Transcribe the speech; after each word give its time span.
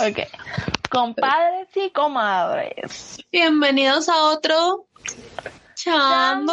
Ok. 0.00 0.18
Compadres 0.90 1.68
y 1.74 1.90
comadres. 1.90 3.18
Bienvenidos 3.30 4.08
a 4.08 4.16
otro 4.30 4.86
Chan. 5.74 6.46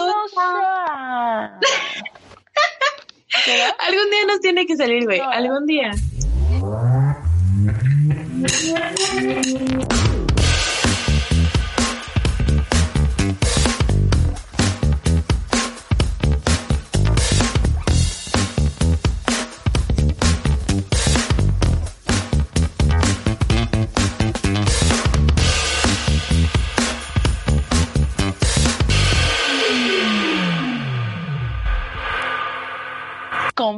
Algún 3.80 4.10
día 4.12 4.26
nos 4.28 4.42
tiene 4.42 4.66
que 4.66 4.76
salir, 4.76 5.06
güey. 5.06 5.22
Algún 5.22 5.66
día. 5.66 5.92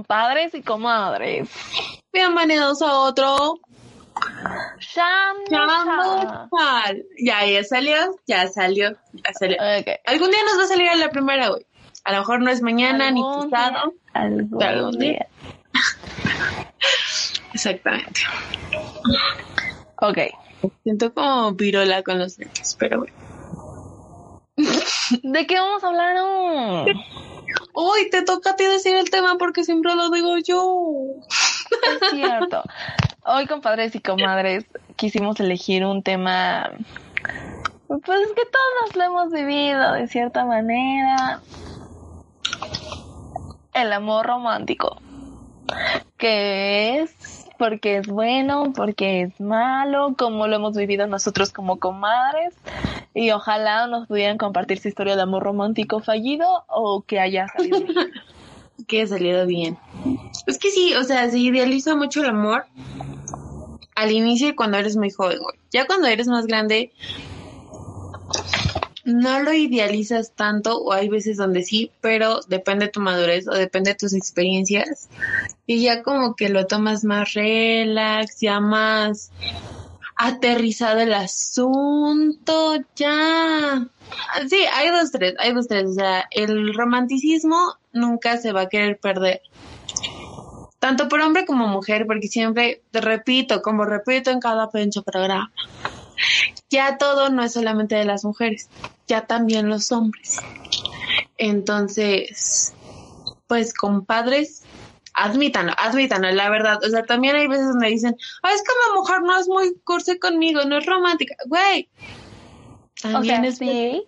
Compadres 0.10 0.56
y 0.56 0.64
comadres. 0.64 1.48
Bienvenidos 2.12 2.82
a 2.82 2.96
otro. 3.02 3.60
Chan. 4.80 5.36
Ya, 7.20 7.46
ya 7.46 7.64
salió, 7.64 7.96
ya 8.26 8.48
salió, 8.48 8.98
ya 9.14 9.34
salió. 9.34 9.58
Ok. 9.58 9.88
Algún 10.08 10.32
día 10.32 10.40
nos 10.46 10.58
va 10.58 10.64
a 10.64 10.68
salir 10.68 10.90
a 10.90 10.96
la 10.96 11.12
primera, 11.12 11.50
güey. 11.50 11.64
A 12.06 12.14
lo 12.14 12.18
mejor 12.22 12.42
no 12.42 12.50
es 12.50 12.64
mañana 12.64 13.12
ni 13.12 13.22
pasado. 13.22 13.94
Algún 14.14 14.64
Algún 14.64 14.98
día. 14.98 15.12
día. 15.12 15.28
Exactamente. 17.54 18.22
Ok. 19.98 20.18
Siento 20.82 21.14
como 21.14 21.52
virola 21.52 22.02
con 22.02 22.18
los 22.18 22.40
lentes, 22.40 22.76
pero 22.80 22.98
bueno. 22.98 23.14
¿De 25.22 25.46
qué 25.46 25.60
vamos 25.60 25.84
a 25.84 25.88
hablar 25.88 26.16
hoy? 27.74 28.10
Te 28.10 28.22
toca 28.24 28.52
a 28.52 28.56
ti 28.56 28.66
decir 28.66 28.96
el 28.96 29.10
tema 29.10 29.38
porque 29.38 29.64
siempre 29.64 29.96
lo 29.96 30.10
digo 30.10 30.38
yo. 30.38 30.96
Es 31.72 32.10
cierto. 32.12 32.64
Hoy, 33.26 33.46
compadres 33.46 33.96
y 33.96 34.00
comadres, 34.00 34.66
quisimos 34.96 35.40
elegir 35.40 35.86
un 35.86 36.02
tema, 36.02 36.72
pues 37.90 38.28
que 38.36 38.44
todos 38.46 38.96
lo 38.96 39.04
hemos 39.04 39.32
vivido 39.32 39.94
de 39.94 40.08
cierta 40.08 40.46
manera. 40.46 41.42
El 43.74 43.92
amor 43.94 44.28
romántico. 44.28 45.02
Que 46.18 47.02
es 47.02 47.39
porque 47.60 47.98
es 47.98 48.08
bueno, 48.08 48.72
porque 48.74 49.22
es 49.22 49.40
malo, 49.40 50.16
como 50.18 50.48
lo 50.48 50.56
hemos 50.56 50.76
vivido 50.76 51.06
nosotros 51.06 51.52
como 51.52 51.78
comadres. 51.78 52.56
Y 53.14 53.30
ojalá 53.32 53.86
nos 53.88 54.08
pudieran 54.08 54.38
compartir 54.38 54.80
su 54.80 54.88
historia 54.88 55.16
de 55.16 55.22
amor 55.22 55.44
romántico 55.44 56.00
fallido 56.00 56.64
o 56.68 57.02
que 57.02 57.20
haya 57.20 57.48
salido 57.50 57.82
bien. 57.82 57.96
Que 58.88 59.02
ha 59.02 59.08
salido 59.08 59.46
bien. 59.46 59.78
Es 60.48 60.58
que 60.58 60.72
sí, 60.72 60.96
o 60.96 61.04
sea, 61.04 61.30
se 61.30 61.38
idealiza 61.38 61.96
mucho 61.96 62.22
el 62.22 62.30
amor 62.30 62.66
al 63.94 64.12
inicio 64.12 64.48
y 64.48 64.56
cuando 64.56 64.78
eres 64.78 64.96
muy 64.96 65.12
joven. 65.12 65.38
Ya 65.70 65.86
cuando 65.86 66.08
eres 66.08 66.28
más 66.28 66.48
grande, 66.48 66.94
no 69.10 69.42
lo 69.42 69.54
idealizas 69.54 70.34
tanto, 70.34 70.78
o 70.78 70.94
hay 70.94 71.10
veces 71.10 71.38
donde 71.38 71.64
sí, 71.64 71.92
pero 72.02 72.40
depende 72.48 72.86
de 72.86 72.92
tu 72.92 73.02
madurez 73.02 73.48
o 73.48 73.52
depende 73.52 73.92
de 73.92 73.96
tus 73.96 74.14
experiencias. 74.14 75.10
Y 75.66 75.82
ya 75.82 76.04
como 76.04 76.36
que 76.36 76.50
lo 76.50 76.66
tomas 76.68 77.04
más 77.04 77.34
relax, 77.34 78.40
ya 78.40 78.60
más 78.60 79.32
aterrizado 80.16 81.00
el 81.00 81.14
asunto, 81.14 82.76
ya. 82.96 83.88
Sí, 84.50 84.58
hay 84.74 84.90
dos, 84.90 85.12
tres, 85.12 85.36
hay 85.40 85.54
dos, 85.54 85.68
tres. 85.68 85.86
O 85.90 85.94
sea, 85.94 86.28
el 86.32 86.74
romanticismo 86.74 87.76
nunca 87.94 88.38
se 88.38 88.52
va 88.52 88.62
a 88.62 88.70
querer 88.70 89.00
perder. 89.00 89.42
Tanto 90.80 91.08
por 91.08 91.22
hombre 91.22 91.46
como 91.46 91.68
mujer, 91.68 92.06
porque 92.06 92.28
siempre, 92.28 92.82
te 92.92 93.02
repito, 93.02 93.62
como 93.62 93.86
repito 93.86 94.30
en 94.30 94.40
cada 94.40 94.70
pinche 94.70 95.02
programa, 95.02 95.52
ya 96.70 96.98
todo 96.98 97.30
no 97.30 97.44
es 97.44 97.54
solamente 97.54 97.96
de 97.96 98.06
las 98.06 98.24
mujeres, 98.24 98.70
ya 99.08 99.26
también 99.26 99.70
los 99.70 99.92
hombres. 99.92 100.40
Entonces, 101.38 102.74
pues 103.48 103.74
compadres, 103.74 104.64
admítanlo, 105.14 105.74
admítanlo, 105.78 106.32
la 106.32 106.50
verdad. 106.50 106.80
O 106.84 106.90
sea, 106.90 107.04
también 107.04 107.36
hay 107.36 107.48
veces 107.48 107.68
donde 107.68 107.88
dicen, 107.88 108.16
es 108.20 108.62
que 108.62 108.92
mi 108.92 108.98
mujer 108.98 109.22
no 109.22 109.38
es 109.40 109.48
muy 109.48 109.74
cursi 109.84 110.20
conmigo, 110.20 110.64
no 110.66 110.78
es 110.78 110.86
romántica. 110.86 111.36
Güey, 111.46 111.90
O 113.06 113.12
también 113.12 113.42
sea, 113.42 113.50
es 113.50 113.58
sí, 113.58 114.04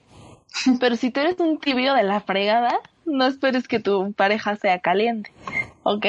pero 0.80 0.96
si 0.96 1.12
tú 1.12 1.22
eres 1.22 1.40
un 1.40 1.60
tibio 1.60 1.94
de 1.94 2.04
la 2.04 2.22
fregada, 2.22 2.80
no 3.06 3.26
esperes 3.26 3.68
que 3.68 3.80
tu 3.80 4.14
pareja 4.14 4.56
sea 4.56 4.80
caliente, 4.80 5.32
¿ok? 5.84 6.06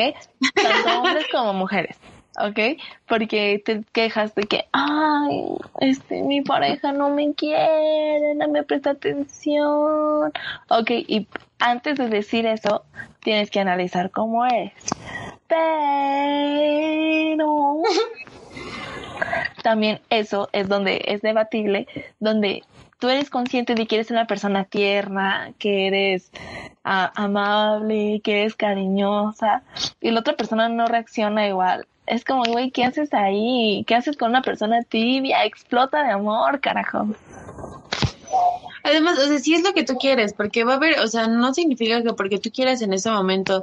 Tanto 0.55 1.01
hombres 1.01 1.27
como 1.33 1.53
mujeres, 1.55 1.97
¿ok? 2.39 2.59
Porque 3.07 3.63
te 3.65 3.83
quejas 3.93 4.35
de 4.35 4.45
que, 4.45 4.67
ay, 4.73 5.45
este, 5.81 6.23
mi 6.23 6.41
pareja 6.43 6.93
no 6.93 7.11
me 7.11 7.35
quiere, 7.35 8.35
no 8.37 8.49
me 8.49 8.63
presta 8.63 8.91
atención, 8.91 10.33
¿ok? 10.69 10.91
Y 10.91 11.27
antes 11.59 11.99
de 11.99 12.09
decir 12.09 12.47
eso, 12.47 12.85
tienes 13.21 13.51
que 13.51 13.61
analizar 13.61 14.11
cómo 14.11 14.47
eres. 14.47 14.73
Pero 15.47 16.13
también 19.63 20.01
eso 20.11 20.49
es 20.53 20.69
donde 20.69 21.03
es 21.07 21.23
debatible, 21.23 21.87
donde 22.19 22.63
tú 22.99 23.09
eres 23.09 23.31
consciente 23.31 23.75
de 23.75 23.87
que 23.87 23.97
eres 23.97 24.11
una 24.11 24.27
persona 24.27 24.65
tierna, 24.65 25.53
que 25.59 25.89
eres 25.89 26.31
ah, 26.85 27.13
amable, 27.17 28.21
que 28.23 28.43
eres 28.43 28.55
cariñosa, 28.55 29.63
y 30.01 30.11
la 30.11 30.21
otra 30.21 30.37
persona 30.37 30.69
no 30.69 30.87
reacciona 30.87 31.49
igual. 31.49 31.87
Es 32.13 32.27
como, 32.27 32.45
güey, 32.45 32.71
¿qué 32.71 32.85
haces 32.85 33.15
ahí? 33.15 33.85
¿Qué 33.87 33.95
haces 33.95 34.19
con 34.19 34.29
una 34.29 34.43
persona 34.43 34.83
tibia? 34.83 35.47
Explota 35.47 36.03
de 36.03 36.11
amor, 36.11 36.61
carajo. 36.61 37.09
Además, 38.83 39.19
o 39.19 39.27
sea, 39.27 39.39
sí 39.39 39.55
es 39.55 39.63
lo 39.63 39.73
que 39.73 39.83
tú 39.83 39.95
quieres, 39.95 40.35
porque 40.35 40.65
va 40.65 40.75
a 40.75 40.77
haber, 40.77 40.99
o 40.99 41.07
sea, 41.07 41.27
no 41.27 41.55
significa 41.55 42.03
que 42.03 42.13
porque 42.13 42.39
tú 42.39 42.51
quieras 42.51 42.83
en 42.83 42.93
ese 42.93 43.11
momento 43.11 43.63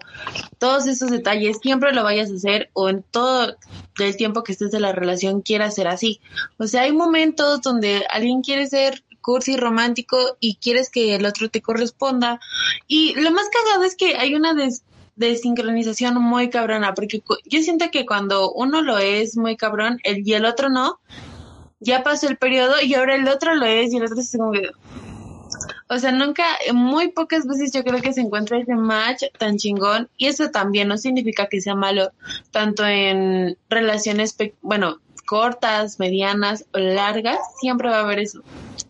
todos 0.57 0.87
esos 0.87 1.11
detalles 1.11 1.59
siempre 1.61 1.93
lo 1.93 2.03
vayas 2.03 2.31
a 2.31 2.35
hacer 2.35 2.71
o 2.73 2.89
en 2.89 3.03
todo 3.03 3.55
el 3.99 4.17
tiempo 4.17 4.43
que 4.43 4.53
estés 4.53 4.71
de 4.71 4.79
la 4.79 4.93
relación 4.93 5.41
quieras 5.41 5.75
ser 5.75 5.87
así. 5.87 6.19
O 6.57 6.65
sea, 6.65 6.83
hay 6.83 6.91
momentos 6.91 7.61
donde 7.61 8.03
alguien 8.09 8.41
quiere 8.41 8.65
ser 8.65 9.03
cursi 9.21 9.57
romántico 9.57 10.17
y 10.39 10.55
quieres 10.55 10.89
que 10.89 11.13
el 11.13 11.25
otro 11.27 11.49
te 11.49 11.61
corresponda. 11.61 12.39
Y 12.87 13.13
lo 13.13 13.29
más 13.29 13.47
cagado 13.49 13.83
es 13.83 13.95
que 13.95 14.15
hay 14.15 14.33
una 14.33 14.55
desincronización 15.19 16.15
muy 16.15 16.49
cabrona, 16.49 16.93
porque 16.93 17.21
yo 17.45 17.61
siento 17.61 17.91
que 17.91 18.05
cuando 18.05 18.51
uno 18.51 18.81
lo 18.81 18.97
es 18.97 19.37
muy 19.37 19.57
cabrón 19.57 19.99
el, 20.03 20.27
y 20.27 20.33
el 20.33 20.45
otro 20.45 20.69
no, 20.69 20.99
ya 21.79 22.03
pasó 22.03 22.27
el 22.27 22.37
periodo 22.37 22.81
y 22.81 22.95
ahora 22.95 23.15
el 23.15 23.27
otro 23.27 23.53
lo 23.55 23.65
es 23.65 23.93
y 23.93 23.97
el 23.97 24.05
otro 24.05 24.19
es 24.19 24.35
como 24.35 24.51
que... 24.51 24.69
O 25.91 25.97
sea, 25.97 26.11
nunca, 26.11 26.43
muy 26.73 27.09
pocas 27.09 27.47
veces 27.47 27.71
yo 27.73 27.83
creo 27.83 27.99
que 27.99 28.13
se 28.13 28.21
encuentra 28.21 28.59
ese 28.59 28.75
match 28.75 29.23
tan 29.39 29.57
chingón 29.57 30.07
y 30.17 30.27
eso 30.27 30.51
también 30.51 30.87
no 30.87 30.97
significa 30.97 31.47
que 31.47 31.61
sea 31.61 31.73
malo, 31.73 32.11
tanto 32.51 32.85
en 32.85 33.57
relaciones, 33.69 34.35
bueno, 34.61 34.99
cortas, 35.25 35.99
medianas 35.99 36.65
o 36.73 36.77
largas, 36.77 37.39
siempre 37.59 37.89
va 37.89 37.97
a 37.97 38.01
haber 38.01 38.19
eso, 38.19 38.41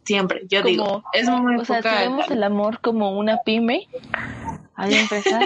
siempre, 0.03 0.41
yo 0.49 0.61
Como- 0.61 0.69
digo, 0.69 1.03
es 1.13 1.29
muy 1.29 1.55
O 1.57 1.65
sea, 1.65 1.81
si 1.81 1.87
vemos 1.87 2.29
el 2.29 2.43
amor 2.43 2.79
como 2.81 3.17
una 3.17 3.37
pyme, 3.45 3.87
hay 4.79 4.93
empresas 4.95 5.43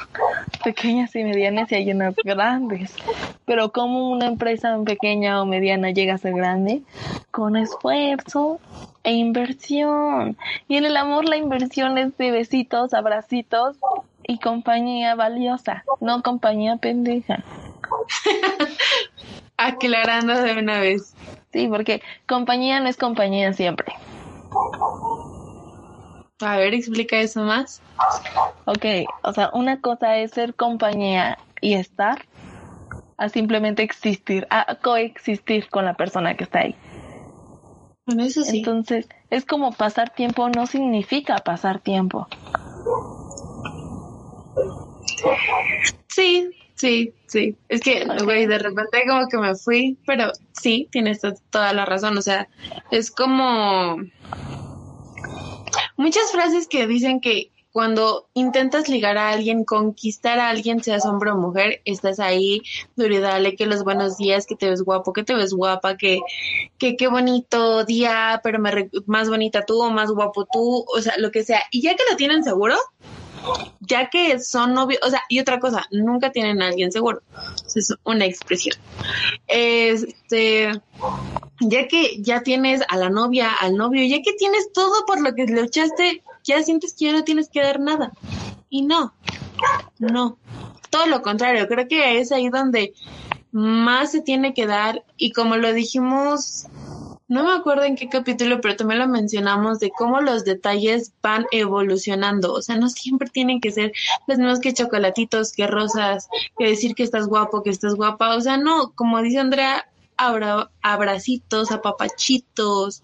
pequeñas 0.64 1.14
y 1.14 1.22
medianas 1.24 1.70
y 1.70 1.74
hay 1.74 1.90
unas 1.90 2.14
grandes. 2.24 2.94
Pero 3.44 3.70
como 3.70 4.10
una 4.10 4.26
empresa 4.26 4.74
pequeña 4.84 5.42
o 5.42 5.46
mediana 5.46 5.90
llega 5.90 6.14
a 6.14 6.18
ser 6.18 6.32
grande, 6.32 6.80
con 7.30 7.56
esfuerzo 7.56 8.60
e 9.04 9.12
inversión. 9.12 10.38
Y 10.68 10.78
en 10.78 10.86
el 10.86 10.96
amor 10.96 11.28
la 11.28 11.36
inversión 11.36 11.98
es 11.98 12.16
de 12.16 12.30
besitos, 12.30 12.94
abracitos 12.94 13.76
y 14.26 14.38
compañía 14.38 15.14
valiosa, 15.16 15.84
no 16.00 16.22
compañía 16.22 16.76
pendeja. 16.76 17.44
Aclarando 19.58 20.40
de 20.42 20.54
una 20.54 20.80
vez. 20.80 21.14
Sí, 21.52 21.68
porque 21.68 22.00
compañía 22.26 22.80
no 22.80 22.88
es 22.88 22.96
compañía 22.96 23.52
siempre. 23.52 23.92
A 26.42 26.56
ver, 26.56 26.74
explica 26.74 27.20
eso 27.20 27.42
más. 27.42 27.80
Ok, 28.64 28.84
o 29.22 29.32
sea, 29.32 29.50
una 29.52 29.80
cosa 29.80 30.18
es 30.18 30.32
ser 30.32 30.54
compañía 30.54 31.38
y 31.60 31.74
estar, 31.74 32.26
a 33.16 33.28
simplemente 33.28 33.82
existir, 33.82 34.46
a 34.50 34.74
coexistir 34.76 35.68
con 35.68 35.84
la 35.84 35.94
persona 35.94 36.36
que 36.36 36.44
está 36.44 36.60
ahí. 36.60 36.74
Bueno, 38.06 38.24
eso 38.24 38.42
sí. 38.42 38.58
Entonces, 38.58 39.08
es 39.30 39.44
como 39.44 39.72
pasar 39.72 40.10
tiempo, 40.10 40.48
no 40.48 40.66
significa 40.66 41.36
pasar 41.36 41.78
tiempo. 41.78 42.26
Sí, 46.08 46.50
Sí, 46.82 47.14
sí. 47.28 47.56
Es 47.68 47.80
que, 47.80 48.04
güey, 48.24 48.46
de 48.46 48.58
repente 48.58 49.04
como 49.06 49.28
que 49.28 49.38
me 49.38 49.54
fui, 49.54 49.96
pero 50.04 50.32
sí, 50.50 50.88
tienes 50.90 51.20
toda 51.50 51.72
la 51.72 51.84
razón. 51.84 52.18
O 52.18 52.22
sea, 52.22 52.48
es 52.90 53.12
como 53.12 53.98
muchas 55.96 56.30
frases 56.30 56.68
que 56.68 56.86
dicen 56.86 57.20
que 57.20 57.50
cuando 57.72 58.28
intentas 58.34 58.88
ligar 58.88 59.16
a 59.16 59.30
alguien, 59.30 59.64
conquistar 59.64 60.38
a 60.38 60.50
alguien, 60.50 60.82
sea 60.82 60.98
hombre 61.04 61.30
o 61.30 61.36
mujer, 61.36 61.80
estás 61.86 62.20
ahí, 62.20 62.60
dure, 62.96 63.18
dale, 63.20 63.56
que 63.56 63.64
los 63.64 63.82
buenos 63.82 64.18
días, 64.18 64.46
que 64.46 64.56
te 64.56 64.68
ves 64.68 64.82
guapo, 64.82 65.14
que 65.14 65.24
te 65.24 65.34
ves 65.34 65.54
guapa, 65.54 65.96
que, 65.96 66.20
que 66.76 66.96
qué 66.96 67.08
bonito 67.08 67.84
día, 67.84 68.40
pero 68.44 68.58
me 68.58 68.90
más 69.06 69.30
bonita 69.30 69.64
tú 69.64 69.82
o 69.82 69.90
más 69.90 70.10
guapo 70.10 70.46
tú, 70.52 70.84
o 70.86 71.00
sea, 71.00 71.14
lo 71.16 71.30
que 71.30 71.44
sea. 71.44 71.62
Y 71.70 71.80
ya 71.80 71.96
que 71.96 72.04
lo 72.10 72.16
tienen 72.16 72.44
seguro, 72.44 72.76
ya 73.80 74.08
que 74.10 74.38
son 74.40 74.74
novios, 74.74 75.00
o 75.06 75.10
sea, 75.10 75.22
y 75.28 75.40
otra 75.40 75.60
cosa, 75.60 75.86
nunca 75.90 76.30
tienen 76.30 76.62
a 76.62 76.68
alguien 76.68 76.92
seguro. 76.92 77.22
Es 77.74 77.94
una 78.04 78.24
expresión. 78.24 78.76
Este, 79.46 80.70
ya 81.60 81.88
que 81.88 82.22
ya 82.22 82.42
tienes 82.42 82.82
a 82.88 82.96
la 82.96 83.10
novia, 83.10 83.52
al 83.52 83.76
novio, 83.76 84.04
ya 84.04 84.22
que 84.22 84.32
tienes 84.34 84.72
todo 84.72 85.04
por 85.06 85.20
lo 85.20 85.34
que 85.34 85.46
le 85.46 85.62
echaste 85.62 86.22
ya 86.44 86.62
sientes 86.62 86.94
que 86.98 87.06
ya 87.06 87.12
no 87.12 87.24
tienes 87.24 87.48
que 87.48 87.62
dar 87.62 87.80
nada. 87.80 88.12
Y 88.68 88.82
no, 88.82 89.12
no. 89.98 90.38
Todo 90.90 91.06
lo 91.06 91.22
contrario, 91.22 91.68
creo 91.68 91.88
que 91.88 92.18
es 92.18 92.32
ahí 92.32 92.48
donde 92.48 92.94
más 93.52 94.12
se 94.12 94.22
tiene 94.22 94.54
que 94.54 94.66
dar 94.66 95.04
y 95.16 95.32
como 95.32 95.56
lo 95.56 95.72
dijimos, 95.72 96.66
no 97.32 97.44
me 97.44 97.52
acuerdo 97.52 97.84
en 97.84 97.96
qué 97.96 98.10
capítulo, 98.10 98.60
pero 98.60 98.76
también 98.76 99.00
lo 99.00 99.08
mencionamos 99.08 99.80
de 99.80 99.90
cómo 99.90 100.20
los 100.20 100.44
detalles 100.44 101.14
van 101.22 101.46
evolucionando. 101.50 102.52
O 102.52 102.60
sea, 102.60 102.76
no 102.76 102.90
siempre 102.90 103.30
tienen 103.30 103.62
que 103.62 103.72
ser 103.72 103.92
los 104.26 104.36
mismos 104.36 104.60
que 104.60 104.74
chocolatitos, 104.74 105.52
que 105.52 105.66
rosas, 105.66 106.28
que 106.58 106.66
decir 106.66 106.94
que 106.94 107.02
estás 107.02 107.26
guapo, 107.26 107.62
que 107.62 107.70
estás 107.70 107.94
guapa. 107.94 108.36
O 108.36 108.40
sea, 108.42 108.58
no, 108.58 108.92
como 108.94 109.22
dice 109.22 109.38
Andrea, 109.38 109.86
abra, 110.18 110.70
abracitos, 110.82 111.72
apapachitos, 111.72 113.02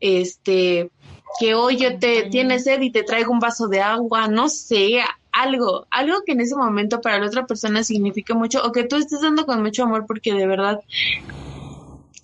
este, 0.00 0.90
que 1.38 1.54
hoy 1.54 1.76
yo 1.76 2.00
te 2.00 2.24
tienes 2.30 2.64
sed 2.64 2.80
y 2.80 2.90
te 2.90 3.04
traigo 3.04 3.30
un 3.30 3.38
vaso 3.38 3.68
de 3.68 3.80
agua, 3.80 4.26
no 4.26 4.48
sé, 4.48 5.02
algo, 5.30 5.86
algo 5.92 6.22
que 6.26 6.32
en 6.32 6.40
ese 6.40 6.56
momento 6.56 7.00
para 7.00 7.20
la 7.20 7.28
otra 7.28 7.46
persona 7.46 7.84
signifique 7.84 8.34
mucho 8.34 8.60
o 8.64 8.72
que 8.72 8.82
tú 8.82 8.96
estés 8.96 9.20
dando 9.20 9.46
con 9.46 9.62
mucho 9.62 9.84
amor 9.84 10.04
porque 10.04 10.34
de 10.34 10.48
verdad 10.48 10.80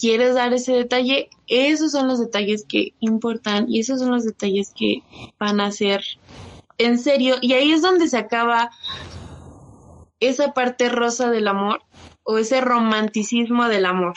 quieres 0.05 0.35
dar 0.35 0.53
ese 0.53 0.73
detalle, 0.73 1.31
esos 1.47 1.93
son 1.93 2.09
los 2.09 2.21
detalles 2.21 2.67
que 2.69 2.93
importan 3.01 3.65
y 3.71 3.81
esos 3.81 4.01
son 4.01 4.11
los 4.11 4.27
detalles 4.27 4.71
que 4.77 5.03
van 5.39 5.63
a 5.63 5.73
ser 5.73 6.05
en 6.77 6.99
serio 6.99 7.37
y 7.41 7.55
ahí 7.55 7.73
es 7.73 7.81
donde 7.81 8.07
se 8.09 8.19
acaba 8.19 8.71
esa 10.21 10.53
parte 10.53 10.91
rosa 10.91 11.31
del 11.31 11.49
amor 11.49 11.85
o 12.23 12.37
ese 12.37 12.61
romanticismo 12.61 13.67
del 13.69 13.87
amor 13.87 14.13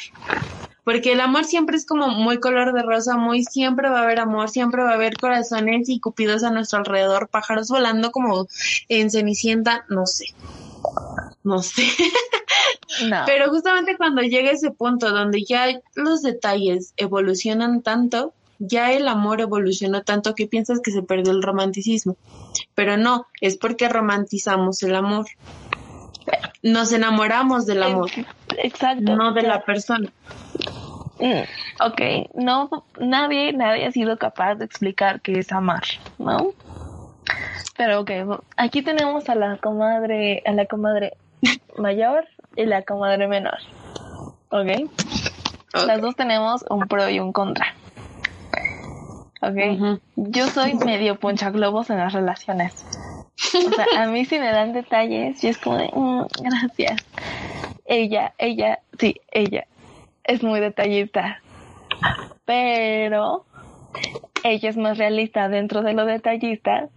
porque 0.83 1.13
el 1.13 1.21
amor 1.21 1.45
siempre 1.45 1.77
es 1.77 1.85
como 1.85 2.09
muy 2.09 2.41
color 2.41 2.73
de 2.73 2.83
rosa, 2.83 3.15
muy 3.15 3.45
siempre 3.45 3.89
va 3.89 4.01
a 4.01 4.03
haber 4.03 4.19
amor, 4.19 4.49
siempre 4.49 4.83
va 4.83 4.91
a 4.91 4.95
haber 4.95 5.15
corazones 5.15 5.87
y 5.87 6.01
cupidos 6.01 6.43
a 6.43 6.51
nuestro 6.51 6.79
alrededor, 6.79 7.29
pájaros 7.29 7.69
volando 7.69 8.11
como 8.11 8.47
en 8.89 9.09
Cenicienta, 9.09 9.85
no 9.87 10.05
sé. 10.05 10.27
No 11.43 11.61
sé. 11.61 11.83
Pero 13.25 13.49
justamente 13.49 13.97
cuando 13.97 14.21
llega 14.21 14.51
ese 14.51 14.71
punto 14.71 15.11
donde 15.11 15.43
ya 15.43 15.67
los 15.95 16.21
detalles 16.21 16.93
evolucionan 16.97 17.81
tanto, 17.81 18.33
ya 18.59 18.91
el 18.91 19.07
amor 19.07 19.41
evolucionó 19.41 20.01
tanto 20.01 20.35
que 20.35 20.47
piensas 20.47 20.79
que 20.79 20.91
se 20.91 21.03
perdió 21.03 21.31
el 21.31 21.43
romanticismo. 21.43 22.17
Pero 22.75 22.97
no, 22.97 23.27
es 23.41 23.57
porque 23.57 23.89
romantizamos 23.89 24.81
el 24.83 24.95
amor. 24.95 25.27
Nos 26.63 26.91
enamoramos 26.91 27.65
del 27.65 27.83
amor. 27.83 28.09
Exacto. 28.57 29.15
No 29.15 29.33
de 29.33 29.43
la 29.43 29.63
persona. 29.63 30.11
Mm, 31.19 31.43
ok, 31.83 32.01
no, 32.35 32.85
nadie, 32.99 33.53
nadie 33.53 33.85
ha 33.85 33.91
sido 33.91 34.17
capaz 34.17 34.55
de 34.55 34.65
explicar 34.65 35.21
qué 35.21 35.39
es 35.39 35.51
amar, 35.51 35.83
¿no? 36.19 36.51
Pero 37.75 38.01
ok, 38.01 38.11
aquí 38.55 38.81
tenemos 38.81 39.27
a 39.29 39.35
la 39.35 39.57
comadre, 39.57 40.43
a 40.45 40.51
la 40.51 40.65
comadre 40.65 41.17
mayor 41.77 42.27
y 42.57 42.65
la 42.65 42.81
comadre 42.81 43.27
menor, 43.27 43.59
¿ok? 44.49 44.89
Las 45.85 46.01
dos 46.01 46.15
tenemos 46.15 46.65
un 46.69 46.87
pro 46.87 47.07
y 47.07 47.19
un 47.19 47.31
contra. 47.31 47.75
Ok, 49.41 49.99
yo 50.15 50.47
soy 50.47 50.73
medio 50.73 51.19
poncha 51.19 51.51
globos 51.51 51.91
en 51.91 51.97
las 51.97 52.11
relaciones. 52.13 52.73
O 53.53 53.71
sea, 53.71 53.85
a 54.03 54.07
mí 54.07 54.25
si 54.25 54.39
me 54.39 54.51
dan 54.51 54.73
detalles, 54.73 55.39
yo 55.41 55.49
es 55.49 55.57
como 55.59 55.77
de, 55.77 55.89
mm, 55.93 56.25
gracias. 56.41 57.05
Ella, 57.85 58.33
ella, 58.39 58.79
sí, 58.99 59.21
ella 59.31 59.67
es 60.23 60.43
muy 60.43 60.59
detallista, 60.59 61.41
pero 62.45 63.45
ella 64.43 64.69
es 64.69 64.77
más 64.77 64.97
realista 64.97 65.47
dentro 65.47 65.83
de 65.83 65.93
lo 65.93 66.05
detallista 66.05 66.89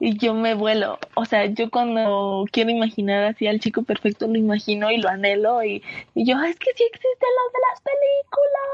y 0.00 0.16
yo 0.18 0.34
me 0.34 0.54
vuelo. 0.54 0.98
O 1.14 1.24
sea, 1.24 1.46
yo 1.46 1.70
cuando 1.70 2.44
quiero 2.50 2.70
imaginar 2.70 3.24
así 3.24 3.46
al 3.46 3.60
chico 3.60 3.82
perfecto 3.82 4.26
lo 4.26 4.36
imagino 4.36 4.90
y 4.90 4.98
lo 4.98 5.08
anhelo 5.08 5.62
y, 5.64 5.82
yo, 6.14 6.42
es 6.42 6.58
que 6.58 6.72
sí 6.74 6.84
existen 6.84 7.28
los 7.38 7.52
de 7.52 7.58
las 7.70 7.80
películas. 7.80 8.68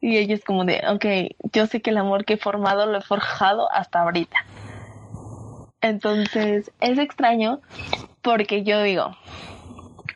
Y 0.00 0.18
ella 0.18 0.34
es 0.34 0.44
como 0.44 0.64
de, 0.64 0.82
ok, 0.88 1.04
yo 1.52 1.66
sé 1.66 1.80
que 1.80 1.90
el 1.90 1.98
amor 1.98 2.24
que 2.24 2.34
he 2.34 2.38
formado 2.38 2.86
lo 2.86 2.98
he 2.98 3.02
forjado 3.02 3.70
hasta 3.72 4.00
ahorita. 4.00 4.36
Entonces, 5.80 6.70
es 6.80 6.98
extraño 6.98 7.60
porque 8.22 8.64
yo 8.64 8.82
digo, 8.82 9.16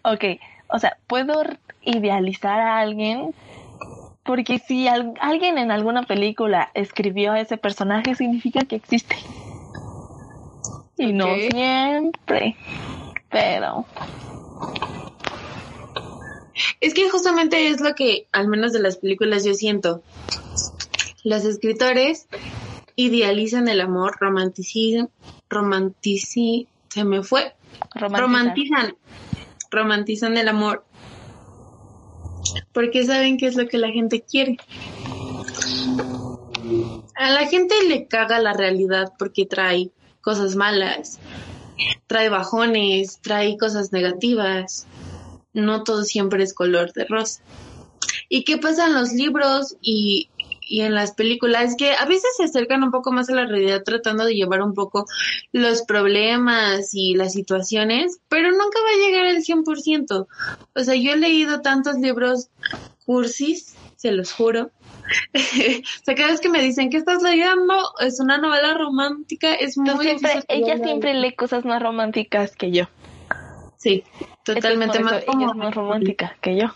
ok, 0.03 0.25
o 0.69 0.79
sea, 0.79 0.97
puedo 1.07 1.43
idealizar 1.83 2.61
a 2.61 2.81
alguien 2.81 3.35
porque 4.29 4.59
si 4.59 4.87
alguien 4.87 5.57
en 5.57 5.71
alguna 5.71 6.03
película 6.03 6.71
escribió 6.75 7.33
a 7.33 7.41
ese 7.41 7.57
personaje 7.57 8.15
significa 8.15 8.61
que 8.67 8.77
existe. 8.77 9.17
Y 10.99 11.15
no 11.15 11.35
siempre, 11.51 12.55
pero... 13.31 13.87
Es 16.83 16.93
que 16.93 17.09
justamente 17.09 17.69
es 17.69 17.81
lo 17.81 17.95
que, 17.95 18.27
al 18.31 18.49
menos 18.49 18.75
de 18.75 18.81
las 18.81 18.99
películas, 18.99 19.45
yo 19.45 19.55
siento. 19.55 20.03
Los 21.25 21.47
escritores 21.47 22.29
idealizan 22.97 23.67
el 23.67 23.81
amor, 23.81 24.19
romanticizan, 24.21 25.09
romantici, 25.49 26.69
se 26.91 27.03
me 27.03 27.23
fue, 27.23 27.55
romantizan, 27.95 28.95
romantizan 29.71 30.37
el 30.37 30.49
amor 30.49 30.85
porque 32.73 33.05
saben 33.05 33.39
qué 33.39 33.47
es 33.47 33.57
lo 33.57 33.67
que 33.69 33.79
la 33.79 33.91
gente 33.91 34.23
quiere. 34.23 34.59
A 37.15 37.31
la 37.31 37.47
gente 37.47 37.75
le 37.89 38.07
caga 38.07 38.41
la 38.41 38.53
realidad 38.53 39.13
porque 39.19 39.47
trae 39.47 39.91
cosas 40.21 40.55
malas, 40.57 41.19
trae 42.07 42.29
bajones, 42.29 43.21
trae 43.23 43.57
cosas 43.57 43.93
negativas. 43.93 44.87
No 45.53 45.83
todo 45.83 46.05
siempre 46.05 46.45
es 46.45 46.55
color 46.55 46.93
de 46.93 47.07
rosa. 47.07 47.43
¿Y 48.29 48.45
qué 48.45 48.59
pasa 48.59 48.87
en 48.87 48.95
los 48.95 49.13
libros 49.13 49.77
y 49.81 50.29
y 50.69 50.83
en 50.83 50.95
las 50.95 51.15
películas 51.15 51.75
que 51.77 51.93
a 51.93 52.05
veces 52.05 52.31
se 52.37 52.45
acercan 52.45 52.85
un 52.85 52.91
poco 52.91 53.11
más 53.11 53.29
a 53.31 53.35
la 53.35 53.47
realidad 53.47 53.83
tratando 53.85 54.25
de 54.25 54.35
llevar 54.35 54.63
un 54.63 54.75
poco 54.75 55.07
los 55.53 55.83
problemas 55.83 56.91
y 56.93 57.15
las 57.15 57.33
situaciones, 57.33 58.21
pero 58.29 58.51
nunca 58.51 58.79
va 58.81 58.91
a 58.91 59.07
llegar 59.07 59.27
al 59.27 59.43
100%. 59.43 60.27
O 60.75 60.81
sea, 60.81 60.95
yo 60.95 61.13
he 61.13 61.17
leído 61.17 61.63
tantos 61.63 61.97
libros 61.97 62.51
cursis, 63.07 63.75
se 63.97 64.13
los 64.13 64.33
juro. 64.33 64.71
o 65.35 66.05
sea, 66.05 66.15
cada 66.15 66.29
vez 66.29 66.41
que 66.41 66.51
me 66.51 66.61
dicen 66.61 66.91
que 66.91 66.99
estás 66.99 67.23
leyendo 67.23 67.75
es 68.01 68.21
una 68.21 68.37
novela 68.37 68.75
romántica, 68.75 69.55
es 69.55 69.79
muy 69.79 69.97
siempre, 69.99 70.45
Ella 70.49 70.77
siempre 70.77 71.15
lee 71.15 71.35
cosas 71.35 71.65
más 71.65 71.83
románticas 71.83 72.55
que 72.55 72.71
yo. 72.71 72.85
Sí, 73.79 74.05
totalmente 74.45 74.99
más, 75.01 75.23
ella 75.23 75.47
es 75.51 75.57
más 75.57 75.75
romántica 75.75 76.37
que 76.43 76.57
yo. 76.57 76.67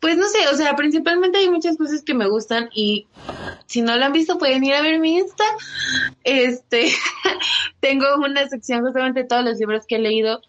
Pues 0.00 0.16
no 0.16 0.28
sé, 0.28 0.38
o 0.52 0.56
sea, 0.56 0.76
principalmente 0.76 1.38
hay 1.38 1.50
muchas 1.50 1.76
cosas 1.76 2.02
que 2.02 2.14
me 2.14 2.28
gustan 2.28 2.68
y 2.72 3.06
si 3.66 3.82
no 3.82 3.96
lo 3.96 4.04
han 4.04 4.12
visto 4.12 4.38
pueden 4.38 4.62
ir 4.64 4.74
a 4.74 4.82
ver 4.82 5.00
mi 5.00 5.18
Insta. 5.18 5.44
Este, 6.24 6.92
tengo 7.80 8.06
una 8.18 8.48
sección 8.48 8.82
justamente 8.84 9.22
de 9.22 9.28
todos 9.28 9.44
los 9.44 9.58
libros 9.58 9.86
que 9.86 9.96
he 9.96 10.00
leído 10.00 10.40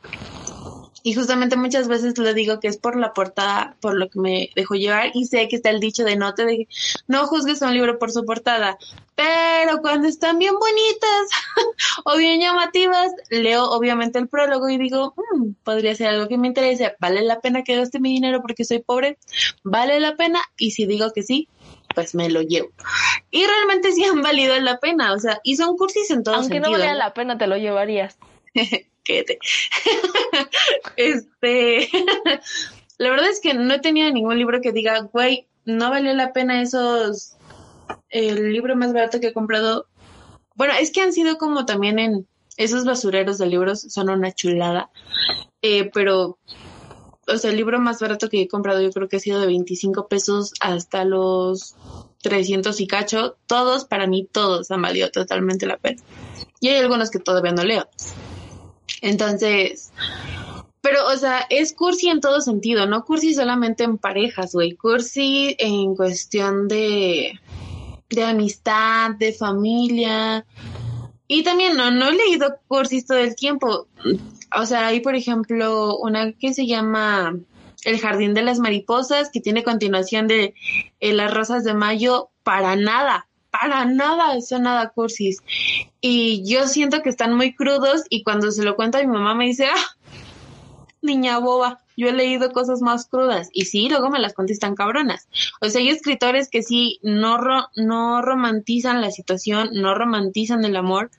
y 1.04 1.14
justamente 1.14 1.56
muchas 1.56 1.88
veces 1.88 2.18
le 2.18 2.34
digo 2.34 2.60
que 2.60 2.68
es 2.68 2.78
por 2.78 2.98
la 2.98 3.14
portada, 3.14 3.76
por 3.80 3.96
lo 3.96 4.10
que 4.10 4.20
me 4.20 4.50
dejo 4.56 4.76
llevar, 4.76 5.12
y 5.14 5.26
sé 5.26 5.48
que 5.48 5.58
está 5.58 5.70
el 5.70 5.80
dicho 5.80 6.04
de 6.04 6.16
no 6.16 6.34
te 6.34 6.46
deje, 6.46 6.68
no 7.08 7.26
juzgues 7.28 7.62
a 7.62 7.68
un 7.68 7.74
libro 7.74 8.00
por 8.00 8.12
su 8.12 8.26
portada, 8.26 8.78
pero 9.16 9.82
cuando 9.82 10.08
están 10.08 10.40
bien 10.40 10.54
bonitas 10.54 11.30
o 12.06 12.18
bien 12.18 12.40
llamativas, 12.40 13.12
leo 13.30 13.70
obviamente 13.70 14.20
el 14.20 14.28
prólogo 14.28 14.70
y 14.70 14.78
digo, 14.78 15.14
mm, 15.34 15.52
podría 15.64 15.96
ser 15.96 16.08
algo 16.08 16.28
que 16.28 16.38
me 16.38 16.48
interese, 16.48 16.96
vale 17.00 17.22
la 17.22 17.40
pena 17.40 17.64
que 17.64 17.76
gaste 17.76 18.00
mi 18.00 18.14
dinero 18.14 18.42
porque 18.42 18.66
soy 18.66 18.80
pobre, 18.80 19.18
vale 19.64 20.00
la 20.00 20.16
pena, 20.16 20.42
y 20.58 20.72
si 20.72 20.86
digo 20.86 21.12
que 21.12 21.24
sí, 21.24 21.48
pues 21.96 22.16
me 22.16 22.30
lo 22.30 22.42
llevo. 22.42 22.70
Y 23.32 23.46
realmente 23.46 23.92
sí 23.92 24.04
han 24.04 24.22
valido 24.22 24.60
la 24.60 24.80
pena, 24.80 25.14
o 25.14 25.20
sea, 25.20 25.40
y 25.44 25.56
son 25.56 25.76
cursis 25.78 26.10
en 26.12 26.24
todos 26.24 26.38
Aunque 26.38 26.60
no 26.60 26.72
valía 26.72 26.94
la 26.94 27.14
pena, 27.14 27.38
te 27.38 27.48
lo 27.48 27.58
llevarías. 27.58 28.18
este, 30.98 31.90
la 32.98 33.10
verdad 33.10 33.30
es 33.30 33.40
que 33.40 33.54
no 33.54 33.74
he 33.74 33.80
tenido 33.80 34.12
ningún 34.12 34.38
libro 34.38 34.62
que 34.62 34.72
diga, 34.72 35.02
güey, 35.02 35.48
no 35.66 35.90
valió 35.90 36.14
la 36.14 36.34
pena 36.34 36.62
esos, 36.62 37.36
el 38.10 38.52
libro 38.52 38.76
más 38.76 38.94
barato 38.94 39.20
que 39.20 39.28
he 39.28 39.34
comprado. 39.34 39.88
Bueno, 40.56 40.74
es 40.80 40.92
que 40.92 41.02
han 41.02 41.14
sido 41.14 41.38
como 41.38 41.66
también 41.66 42.00
en 42.00 42.28
esos 42.58 42.84
basureros 42.84 43.38
de 43.38 43.48
libros, 43.48 43.82
son 43.82 44.10
una 44.10 44.34
chulada. 44.34 44.90
Eh, 45.62 45.90
pero, 45.94 46.38
o 47.28 47.38
sea, 47.38 47.52
el 47.52 47.58
libro 47.58 47.80
más 47.80 48.02
barato 48.02 48.30
que 48.30 48.42
he 48.42 48.48
comprado 48.48 48.82
yo 48.82 48.92
creo 48.92 49.08
que 49.08 49.18
ha 49.18 49.22
sido 49.22 49.40
de 49.40 49.48
25 49.48 50.08
pesos 50.08 50.54
hasta 50.60 51.06
los 51.06 51.76
300 52.22 52.80
y 52.82 52.88
cacho. 52.88 53.38
Todos, 53.48 53.86
para 53.86 54.08
mí, 54.08 54.28
todos 54.30 54.72
han 54.72 54.82
valido 54.82 55.10
totalmente 55.10 55.66
la 55.68 55.78
pena. 55.78 56.02
Y 56.60 56.68
hay 56.68 56.78
algunos 56.82 57.10
que 57.12 57.20
todavía 57.20 57.54
no 57.54 57.64
leo. 57.64 57.88
Entonces, 59.02 59.92
pero, 60.82 61.08
o 61.08 61.18
sea, 61.18 61.46
es 61.50 61.74
cursi 61.74 62.10
en 62.10 62.22
todo 62.22 62.42
sentido, 62.42 62.86
no 62.86 63.04
cursi 63.04 63.34
solamente 63.34 63.84
en 63.84 63.98
parejas, 63.98 64.54
güey. 64.54 64.76
Cursi 64.76 65.56
en 65.60 65.96
cuestión 65.96 66.68
de, 66.68 67.40
de 68.10 68.24
amistad, 68.24 69.12
de 69.12 69.34
familia. 69.34 70.46
Y 71.28 71.44
también 71.44 71.76
no, 71.76 71.92
no 71.92 72.10
he 72.10 72.14
leído 72.14 72.58
cursis 72.68 73.06
todo 73.06 73.18
el 73.18 73.36
tiempo. 73.36 73.88
O 74.58 74.66
sea, 74.66 74.88
hay, 74.88 75.02
por 75.02 75.16
ejemplo, 75.16 75.98
una 75.98 76.32
que 76.32 76.54
se 76.54 76.66
llama 76.66 77.38
El 77.84 78.00
Jardín 78.00 78.34
de 78.34 78.42
las 78.42 78.60
Mariposas, 78.60 79.30
que 79.32 79.42
tiene 79.42 79.64
continuación 79.64 80.28
de 80.28 80.54
Las 81.02 81.34
Rosas 81.34 81.64
de 81.66 81.74
Mayo, 81.74 82.30
para 82.44 82.76
nada 82.76 83.29
para 83.52 83.86
nada 83.86 84.40
son 84.42 84.64
nada 84.64 84.90
cursis. 84.90 85.40
Y 86.02 86.44
yo 86.46 86.68
siento 86.68 87.02
que 87.02 87.10
están 87.10 87.36
muy 87.36 87.54
crudos 87.54 88.04
y 88.10 88.24
cuando 88.24 88.52
se 88.52 88.64
lo 88.64 88.76
cuento 88.76 88.98
a 88.98 89.02
mi 89.02 89.08
mamá 89.08 89.36
me 89.36 89.46
dice, 89.46 89.66
ah, 89.66 89.96
niña 91.02 91.40
boba, 91.40 91.82
yo 91.98 92.08
he 92.08 92.14
leído 92.14 92.52
cosas 92.52 92.82
más 92.82 93.08
crudas. 93.08 93.50
Y 93.54 93.66
sí, 93.66 93.90
luego 93.90 94.10
me 94.10 94.20
las 94.20 94.34
contestan 94.34 94.76
cabronas. 94.76 95.28
O 95.62 95.70
sea, 95.70 95.82
hay 95.82 95.90
escritores 95.90 96.50
que 96.50 96.64
sí 96.64 97.00
no, 97.04 97.38
no 97.76 98.22
romantizan 98.22 99.02
la 99.02 99.12
situación, 99.12 99.70
no 99.74 99.96
romantizan 99.96 100.64
el 100.64 100.76
amor, 100.76 101.12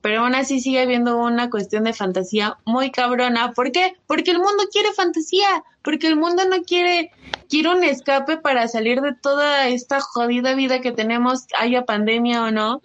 pero 0.00 0.20
aún 0.20 0.34
así 0.34 0.60
sigue 0.60 0.80
habiendo 0.80 1.16
una 1.18 1.50
cuestión 1.50 1.84
de 1.84 1.92
fantasía 1.92 2.56
muy 2.64 2.90
cabrona. 2.90 3.52
¿Por 3.52 3.72
qué? 3.72 3.94
Porque 4.06 4.30
el 4.30 4.38
mundo 4.38 4.64
quiere 4.70 4.92
fantasía, 4.92 5.64
porque 5.82 6.06
el 6.06 6.16
mundo 6.16 6.44
no 6.48 6.62
quiere, 6.62 7.10
quiere 7.48 7.70
un 7.70 7.84
escape 7.84 8.36
para 8.36 8.68
salir 8.68 9.00
de 9.00 9.14
toda 9.14 9.68
esta 9.68 10.00
jodida 10.00 10.54
vida 10.54 10.80
que 10.80 10.92
tenemos, 10.92 11.46
haya 11.58 11.84
pandemia 11.84 12.42
o 12.44 12.50
no. 12.50 12.82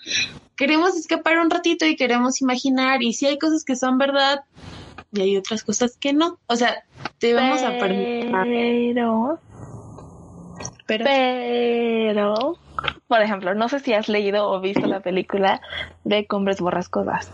Queremos 0.56 0.96
escapar 0.96 1.40
un 1.40 1.50
ratito 1.50 1.86
y 1.86 1.96
queremos 1.96 2.42
imaginar, 2.42 3.02
y 3.02 3.14
si 3.14 3.26
hay 3.26 3.40
cosas 3.40 3.64
que 3.64 3.76
son 3.76 3.98
verdad, 3.98 4.44
y 5.12 5.22
hay 5.22 5.38
otras 5.38 5.64
cosas 5.64 5.98
que 5.98 6.14
no. 6.14 6.40
O 6.48 6.56
sea, 6.56 6.84
debemos 7.20 7.62
aprender. 7.64 8.32
Pero, 8.32 9.40
pero, 10.86 11.06
pero, 11.06 12.58
por 13.08 13.22
ejemplo, 13.22 13.54
no 13.54 13.68
sé 13.70 13.80
si 13.80 13.94
has 13.94 14.08
leído 14.10 14.50
o 14.50 14.62
visto 14.62 14.88
la 14.88 15.02
película 15.02 15.62
de 16.04 16.26
Cumbres 16.28 16.62
Borrascosas. 16.62 17.32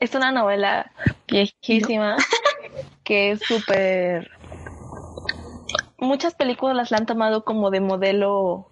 Es 0.00 0.14
una 0.14 0.32
novela 0.32 0.90
viejísima 1.28 2.16
que 3.04 3.30
es 3.30 3.40
súper... 3.40 4.30
Muchas 5.98 6.34
películas 6.34 6.90
la 6.90 6.98
han 6.98 7.06
tomado 7.06 7.44
como 7.44 7.70
de 7.70 7.80
modelo 7.80 8.68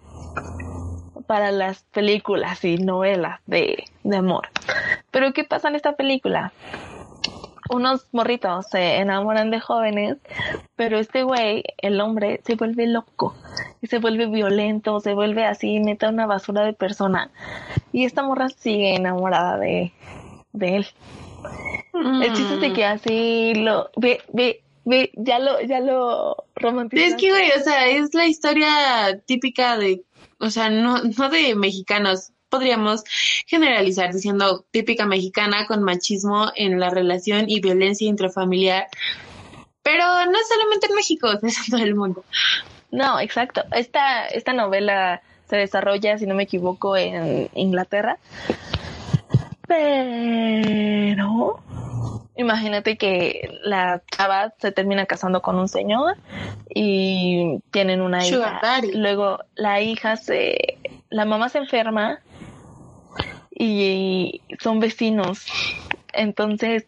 para 1.27 1.51
las 1.51 1.83
películas 1.85 2.63
y 2.63 2.77
novelas 2.77 3.39
de, 3.47 3.85
de 4.03 4.17
amor. 4.17 4.49
Pero 5.11 5.33
¿qué 5.33 5.43
pasa 5.43 5.69
en 5.69 5.75
esta 5.75 5.95
película? 5.95 6.53
Unos 7.69 8.07
morritos 8.11 8.67
se 8.69 8.97
enamoran 8.97 9.51
de 9.51 9.59
jóvenes, 9.59 10.17
pero 10.75 10.97
este 10.99 11.23
güey, 11.23 11.63
el 11.77 11.99
hombre, 12.01 12.41
se 12.45 12.55
vuelve 12.55 12.87
loco 12.87 13.35
y 13.81 13.87
se 13.87 13.99
vuelve 13.99 14.27
violento, 14.27 14.99
se 14.99 15.13
vuelve 15.13 15.45
así, 15.45 15.79
neta 15.79 16.09
una 16.09 16.25
basura 16.25 16.63
de 16.63 16.73
persona. 16.73 17.31
Y 17.91 18.05
esta 18.05 18.23
morra 18.23 18.49
sigue 18.49 18.95
enamorada 18.95 19.57
de, 19.57 19.91
de 20.53 20.75
él. 20.77 20.87
El 21.93 22.33
chiste 22.33 22.55
es 22.55 22.61
de 22.61 22.73
que 22.73 22.85
así 22.85 23.53
lo 23.55 23.89
ve, 23.95 24.21
ve, 24.33 24.63
ve, 24.83 25.11
ya 25.15 25.39
lo, 25.39 25.61
ya 25.61 25.79
lo 25.79 26.45
romantiza. 26.55 27.05
Es 27.05 27.15
que 27.15 27.29
güey, 27.29 27.51
o 27.51 27.63
sea, 27.63 27.87
es 27.87 28.13
la 28.13 28.27
historia 28.27 29.21
típica 29.25 29.77
de, 29.77 30.03
o 30.39 30.49
sea, 30.49 30.69
no, 30.69 31.01
no 31.17 31.29
de 31.29 31.55
mexicanos, 31.55 32.31
podríamos 32.55 33.03
generalizar 33.47 34.13
diciendo 34.13 34.65
típica 34.71 35.05
mexicana 35.05 35.67
con 35.67 35.83
machismo 35.83 36.51
en 36.55 36.79
la 36.79 36.89
relación 36.89 37.49
y 37.49 37.59
violencia 37.59 38.07
intrafamiliar. 38.07 38.87
Pero 39.83 40.05
no 40.25 40.37
solamente 40.47 40.87
en 40.87 40.95
México, 40.95 41.27
es 41.43 41.57
en 41.57 41.71
todo 41.71 41.83
el 41.83 41.95
mundo. 41.95 42.23
No, 42.91 43.19
exacto. 43.19 43.63
Esta, 43.71 44.27
esta 44.27 44.53
novela 44.53 45.21
se 45.49 45.57
desarrolla, 45.57 46.17
si 46.17 46.25
no 46.25 46.33
me 46.33 46.43
equivoco, 46.43 46.95
en 46.95 47.49
Inglaterra. 47.55 48.19
Pero 49.67 51.59
imagínate 52.37 52.97
que 52.97 53.59
la 53.63 54.01
chava 54.11 54.53
se 54.59 54.71
termina 54.71 55.05
casando 55.05 55.41
con 55.41 55.59
un 55.59 55.67
señor 55.67 56.15
y 56.69 57.59
tienen 57.71 58.01
una 58.01 58.25
hija. 58.25 58.61
Luego 58.93 59.39
la 59.55 59.81
hija 59.81 60.15
se, 60.15 60.77
la 61.09 61.25
mamá 61.25 61.49
se 61.49 61.57
enferma 61.57 62.19
y 63.55 64.41
son 64.59 64.79
vecinos. 64.79 65.45
Entonces, 66.13 66.85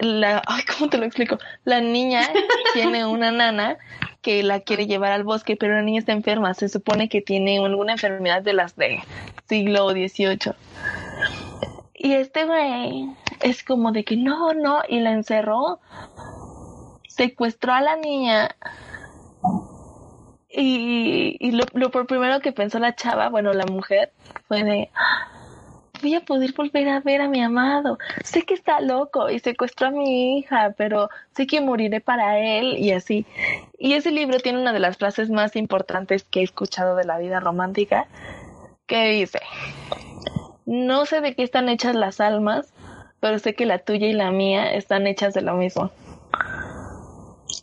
la, 0.00 0.42
ay, 0.46 0.62
¿cómo 0.64 0.90
te 0.90 0.98
lo 0.98 1.04
explico? 1.04 1.38
La 1.64 1.80
niña 1.80 2.28
tiene 2.72 3.06
una 3.06 3.30
nana 3.30 3.78
que 4.22 4.42
la 4.42 4.60
quiere 4.60 4.86
llevar 4.86 5.12
al 5.12 5.22
bosque, 5.22 5.56
pero 5.56 5.74
la 5.74 5.82
niña 5.82 6.00
está 6.00 6.12
enferma. 6.12 6.54
Se 6.54 6.68
supone 6.68 7.08
que 7.08 7.20
tiene 7.20 7.58
alguna 7.58 7.92
enfermedad 7.92 8.42
de 8.42 8.54
las 8.54 8.74
de 8.76 9.02
siglo 9.48 9.90
XVIII. 9.90 10.54
Y 11.94 12.14
este 12.14 12.44
güey 12.44 13.14
es 13.40 13.62
como 13.62 13.92
de 13.92 14.04
que 14.04 14.16
no, 14.16 14.54
no, 14.54 14.80
y 14.88 15.00
la 15.00 15.12
encerró, 15.12 15.80
secuestró 17.08 17.74
a 17.74 17.82
la 17.82 17.96
niña. 17.96 18.56
Y, 20.48 21.36
y 21.40 21.50
lo, 21.50 21.64
lo 21.72 21.90
por 21.90 22.06
primero 22.06 22.40
que 22.40 22.52
pensó 22.52 22.78
la 22.78 22.94
chava, 22.94 23.28
bueno, 23.28 23.52
la 23.52 23.66
mujer, 23.66 24.12
fue 24.48 24.62
de, 24.64 24.90
voy 26.00 26.14
a 26.14 26.20
poder 26.20 26.52
volver 26.52 26.88
a 26.88 27.00
ver 27.00 27.20
a 27.20 27.28
mi 27.28 27.42
amado. 27.42 27.98
Sé 28.22 28.42
que 28.42 28.54
está 28.54 28.80
loco 28.80 29.30
y 29.30 29.38
secuestró 29.38 29.88
a 29.88 29.90
mi 29.90 30.38
hija, 30.38 30.74
pero 30.76 31.08
sé 31.36 31.46
que 31.46 31.60
moriré 31.60 32.00
para 32.00 32.38
él 32.38 32.76
y 32.78 32.92
así. 32.92 33.26
Y 33.78 33.94
ese 33.94 34.10
libro 34.10 34.38
tiene 34.38 34.60
una 34.60 34.72
de 34.72 34.80
las 34.80 34.96
frases 34.96 35.30
más 35.30 35.56
importantes 35.56 36.24
que 36.24 36.40
he 36.40 36.44
escuchado 36.44 36.96
de 36.96 37.04
la 37.04 37.18
vida 37.18 37.40
romántica, 37.40 38.06
que 38.86 39.08
dice, 39.10 39.40
no 40.66 41.06
sé 41.06 41.20
de 41.20 41.34
qué 41.34 41.42
están 41.42 41.68
hechas 41.68 41.94
las 41.94 42.20
almas, 42.20 42.72
pero 43.20 43.38
sé 43.38 43.54
que 43.54 43.66
la 43.66 43.78
tuya 43.78 44.06
y 44.06 44.12
la 44.12 44.30
mía 44.30 44.74
están 44.74 45.06
hechas 45.06 45.34
de 45.34 45.42
lo 45.42 45.54
mismo. 45.54 45.90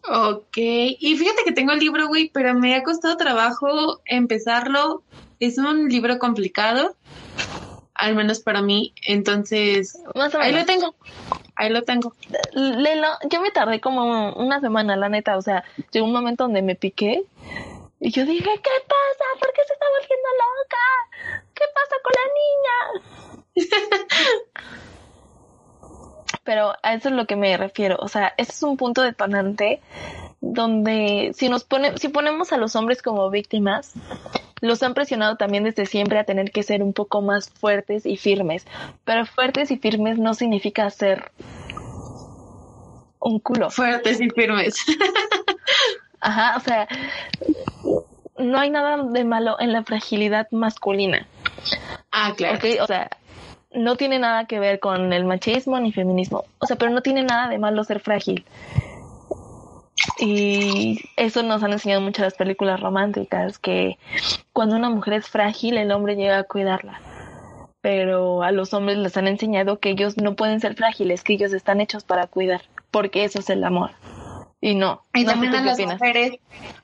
Ok, 0.10 0.58
y 0.58 1.16
fíjate 1.16 1.44
que 1.46 1.52
tengo 1.52 1.74
el 1.74 1.80
libro, 1.80 2.08
güey, 2.08 2.30
pero 2.34 2.56
me 2.56 2.76
ha 2.76 2.84
costado 2.84 3.18
trabajo 3.18 4.02
empezarlo. 4.06 5.04
Es 5.40 5.58
un 5.58 5.90
libro 5.90 6.18
complicado 6.18 6.96
al 8.02 8.16
menos 8.16 8.40
para 8.40 8.64
mí. 8.64 8.94
Entonces, 9.06 10.02
ahí 10.40 10.52
lo 10.52 10.66
tengo. 10.66 10.96
Ahí 11.56 11.70
lo 11.70 11.84
tengo. 11.84 12.16
Lelo, 12.54 13.08
yo 13.30 13.42
me 13.42 13.52
tardé 13.52 13.80
como 13.80 14.34
una 14.34 14.60
semana, 14.60 14.96
la 14.96 15.08
neta. 15.08 15.38
O 15.38 15.42
sea, 15.44 15.64
llegó 15.92 16.08
un 16.08 16.12
momento 16.12 16.46
donde 16.46 16.64
me 16.64 16.76
piqué 16.76 17.24
y 18.00 18.12
yo 18.12 18.26
dije, 18.26 18.44
¿qué 18.44 18.72
pasa? 18.88 19.26
¿Por 19.40 19.54
qué 19.54 19.62
se 19.68 19.74
está 19.74 19.86
volviendo 20.00 20.30
loca? 20.42 21.44
¿Qué 21.54 21.64
pasa 21.76 21.96
con 22.04 22.14
la 22.18 22.28
niña? 23.60 23.78
Pero 26.44 26.74
a 26.82 26.94
eso 26.96 27.10
es 27.10 27.16
lo 27.16 27.28
que 27.28 27.36
me 27.36 27.56
refiero. 27.56 27.98
O 28.00 28.08
sea, 28.08 28.34
ese 28.38 28.52
es 28.52 28.64
un 28.64 28.78
punto 28.78 29.04
detonante 29.04 29.80
donde 30.40 31.34
si 31.36 31.50
nos 31.50 31.64
pone, 31.64 32.00
si 32.00 32.10
ponemos 32.10 32.52
a 32.52 32.58
los 32.58 32.76
hombres 32.76 33.04
como 33.04 33.30
víctimas, 33.30 33.94
los 34.62 34.84
han 34.84 34.94
presionado 34.94 35.36
también 35.36 35.64
desde 35.64 35.86
siempre 35.86 36.20
a 36.20 36.24
tener 36.24 36.52
que 36.52 36.64
ser 36.64 36.84
un 36.84 36.94
poco 36.94 37.22
más 37.22 37.50
fuertes 37.50 38.06
y 38.06 38.18
firmes. 38.18 38.66
Pero 39.04 39.26
fuertes 39.26 39.72
y 39.72 39.78
firmes 39.78 40.18
no 40.18 40.34
significa 40.34 40.90
ser 40.90 41.32
un 43.20 43.40
culo. 43.40 43.70
Fuertes 43.70 44.22
y 44.22 44.30
firmes. 44.30 44.76
Ajá, 46.22 46.56
o 46.56 46.60
sea, 46.60 46.88
no 48.38 48.60
hay 48.60 48.70
nada 48.70 49.04
de 49.04 49.24
malo 49.24 49.58
en 49.60 49.74
la 49.74 49.84
fragilidad 49.84 50.48
masculina. 50.52 51.28
Ah, 52.12 52.34
claro. 52.36 52.60
o 52.82 52.88
sea, 52.88 53.10
no 53.74 53.96
tiene 53.96 54.20
nada 54.20 54.46
que 54.46 54.60
ver 54.60 54.80
con 54.80 55.14
el 55.14 55.26
machismo 55.26 55.80
ni 55.80 55.92
feminismo. 55.92 56.46
O 56.60 56.68
sea, 56.68 56.76
pero 56.76 56.92
no 56.92 57.02
tiene 57.02 57.24
nada 57.24 57.50
de 57.50 57.58
malo 57.58 57.84
ser 57.84 58.00
frágil. 58.00 58.46
Y 60.18 61.02
eso 61.16 61.44
nos 61.44 61.64
han 61.64 61.74
enseñado 61.74 62.02
muchas 62.02 62.26
las 62.26 62.36
películas 62.36 62.80
románticas, 62.80 63.60
que 63.60 63.98
cuando 64.54 64.76
una 64.76 64.90
mujer 64.90 65.16
es 65.16 65.30
frágil, 65.30 65.78
el 65.78 65.92
hombre 65.92 66.16
llega 66.16 66.40
a 66.40 66.44
cuidarla. 66.44 67.02
pero 67.82 68.44
a 68.44 68.52
los 68.52 68.74
hombres 68.74 68.98
les 68.98 69.18
han 69.18 69.28
enseñado 69.28 69.80
que 69.80 69.90
ellos 69.92 70.18
no 70.18 70.36
pueden 70.36 70.60
ser 70.60 70.76
frágiles, 70.76 71.24
que 71.24 71.34
ellos 71.34 71.54
están 71.54 71.82
hechos 71.82 72.04
para 72.04 72.28
cuidar, 72.28 72.62
porque 72.92 73.24
eso 73.24 73.40
es 73.40 73.50
el 73.50 73.64
amor. 73.64 73.92
Y 74.62 74.76
no. 74.76 75.02
Y 75.16 75.24
no 75.24 75.32
también 75.32 75.56
a 75.56 75.64
las 75.64 75.74
opinas. 75.74 76.00
mujeres, 76.00 76.34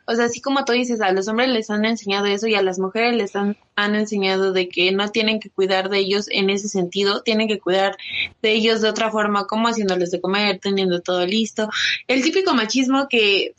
o 0.08 0.16
sea, 0.16 0.26
así 0.26 0.42
como 0.42 0.66
tú 0.66 0.74
dices, 0.74 1.00
a 1.00 1.12
los 1.12 1.28
hombres 1.28 1.50
les 1.50 1.70
han 1.70 1.86
enseñado 1.86 2.26
eso 2.26 2.48
y 2.48 2.56
a 2.56 2.64
las 2.64 2.80
mujeres 2.80 3.16
les 3.16 3.36
han, 3.36 3.56
han 3.76 3.94
enseñado 3.94 4.52
de 4.52 4.68
que 4.68 4.92
no 4.92 5.10
tienen 5.10 5.40
que 5.40 5.52
cuidar 5.52 5.90
de 5.90 6.00
ellos 6.00 6.28
en 6.32 6.50
ese 6.50 6.70
sentido, 6.70 7.22
tienen 7.22 7.48
que 7.48 7.60
cuidar 7.60 7.96
de 8.42 8.52
ellos 8.52 8.82
de 8.82 8.90
otra 8.90 9.12
forma, 9.12 9.46
como 9.46 9.68
haciéndoles 9.68 10.10
de 10.10 10.20
comer, 10.20 10.60
teniendo 10.60 11.02
todo 11.02 11.26
listo. 11.28 11.70
El 12.08 12.24
típico 12.24 12.56
machismo 12.56 13.08
que, 13.08 13.54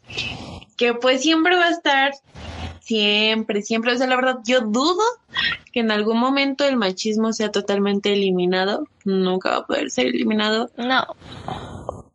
que 0.77 0.95
pues 0.95 1.23
siempre 1.23 1.55
va 1.55 1.67
a 1.67 1.71
estar, 1.71 2.13
siempre, 2.81 3.63
siempre, 3.63 3.93
o 3.93 3.97
sea, 3.97 4.09
la 4.09 4.17
verdad, 4.17 4.39
yo 4.45 4.63
dudo 4.63 5.05
que 5.73 5.81
en 5.81 5.93
algún 5.93 6.19
momento 6.19 6.65
el 6.65 6.77
machismo 6.77 7.33
sea 7.33 7.53
totalmente 7.53 8.15
eliminado, 8.15 8.89
nunca 9.05 9.51
va 9.51 9.57
a 9.59 9.67
poder 9.67 9.91
ser 9.91 10.07
eliminado, 10.07 10.71
No, 10.77 11.07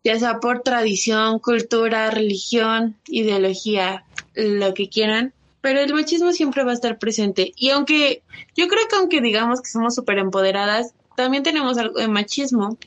ya 0.04 0.20
sea 0.20 0.40
por 0.40 0.62
tradición, 0.62 1.40
cultura, 1.40 2.12
religión, 2.12 2.96
ideología, 3.08 4.04
lo 4.36 4.74
que 4.74 4.90
quieran, 4.90 5.34
pero 5.62 5.80
el 5.80 5.94
machismo 5.94 6.34
siempre 6.34 6.64
va 6.64 6.72
a 6.72 6.76
estar 6.76 7.00
presente. 7.00 7.54
Y 7.56 7.70
aunque 7.70 8.22
yo 8.56 8.68
creo 8.68 8.88
que 8.90 8.96
aunque 8.98 9.22
digamos 9.22 9.62
que 9.62 9.70
somos 9.70 9.96
súper 9.96 10.18
empoderadas, 10.18 10.94
también 11.16 11.44
tenemos 11.44 11.78
algo 11.78 12.00
de 12.00 12.08
machismo. 12.08 12.78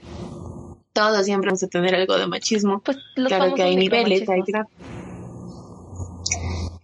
Todos 0.92 1.24
siempre 1.24 1.48
vamos 1.48 1.62
a 1.62 1.68
tener 1.68 1.94
algo 1.94 2.18
de 2.18 2.26
machismo. 2.26 2.80
pues 2.80 2.98
claro 3.14 3.54
que 3.54 3.62
hay 3.62 3.76
niveles, 3.76 4.28
hay. 4.28 4.42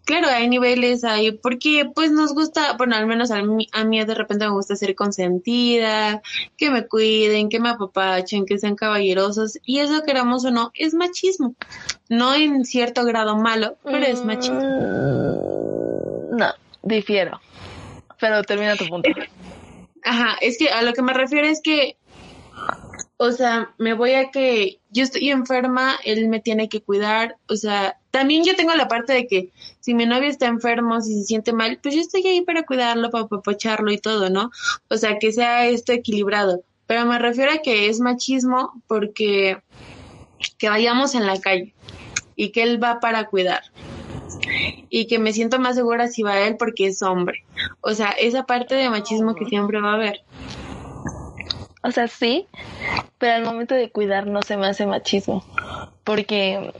Claro, 0.04 0.26
hay 0.28 0.48
niveles 0.48 1.04
ahí, 1.04 1.30
porque 1.30 1.88
pues 1.94 2.10
nos 2.10 2.34
gusta, 2.34 2.76
bueno, 2.76 2.96
al 2.96 3.06
menos 3.06 3.30
a 3.30 3.40
mí, 3.42 3.68
a 3.72 3.84
mí 3.84 4.04
de 4.04 4.14
repente 4.14 4.46
me 4.46 4.52
gusta 4.52 4.74
ser 4.74 4.96
consentida, 4.96 6.22
que 6.56 6.70
me 6.70 6.88
cuiden, 6.88 7.48
que 7.48 7.60
me 7.60 7.68
apapachen, 7.68 8.44
que 8.44 8.58
sean 8.58 8.74
caballerosos, 8.74 9.58
y 9.64 9.78
eso 9.78 10.02
queramos 10.02 10.44
o 10.44 10.50
no, 10.50 10.72
es 10.74 10.94
machismo. 10.94 11.54
No 12.08 12.34
en 12.34 12.64
cierto 12.64 13.04
grado 13.04 13.36
malo, 13.36 13.76
pero 13.84 14.04
es 14.04 14.24
machismo. 14.24 14.58
Mm, 14.58 16.36
No, 16.36 16.52
difiero. 16.82 17.40
Pero 18.18 18.42
termina 18.42 18.76
tu 18.76 18.88
punto. 18.88 19.08
Ajá, 20.04 20.36
es 20.40 20.58
que 20.58 20.68
a 20.70 20.82
lo 20.82 20.94
que 20.94 21.02
me 21.02 21.12
refiero 21.12 21.46
es 21.46 21.60
que, 21.62 21.96
o 23.18 23.30
sea, 23.30 23.72
me 23.78 23.94
voy 23.94 24.14
a 24.14 24.32
que 24.32 24.80
yo 24.90 25.04
estoy 25.04 25.30
enferma, 25.30 25.94
él 26.04 26.28
me 26.28 26.40
tiene 26.40 26.68
que 26.68 26.82
cuidar, 26.82 27.36
o 27.48 27.54
sea, 27.54 27.98
también 28.12 28.44
yo 28.44 28.54
tengo 28.54 28.74
la 28.74 28.88
parte 28.88 29.12
de 29.14 29.26
que 29.26 29.50
si 29.80 29.94
mi 29.94 30.06
novio 30.06 30.28
está 30.28 30.46
enfermo, 30.46 31.00
si 31.00 31.14
se 31.18 31.24
siente 31.24 31.52
mal, 31.52 31.80
pues 31.82 31.94
yo 31.94 32.00
estoy 32.02 32.24
ahí 32.26 32.42
para 32.42 32.64
cuidarlo, 32.64 33.10
para 33.10 33.24
apapacharlo 33.24 33.90
y 33.90 33.98
todo, 33.98 34.30
¿no? 34.30 34.50
O 34.88 34.96
sea, 34.96 35.18
que 35.18 35.32
sea 35.32 35.66
esto 35.66 35.92
equilibrado. 35.92 36.62
Pero 36.86 37.06
me 37.06 37.18
refiero 37.18 37.52
a 37.52 37.58
que 37.58 37.88
es 37.88 38.00
machismo 38.00 38.82
porque 38.86 39.58
que 40.58 40.68
vayamos 40.68 41.14
en 41.14 41.26
la 41.26 41.40
calle 41.40 41.74
y 42.36 42.50
que 42.50 42.62
él 42.62 42.82
va 42.82 43.00
para 43.00 43.26
cuidar 43.26 43.62
y 44.90 45.06
que 45.06 45.18
me 45.18 45.32
siento 45.32 45.58
más 45.58 45.76
segura 45.76 46.08
si 46.08 46.22
va 46.22 46.40
él 46.40 46.56
porque 46.58 46.88
es 46.88 47.00
hombre. 47.00 47.44
O 47.80 47.94
sea, 47.94 48.10
esa 48.10 48.44
parte 48.44 48.74
de 48.74 48.90
machismo 48.90 49.34
que 49.34 49.46
siempre 49.46 49.80
va 49.80 49.92
a 49.92 49.94
haber. 49.94 50.20
O 51.82 51.90
sea, 51.90 52.08
sí, 52.08 52.46
pero 53.16 53.36
al 53.36 53.44
momento 53.44 53.74
de 53.74 53.90
cuidar 53.90 54.26
no 54.26 54.42
se 54.42 54.58
me 54.58 54.66
hace 54.66 54.86
machismo. 54.86 55.44
Porque 56.04 56.72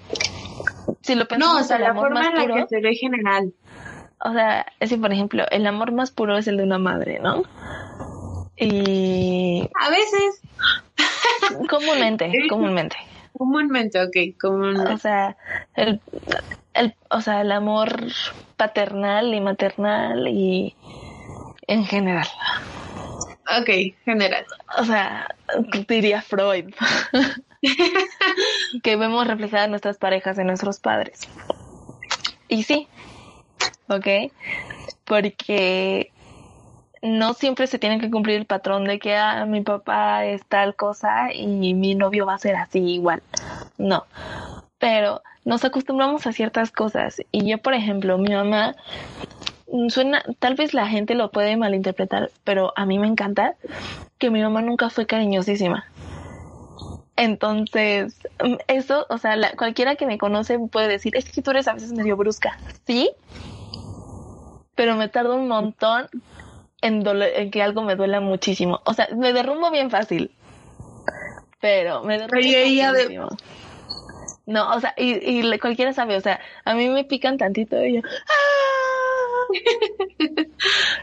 si 1.02 1.14
lo 1.14 1.26
pensamos, 1.26 1.54
No, 1.56 1.60
o 1.60 1.64
sea, 1.64 1.76
el 1.76 1.82
la 1.82 1.88
amor 1.90 2.04
forma 2.06 2.20
más 2.20 2.28
en 2.28 2.34
la 2.34 2.42
puro, 2.42 2.54
que 2.54 2.66
se 2.68 2.80
ve 2.80 2.94
general. 2.94 3.52
o 4.24 4.32
sea, 4.32 4.66
es 4.80 4.90
que, 4.90 4.98
por 4.98 5.12
ejemplo, 5.12 5.44
el 5.50 5.66
amor 5.66 5.92
más 5.92 6.10
puro 6.10 6.36
es 6.38 6.46
el 6.48 6.56
de 6.56 6.64
una 6.64 6.78
madre, 6.78 7.18
¿no? 7.20 7.42
Y 8.56 9.68
A 9.80 9.90
veces, 9.90 10.42
comúnmente, 11.68 12.30
comúnmente. 12.48 12.96
comúnmente, 13.36 14.00
ok, 14.02 14.16
O 14.36 14.38
comúnmente. 14.40 14.98
sea, 14.98 15.36
el, 15.74 16.00
el, 16.74 16.94
o 17.10 17.20
sea, 17.20 17.40
el 17.40 17.50
amor 17.52 17.92
paternal 18.56 19.34
y 19.34 19.40
maternal 19.40 20.28
y 20.28 20.76
en 21.66 21.84
general. 21.84 22.28
Ok, 23.60 23.68
general. 24.04 24.46
O 24.78 24.84
sea, 24.84 25.26
diría 25.88 26.22
Freud. 26.22 26.72
que 28.82 28.96
vemos 28.96 29.26
reflejadas 29.26 29.68
nuestras 29.68 29.98
parejas 29.98 30.38
en 30.38 30.48
nuestros 30.48 30.80
padres. 30.80 31.20
Y 32.48 32.64
sí, 32.64 32.88
¿ok? 33.88 34.32
Porque 35.04 36.12
no 37.02 37.34
siempre 37.34 37.66
se 37.66 37.78
tiene 37.78 37.98
que 37.98 38.10
cumplir 38.10 38.36
el 38.36 38.46
patrón 38.46 38.84
de 38.84 38.98
que 38.98 39.16
ah, 39.16 39.44
mi 39.46 39.60
papá 39.62 40.24
es 40.24 40.44
tal 40.46 40.76
cosa 40.76 41.32
y 41.32 41.74
mi 41.74 41.94
novio 41.94 42.26
va 42.26 42.34
a 42.34 42.38
ser 42.38 42.56
así 42.56 42.78
igual. 42.78 43.22
No. 43.78 44.06
Pero 44.78 45.22
nos 45.44 45.64
acostumbramos 45.64 46.26
a 46.26 46.32
ciertas 46.32 46.70
cosas. 46.70 47.20
Y 47.32 47.48
yo, 47.48 47.58
por 47.58 47.74
ejemplo, 47.74 48.18
mi 48.18 48.32
mamá 48.32 48.76
mm, 49.70 49.88
suena, 49.88 50.22
tal 50.38 50.54
vez 50.54 50.74
la 50.74 50.86
gente 50.86 51.14
lo 51.14 51.30
puede 51.30 51.56
malinterpretar, 51.56 52.30
pero 52.44 52.72
a 52.76 52.86
mí 52.86 52.98
me 52.98 53.08
encanta 53.08 53.54
que 54.18 54.30
mi 54.30 54.40
mamá 54.40 54.62
nunca 54.62 54.90
fue 54.90 55.06
cariñosísima. 55.06 55.86
Entonces, 57.16 58.18
mm, 58.42 58.54
eso, 58.68 59.06
o 59.08 59.18
sea, 59.18 59.36
la- 59.36 59.52
cualquiera 59.52 59.96
que 59.96 60.06
me 60.06 60.18
conoce 60.18 60.58
puede 60.58 60.88
decir, 60.88 61.16
es 61.16 61.30
que 61.30 61.42
tú 61.42 61.50
eres 61.50 61.68
a 61.68 61.74
veces 61.74 61.92
medio 61.92 62.16
brusca, 62.16 62.58
¿sí? 62.86 63.10
Pero 64.74 64.96
me 64.96 65.08
tardo 65.08 65.36
un 65.36 65.48
montón 65.48 66.08
en, 66.80 67.06
en 67.06 67.50
que 67.50 67.62
algo 67.62 67.82
me 67.82 67.96
duela 67.96 68.20
muchísimo. 68.20 68.80
O 68.84 68.94
sea, 68.94 69.08
me 69.14 69.32
derrumbo 69.32 69.70
bien 69.70 69.90
fácil, 69.90 70.30
pero 71.60 72.02
me 72.02 72.18
derrumbo 72.18 72.40
de- 72.42 72.52
facilísimo. 73.04 73.28
No, 74.44 74.74
o 74.74 74.80
sea, 74.80 74.92
y, 74.96 75.40
y 75.40 75.58
cualquiera 75.60 75.92
sabe, 75.92 76.16
o 76.16 76.20
sea, 76.20 76.40
a 76.64 76.74
mí 76.74 76.88
me 76.88 77.04
pican 77.04 77.38
tantito 77.38 77.82
y 77.84 77.94
yo, 77.96 78.00
¡ah! 78.04 79.46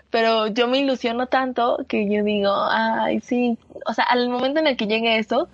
pero 0.09 0.47
yo 0.47 0.67
me 0.67 0.79
ilusiono 0.79 1.27
tanto 1.27 1.85
que 1.87 2.09
yo 2.11 2.23
digo, 2.23 2.51
ay, 2.53 3.21
sí, 3.21 3.57
o 3.85 3.93
sea, 3.93 4.03
al 4.05 4.27
momento 4.29 4.59
en 4.59 4.67
el 4.67 4.75
que 4.75 4.87
llegue 4.87 5.17
eso, 5.19 5.47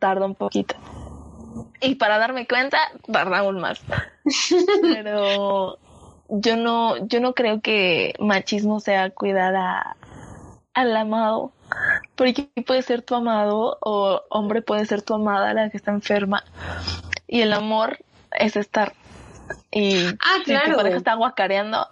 tarda 0.00 0.26
un 0.26 0.34
poquito. 0.34 0.74
Y 1.80 1.94
para 1.94 2.18
darme 2.18 2.46
cuenta, 2.48 2.78
tarda 3.12 3.38
aún 3.38 3.60
más. 3.60 3.80
Pero 4.82 5.78
yo 6.28 6.56
no, 6.56 7.06
yo 7.06 7.20
no 7.20 7.34
creo 7.34 7.60
que 7.60 8.14
machismo 8.18 8.80
sea 8.80 9.10
cuidar 9.10 9.54
a, 9.54 9.96
al 10.74 10.96
amado. 10.96 11.52
Porque 12.16 12.50
puede 12.66 12.82
ser 12.82 13.02
tu 13.02 13.14
amado 13.14 13.78
o 13.80 14.22
hombre 14.30 14.60
puede 14.62 14.86
ser 14.86 15.02
tu 15.02 15.14
amada 15.14 15.54
la 15.54 15.70
que 15.70 15.76
está 15.76 15.92
enferma. 15.92 16.42
Y 17.28 17.42
el 17.42 17.52
amor 17.52 17.98
es 18.32 18.56
estar. 18.56 18.92
Y 19.70 20.04
Ah, 20.06 20.36
si 20.38 20.44
tu 20.44 20.50
claro. 20.50 20.76
pareja 20.76 20.96
está 20.96 21.14
guacareando, 21.14 21.86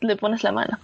le 0.00 0.16
pones 0.16 0.42
la 0.42 0.52
mano. 0.52 0.78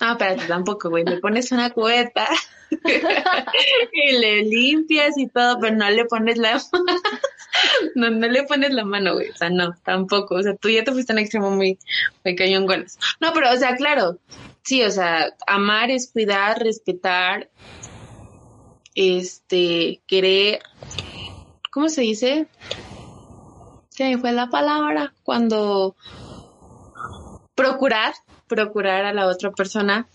No, 0.00 0.12
espérate, 0.12 0.46
tampoco, 0.46 0.88
güey. 0.90 1.04
Le 1.04 1.18
pones 1.18 1.52
una 1.52 1.70
cubeta 1.70 2.26
y 3.92 4.12
le 4.12 4.42
limpias 4.44 5.18
y 5.18 5.26
todo, 5.26 5.58
pero 5.60 5.76
no 5.76 5.90
le 5.90 6.04
pones 6.04 6.38
la 6.38 6.60
no, 7.94 8.10
no 8.10 8.28
le 8.28 8.44
pones 8.44 8.72
la 8.72 8.84
mano, 8.84 9.14
güey. 9.14 9.30
O 9.30 9.36
sea, 9.36 9.50
no, 9.50 9.74
tampoco. 9.84 10.36
O 10.36 10.42
sea, 10.42 10.54
tú 10.56 10.68
ya 10.68 10.84
te 10.84 10.92
fuiste 10.92 11.12
a 11.12 11.14
un 11.14 11.20
extremo 11.20 11.50
muy, 11.50 11.78
muy 12.24 12.36
cañón 12.36 12.66
con. 12.66 12.86
No, 13.20 13.32
pero, 13.32 13.52
o 13.52 13.56
sea, 13.56 13.76
claro. 13.76 14.18
Sí, 14.62 14.82
o 14.82 14.90
sea, 14.90 15.34
amar 15.46 15.90
es 15.90 16.10
cuidar, 16.12 16.62
respetar, 16.62 17.48
este, 18.94 20.00
querer. 20.06 20.60
¿Cómo 21.70 21.88
se 21.88 22.02
dice? 22.02 22.46
Se 23.88 24.04
me 24.04 24.18
fue 24.18 24.32
la 24.32 24.48
palabra. 24.48 25.14
Cuando 25.22 25.96
procurar, 27.54 28.14
procurar 28.48 29.04
a 29.04 29.12
la 29.12 29.26
otra 29.26 29.50
persona. 29.50 30.08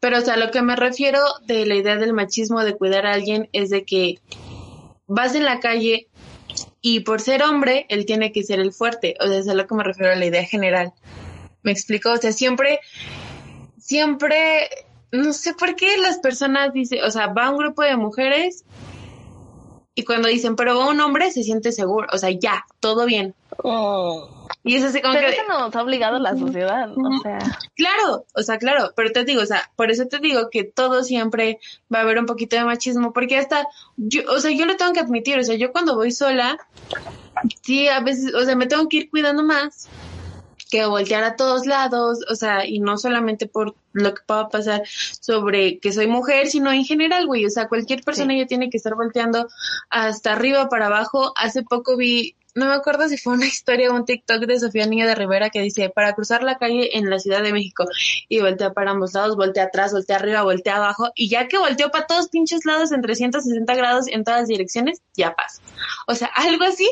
Pero, 0.00 0.18
o 0.18 0.20
sea, 0.20 0.36
lo 0.36 0.50
que 0.50 0.62
me 0.62 0.76
refiero 0.76 1.20
de 1.46 1.66
la 1.66 1.74
idea 1.74 1.96
del 1.96 2.12
machismo 2.12 2.62
de 2.62 2.76
cuidar 2.76 3.06
a 3.06 3.12
alguien 3.12 3.48
es 3.52 3.70
de 3.70 3.84
que 3.84 4.20
vas 5.06 5.34
en 5.34 5.44
la 5.44 5.60
calle 5.60 6.08
y 6.80 7.00
por 7.00 7.20
ser 7.20 7.42
hombre, 7.42 7.86
él 7.88 8.06
tiene 8.06 8.32
que 8.32 8.44
ser 8.44 8.60
el 8.60 8.72
fuerte. 8.72 9.16
O 9.20 9.26
sea, 9.26 9.38
es 9.38 9.48
a 9.48 9.54
lo 9.54 9.66
que 9.66 9.74
me 9.74 9.84
refiero 9.84 10.12
a 10.12 10.16
la 10.16 10.26
idea 10.26 10.44
general. 10.44 10.92
¿Me 11.62 11.72
explico? 11.72 12.12
O 12.12 12.16
sea, 12.16 12.32
siempre, 12.32 12.80
siempre, 13.78 14.68
no 15.10 15.32
sé 15.32 15.54
por 15.54 15.74
qué 15.74 15.98
las 15.98 16.18
personas 16.18 16.72
dicen, 16.72 17.02
o 17.04 17.10
sea, 17.10 17.28
va 17.28 17.50
un 17.50 17.58
grupo 17.58 17.82
de 17.82 17.96
mujeres 17.96 18.64
y 19.98 20.04
cuando 20.04 20.28
dicen, 20.28 20.54
pero 20.54 20.88
un 20.88 21.00
hombre, 21.00 21.32
se 21.32 21.42
siente 21.42 21.72
seguro. 21.72 22.06
O 22.12 22.18
sea, 22.18 22.30
ya, 22.30 22.64
todo 22.78 23.04
bien. 23.04 23.34
Y 24.62 24.76
es 24.76 24.84
así 24.84 25.02
como 25.02 25.14
Pero 25.14 25.26
que... 25.26 25.34
eso 25.34 25.42
nos 25.48 25.74
ha 25.74 25.82
obligado 25.82 26.20
la 26.20 26.36
sociedad, 26.36 26.88
o 26.92 27.20
sea, 27.20 27.40
Claro, 27.74 28.24
o 28.32 28.42
sea, 28.44 28.58
claro, 28.58 28.92
pero 28.94 29.10
te 29.10 29.24
digo, 29.24 29.42
o 29.42 29.46
sea, 29.46 29.68
por 29.74 29.90
eso 29.90 30.06
te 30.06 30.20
digo 30.20 30.50
que 30.50 30.62
todo 30.62 31.02
siempre 31.02 31.58
va 31.92 31.98
a 31.98 32.02
haber 32.02 32.20
un 32.20 32.26
poquito 32.26 32.54
de 32.54 32.62
machismo, 32.62 33.12
porque 33.12 33.38
hasta, 33.38 33.66
yo, 33.96 34.22
o 34.30 34.38
sea, 34.38 34.52
yo 34.52 34.66
lo 34.66 34.76
tengo 34.76 34.92
que 34.92 35.00
admitir, 35.00 35.36
o 35.36 35.42
sea, 35.42 35.56
yo 35.56 35.72
cuando 35.72 35.96
voy 35.96 36.12
sola, 36.12 36.56
sí, 37.62 37.88
a 37.88 37.98
veces, 37.98 38.32
o 38.34 38.44
sea, 38.44 38.54
me 38.54 38.68
tengo 38.68 38.88
que 38.88 38.98
ir 38.98 39.10
cuidando 39.10 39.42
más, 39.42 39.88
que 40.70 40.84
voltear 40.86 41.24
a 41.24 41.36
todos 41.36 41.66
lados, 41.66 42.18
o 42.30 42.34
sea, 42.34 42.66
y 42.66 42.80
no 42.80 42.98
solamente 42.98 43.46
por 43.46 43.74
lo 43.92 44.14
que 44.14 44.22
pueda 44.26 44.48
pasar 44.48 44.82
sobre 45.20 45.78
que 45.78 45.92
soy 45.92 46.06
mujer, 46.06 46.48
sino 46.48 46.70
en 46.72 46.84
general, 46.84 47.26
güey, 47.26 47.46
o 47.46 47.50
sea, 47.50 47.68
cualquier 47.68 48.02
persona 48.02 48.36
ya 48.36 48.46
tiene 48.46 48.70
que 48.70 48.76
estar 48.76 48.94
volteando 48.94 49.48
hasta 49.90 50.32
arriba, 50.32 50.68
para 50.68 50.86
abajo. 50.86 51.32
Hace 51.36 51.62
poco 51.62 51.96
vi 51.96 52.34
no 52.58 52.66
me 52.66 52.74
acuerdo 52.74 53.08
si 53.08 53.16
fue 53.16 53.34
una 53.34 53.46
historia 53.46 53.90
o 53.90 53.94
un 53.94 54.04
TikTok 54.04 54.44
de 54.44 54.60
Sofía 54.60 54.86
Niño 54.86 55.06
de 55.06 55.14
Rivera 55.14 55.50
que 55.50 55.62
dice, 55.62 55.88
para 55.90 56.14
cruzar 56.14 56.42
la 56.42 56.58
calle 56.58 56.98
en 56.98 57.08
la 57.08 57.18
Ciudad 57.18 57.42
de 57.42 57.52
México, 57.52 57.84
y 58.28 58.40
voltea 58.40 58.72
para 58.72 58.90
ambos 58.90 59.14
lados, 59.14 59.36
voltea 59.36 59.64
atrás, 59.64 59.92
voltea 59.92 60.16
arriba, 60.16 60.42
voltea 60.42 60.76
abajo, 60.76 61.10
y 61.14 61.28
ya 61.28 61.48
que 61.48 61.58
volteó 61.58 61.90
para 61.90 62.06
todos 62.06 62.28
pinches 62.28 62.64
lados 62.64 62.92
en 62.92 63.00
360 63.00 63.74
grados 63.74 64.08
en 64.08 64.24
todas 64.24 64.48
direcciones, 64.48 65.00
ya 65.14 65.34
pasa. 65.34 65.62
O 66.06 66.14
sea, 66.14 66.28
algo 66.34 66.64
así 66.64 66.88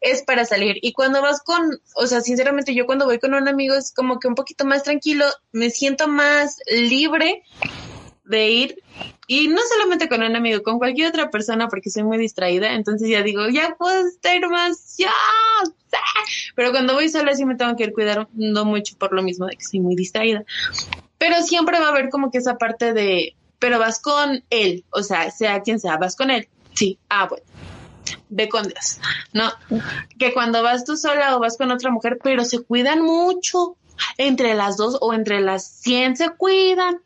es 0.00 0.22
para 0.22 0.44
salir. 0.44 0.78
Y 0.82 0.92
cuando 0.92 1.22
vas 1.22 1.42
con, 1.42 1.80
o 1.94 2.06
sea, 2.06 2.20
sinceramente 2.20 2.74
yo 2.74 2.86
cuando 2.86 3.04
voy 3.04 3.18
con 3.18 3.34
un 3.34 3.48
amigo 3.48 3.74
es 3.74 3.92
como 3.92 4.18
que 4.18 4.28
un 4.28 4.34
poquito 4.34 4.64
más 4.64 4.82
tranquilo, 4.82 5.26
me 5.52 5.70
siento 5.70 6.08
más 6.08 6.58
libre 6.70 7.42
de 8.24 8.48
ir 8.48 8.82
y 9.32 9.46
no 9.46 9.60
solamente 9.72 10.08
con 10.08 10.24
un 10.24 10.34
amigo, 10.34 10.60
con 10.64 10.78
cualquier 10.78 11.06
otra 11.06 11.30
persona 11.30 11.68
porque 11.68 11.88
soy 11.88 12.02
muy 12.02 12.18
distraída, 12.18 12.74
entonces 12.74 13.08
ya 13.08 13.22
digo, 13.22 13.48
ya 13.48 13.76
puedo 13.78 14.08
estar 14.08 14.40
más, 14.50 14.96
ya, 14.96 15.12
pero 16.56 16.72
cuando 16.72 16.94
voy 16.94 17.08
sola 17.08 17.32
sí 17.36 17.44
me 17.44 17.54
tengo 17.54 17.76
que 17.76 17.84
ir 17.84 17.92
cuidando 17.92 18.64
mucho 18.64 18.98
por 18.98 19.12
lo 19.12 19.22
mismo 19.22 19.46
de 19.46 19.54
que 19.54 19.64
soy 19.64 19.78
muy 19.78 19.94
distraída. 19.94 20.42
Pero 21.16 21.42
siempre 21.42 21.78
va 21.78 21.86
a 21.86 21.90
haber 21.90 22.08
como 22.08 22.32
que 22.32 22.38
esa 22.38 22.58
parte 22.58 22.92
de, 22.92 23.36
pero 23.60 23.78
vas 23.78 24.00
con 24.00 24.42
él, 24.50 24.84
o 24.90 25.04
sea, 25.04 25.30
sea 25.30 25.62
quien 25.62 25.78
sea, 25.78 25.96
vas 25.96 26.16
con 26.16 26.32
él, 26.32 26.48
sí, 26.74 26.98
ah, 27.08 27.28
bueno 27.28 27.44
ve 28.30 28.48
con 28.48 28.64
Dios, 28.64 28.98
¿no? 29.32 29.52
Que 30.18 30.32
cuando 30.34 30.64
vas 30.64 30.84
tú 30.84 30.96
sola 30.96 31.36
o 31.36 31.40
vas 31.40 31.56
con 31.56 31.70
otra 31.70 31.92
mujer, 31.92 32.18
pero 32.20 32.44
se 32.44 32.62
cuidan 32.62 33.02
mucho, 33.02 33.76
entre 34.18 34.54
las 34.54 34.76
dos 34.76 34.98
o 35.00 35.14
entre 35.14 35.40
las 35.40 35.68
100 35.82 36.16
se 36.16 36.30
cuidan, 36.30 37.00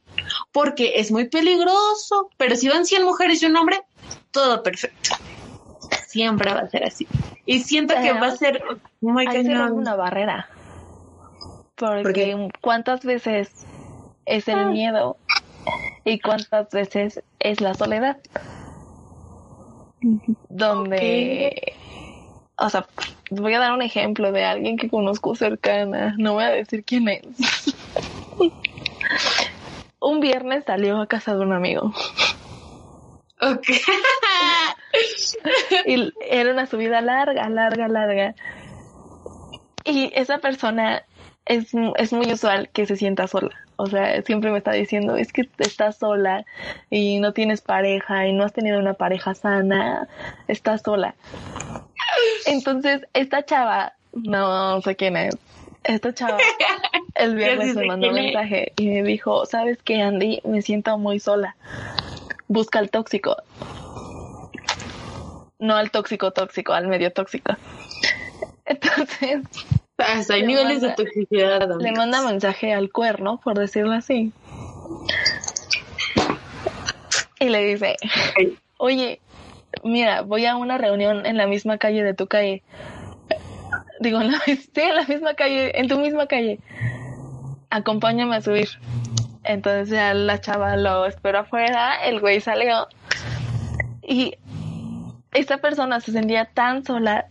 porque 0.53 0.95
es 0.97 1.11
muy 1.11 1.29
peligroso, 1.29 2.31
pero 2.37 2.57
si 2.57 2.69
van 2.69 2.87
100 2.87 3.05
mujeres 3.05 3.43
y 3.43 3.47
un 3.47 3.57
hombre, 3.57 3.83
todo 4.31 4.63
perfecto. 4.63 5.11
Siempre 6.07 6.53
va 6.53 6.61
a 6.61 6.69
ser 6.69 6.85
así. 6.85 7.07
Y 7.47 7.61
siento 7.61 7.95
que 7.95 8.13
va 8.13 8.29
a 8.29 8.37
ser 8.37 8.63
muy 9.01 9.27
cañón. 9.27 9.73
una 9.73 9.97
barrera. 9.97 10.49
Porque 11.77 12.49
cuántas 12.61 13.05
veces 13.05 13.67
es 14.27 14.49
el 14.49 14.59
ah. 14.59 14.67
miedo 14.67 15.17
y 16.05 16.21
cuántas 16.21 16.71
veces 16.71 17.23
es 17.41 17.61
la 17.61 17.75
soledad. 17.75 18.19
Donde 20.49 21.75
o 22.57 22.71
sea, 22.71 22.87
voy 23.31 23.55
a 23.55 23.59
dar 23.59 23.73
un 23.73 23.83
ejemplo 23.83 24.31
de 24.33 24.45
alguien 24.45 24.77
que 24.77 24.89
conozco 24.89 25.35
cercana, 25.35 26.15
no 26.19 26.35
voy 26.35 26.45
a 26.45 26.51
decir 26.51 26.85
quién 26.85 27.09
es. 27.09 27.25
un 30.05 30.21
viernes 30.21 30.65
salió 30.65 31.01
a 31.01 31.07
casa 31.07 31.35
de 31.35 31.41
un 31.41 31.53
amigo. 31.53 31.93
Ok. 33.41 33.67
y 35.87 36.13
era 36.29 36.53
una 36.53 36.67
subida 36.67 37.01
larga, 37.01 37.49
larga, 37.49 37.89
larga. 37.89 38.35
Y 39.85 40.13
esa 40.15 40.39
persona 40.39 41.03
es, 41.47 41.73
es 41.97 42.13
muy 42.13 42.33
usual 42.33 42.69
que 42.73 42.87
se 42.87 42.97
sienta 42.97 43.27
sola. 43.27 43.51
O 43.77 43.87
sea, 43.87 44.23
siempre 44.23 44.51
me 44.51 44.59
está 44.59 44.73
diciendo, 44.73 45.17
es 45.17 45.33
que 45.33 45.49
estás 45.59 45.99
sola 45.99 46.45
y 46.91 47.19
no 47.19 47.33
tienes 47.33 47.61
pareja 47.61 48.27
y 48.27 48.33
no 48.33 48.45
has 48.45 48.53
tenido 48.53 48.79
una 48.79 48.95
pareja 48.95 49.35
sana, 49.35 50.07
estás 50.47 50.83
sola. 50.83 51.17
Entonces, 52.47 53.03
esta 53.15 53.45
chava, 53.45 53.95
no 54.13 54.81
sé 54.83 54.95
quién 54.95 55.17
es, 55.17 55.37
esta 55.83 56.15
chava 56.15 56.39
el 57.15 57.37
viernes 57.37 57.77
me 57.77 57.87
mandó 57.87 58.09
un 58.09 58.15
mensaje 58.15 58.73
y 58.77 58.89
me 58.89 59.03
dijo, 59.03 59.47
¿sabes 59.47 59.79
qué, 59.83 60.03
Andy? 60.03 60.41
Me 60.45 60.63
siento 60.63 60.99
muy 60.99 61.21
sola. 61.21 61.57
Busca 62.49 62.79
al 62.79 62.91
tóxico. 62.91 63.37
No 65.59 65.77
al 65.77 65.91
tóxico 65.91 66.33
tóxico, 66.33 66.73
al 66.73 66.89
medio 66.89 67.13
tóxico. 67.13 67.55
Entonces... 68.65 69.43
hay 70.29 70.43
niveles 70.43 70.81
de 70.81 70.91
toxicidad. 70.91 71.69
Le 71.79 71.93
manda 71.93 72.23
mensaje 72.23 72.75
al 72.75 72.91
cuerno, 72.91 73.41
por 73.43 73.59
decirlo 73.59 73.93
así. 73.93 74.33
Y 77.39 77.49
le 77.49 77.65
dice, 77.65 77.97
oye, 78.79 79.21
mira, 79.85 80.23
voy 80.23 80.47
a 80.47 80.57
una 80.57 80.79
reunión 80.79 81.27
en 81.27 81.37
la 81.37 81.47
misma 81.47 81.79
calle 81.79 82.03
de 82.03 82.15
tu 82.15 82.27
calle. 82.27 82.63
Digo, 84.01 84.21
en 84.21 84.33
la, 84.33 84.43
en 84.47 84.95
la 84.97 85.05
misma 85.05 85.35
calle, 85.35 85.79
en 85.79 85.89
tu 85.89 85.99
misma 85.99 86.27
calle. 86.27 86.59
Acompáñame 87.75 88.37
a 88.37 88.41
subir. 88.41 88.69
Entonces 89.43 89.89
ya 89.89 90.15
la 90.15 90.41
chava 90.41 90.77
lo 90.77 91.07
esperó 91.07 91.41
afuera, 91.41 92.05
el 92.05 92.21
güey 92.21 92.41
salió. 92.41 92.87
Y 94.01 94.37
esta 95.33 95.59
persona 95.59 95.99
se 95.99 96.13
sentía 96.13 96.45
tan 96.45 96.85
sola 96.85 97.27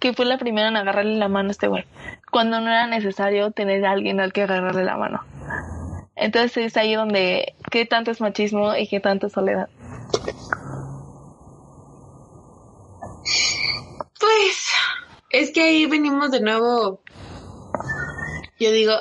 que 0.00 0.12
fue 0.12 0.24
la 0.24 0.36
primera 0.36 0.66
en 0.66 0.76
agarrarle 0.76 1.14
la 1.14 1.28
mano 1.28 1.50
a 1.50 1.52
este 1.52 1.68
güey. 1.68 1.84
Cuando 2.32 2.60
no 2.60 2.70
era 2.70 2.88
necesario 2.88 3.52
tener 3.52 3.86
a 3.86 3.92
alguien 3.92 4.18
al 4.18 4.32
que 4.32 4.42
agarrarle 4.42 4.82
la 4.82 4.96
mano. 4.96 5.20
Entonces 6.16 6.56
es 6.56 6.76
ahí 6.76 6.94
donde 6.94 7.54
qué 7.70 7.86
tanto 7.86 8.10
es 8.10 8.20
machismo 8.20 8.74
y 8.74 8.88
qué 8.88 8.98
tanto 8.98 9.28
es 9.28 9.32
soledad. 9.32 9.68
Pues 14.18 14.72
es 15.30 15.52
que 15.52 15.62
ahí 15.62 15.86
venimos 15.86 16.32
de 16.32 16.40
nuevo, 16.40 17.00
yo 18.58 18.72
digo, 18.72 18.94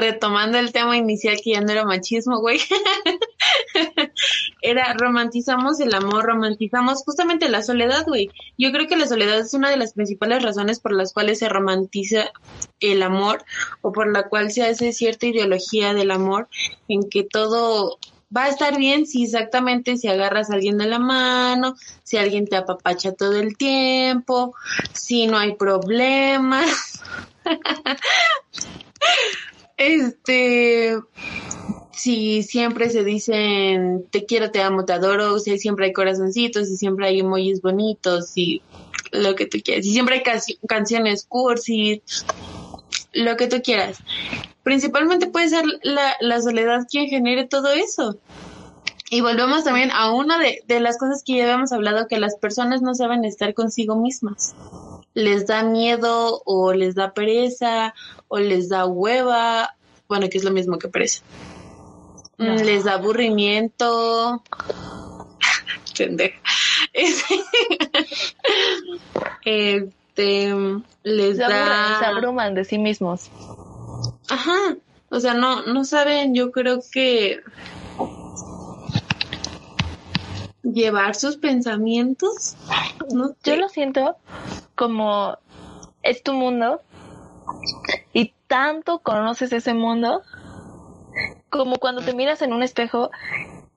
retomando 0.00 0.58
el 0.58 0.72
tema 0.72 0.96
inicial 0.96 1.36
que 1.42 1.52
ya 1.52 1.60
no 1.60 1.70
era 1.70 1.84
machismo, 1.84 2.40
güey. 2.40 2.60
era 4.62 4.92
romantizamos 4.94 5.78
el 5.80 5.94
amor, 5.94 6.24
romantizamos 6.24 7.02
justamente 7.04 7.48
la 7.48 7.62
soledad, 7.62 8.04
güey. 8.06 8.30
Yo 8.58 8.72
creo 8.72 8.88
que 8.88 8.96
la 8.96 9.06
soledad 9.06 9.38
es 9.38 9.54
una 9.54 9.70
de 9.70 9.76
las 9.76 9.92
principales 9.92 10.42
razones 10.42 10.80
por 10.80 10.92
las 10.92 11.12
cuales 11.12 11.38
se 11.38 11.48
romantiza 11.48 12.32
el 12.80 13.02
amor 13.02 13.44
o 13.82 13.92
por 13.92 14.10
la 14.10 14.28
cual 14.28 14.50
se 14.50 14.64
hace 14.64 14.92
cierta 14.92 15.26
ideología 15.26 15.94
del 15.94 16.10
amor 16.10 16.48
en 16.88 17.08
que 17.08 17.22
todo 17.22 17.98
va 18.34 18.44
a 18.44 18.48
estar 18.48 18.78
bien 18.78 19.06
si 19.06 19.24
exactamente 19.24 19.96
si 19.96 20.08
agarras 20.08 20.50
a 20.50 20.54
alguien 20.54 20.78
de 20.78 20.86
la 20.86 20.98
mano, 20.98 21.76
si 22.04 22.16
alguien 22.16 22.46
te 22.46 22.56
apapacha 22.56 23.12
todo 23.12 23.38
el 23.38 23.56
tiempo, 23.56 24.54
si 24.92 25.26
no 25.26 25.38
hay 25.38 25.56
problemas. 25.56 27.02
este, 29.80 30.98
si 31.92 32.42
siempre 32.42 32.90
se 32.90 33.04
dicen 33.04 34.06
te 34.10 34.24
quiero, 34.26 34.50
te 34.50 34.62
amo, 34.62 34.84
te 34.84 34.92
adoro, 34.92 35.38
si 35.38 35.58
siempre 35.58 35.86
hay 35.86 35.92
corazoncitos, 35.92 36.68
si 36.68 36.76
siempre 36.76 37.06
hay 37.06 37.20
emojis 37.20 37.60
bonitos, 37.62 38.32
y 38.36 38.62
lo 39.12 39.34
que 39.34 39.46
tú 39.46 39.58
quieras, 39.64 39.84
si 39.84 39.92
siempre 39.92 40.16
hay 40.16 40.42
canciones 40.68 41.24
cursi, 41.24 42.02
lo 43.12 43.36
que 43.36 43.48
tú 43.48 43.60
quieras 43.62 43.98
principalmente 44.62 45.26
puede 45.26 45.48
ser 45.48 45.64
la, 45.82 46.14
la 46.20 46.40
soledad 46.40 46.86
quien 46.88 47.08
genere 47.08 47.46
todo 47.46 47.72
eso. 47.72 48.18
Y 49.10 49.20
volvemos 49.20 49.64
también 49.64 49.90
a 49.90 50.12
una 50.12 50.38
de, 50.38 50.62
de, 50.66 50.78
las 50.78 50.96
cosas 50.96 51.24
que 51.24 51.36
ya 51.36 51.42
habíamos 51.42 51.72
hablado, 51.72 52.06
que 52.06 52.20
las 52.20 52.36
personas 52.36 52.80
no 52.80 52.94
saben 52.94 53.24
estar 53.24 53.52
consigo 53.54 53.96
mismas. 53.96 54.54
Les 55.14 55.46
da 55.46 55.62
miedo 55.62 56.42
o 56.44 56.72
les 56.72 56.94
da 56.94 57.12
pereza 57.12 57.94
o 58.28 58.38
les 58.38 58.68
da 58.68 58.86
hueva, 58.86 59.74
bueno, 60.08 60.28
que 60.28 60.38
es 60.38 60.44
lo 60.44 60.50
mismo 60.50 60.78
que 60.78 60.88
pereza. 60.88 61.22
Mm, 62.38 62.56
les 62.64 62.84
da 62.84 62.94
aburrimiento. 62.94 64.42
este, 69.44 70.54
les 71.02 71.38
da... 71.38 71.98
se 71.98 72.06
abruman 72.06 72.54
de 72.54 72.64
sí 72.64 72.78
mismos. 72.78 73.28
Ajá, 74.28 74.76
o 75.10 75.20
sea, 75.20 75.34
no, 75.34 75.66
no 75.66 75.84
saben, 75.84 76.34
yo 76.34 76.52
creo 76.52 76.80
que 76.90 77.42
llevar 80.62 81.14
sus 81.14 81.36
pensamientos. 81.36 82.56
Yo 83.44 83.56
lo 83.56 83.68
siento 83.68 84.16
como 84.74 85.38
es 86.02 86.22
tu 86.22 86.32
mundo 86.32 86.80
y 88.12 88.32
tanto 88.46 89.00
conoces 89.00 89.52
ese 89.52 89.74
mundo 89.74 90.22
como 91.50 91.76
cuando 91.76 92.02
te 92.02 92.14
miras 92.14 92.42
en 92.42 92.52
un 92.52 92.62
espejo 92.62 93.10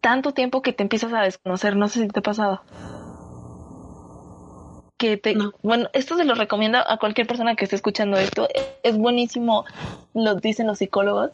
tanto 0.02 0.34
tiempo 0.34 0.62
que 0.62 0.74
te 0.74 0.84
empiezas 0.84 1.14
a 1.14 1.22
desconocer. 1.22 1.76
No 1.76 1.88
sé 1.88 2.02
si 2.02 2.08
te 2.08 2.20
ha 2.20 2.24
pasado 2.24 2.62
te, 5.22 5.36
bueno, 5.62 5.90
esto 5.94 6.16
se 6.16 6.24
lo 6.24 6.36
recomiendo 6.36 6.78
a 6.78 6.98
cualquier 6.98 7.28
persona 7.28 7.56
que 7.56 7.66
esté 7.66 7.76
escuchando 7.76 8.18
esto. 8.18 8.48
Es 8.84 8.98
buenísimo, 8.98 9.66
lo 10.14 10.36
dicen 10.36 10.68
los 10.68 10.78
psicólogos. 10.80 11.32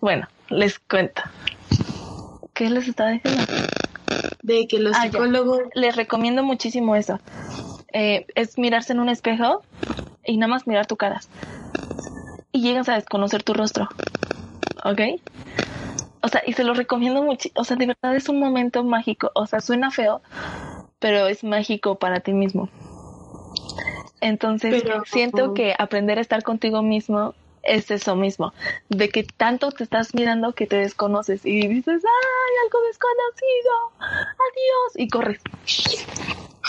Bueno, 0.00 0.28
les 0.48 0.78
cuento. 0.78 1.22
¿Qué 2.62 2.70
les 2.70 2.86
estaba 2.86 3.10
diciendo? 3.10 3.42
De 4.40 4.68
que 4.68 4.78
los 4.78 4.96
ah, 4.96 5.02
psicólogos... 5.02 5.62
Les 5.74 5.96
recomiendo 5.96 6.44
muchísimo 6.44 6.94
eso. 6.94 7.18
Eh, 7.92 8.24
es 8.36 8.56
mirarse 8.56 8.92
en 8.92 9.00
un 9.00 9.08
espejo 9.08 9.62
y 10.24 10.36
nada 10.36 10.48
más 10.48 10.68
mirar 10.68 10.86
tu 10.86 10.96
cara. 10.96 11.20
Y 12.52 12.62
llegas 12.62 12.88
a 12.88 12.94
desconocer 12.94 13.42
tu 13.42 13.52
rostro. 13.52 13.88
¿Ok? 14.84 15.00
O 16.20 16.28
sea, 16.28 16.44
y 16.46 16.52
se 16.52 16.62
lo 16.62 16.74
recomiendo 16.74 17.20
mucho. 17.24 17.48
O 17.56 17.64
sea, 17.64 17.76
de 17.76 17.86
verdad 17.86 18.14
es 18.14 18.28
un 18.28 18.38
momento 18.38 18.84
mágico. 18.84 19.32
O 19.34 19.48
sea, 19.48 19.58
suena 19.58 19.90
feo, 19.90 20.22
pero 21.00 21.26
es 21.26 21.42
mágico 21.42 21.96
para 21.96 22.20
ti 22.20 22.32
mismo. 22.32 22.68
Entonces, 24.20 24.84
siento 25.06 25.52
que 25.52 25.74
aprender 25.76 26.18
a 26.18 26.20
estar 26.20 26.44
contigo 26.44 26.80
mismo 26.80 27.34
es 27.62 27.90
eso 27.90 28.16
mismo, 28.16 28.52
de 28.88 29.08
que 29.08 29.22
tanto 29.24 29.70
te 29.70 29.84
estás 29.84 30.14
mirando 30.14 30.52
que 30.52 30.66
te 30.66 30.76
desconoces 30.76 31.44
y 31.44 31.66
dices, 31.68 32.02
¡ay, 32.04 32.54
algo 32.64 32.78
desconocido! 32.86 33.72
¡Adiós! 34.00 34.92
Y 34.96 35.08
corres. 35.08 35.40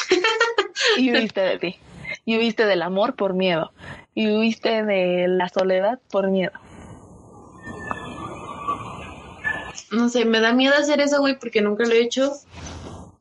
y 0.98 1.12
huiste 1.12 1.42
de 1.42 1.60
ti. 1.60 1.80
Y 2.26 2.38
huiste 2.38 2.66
del 2.66 2.82
amor 2.82 3.16
por 3.16 3.34
miedo. 3.34 3.72
Y 4.14 4.32
huiste 4.32 4.84
de 4.84 5.28
la 5.28 5.50
soledad 5.50 6.00
por 6.12 6.30
miedo. 6.30 6.54
No 9.92 10.10
sé, 10.10 10.26
me 10.26 10.40
da 10.40 10.54
miedo 10.54 10.76
hacer 10.76 11.02
eso, 11.02 11.20
güey, 11.20 11.38
porque 11.38 11.62
nunca 11.62 11.86
lo 11.86 11.92
he 11.92 12.02
hecho. 12.02 12.34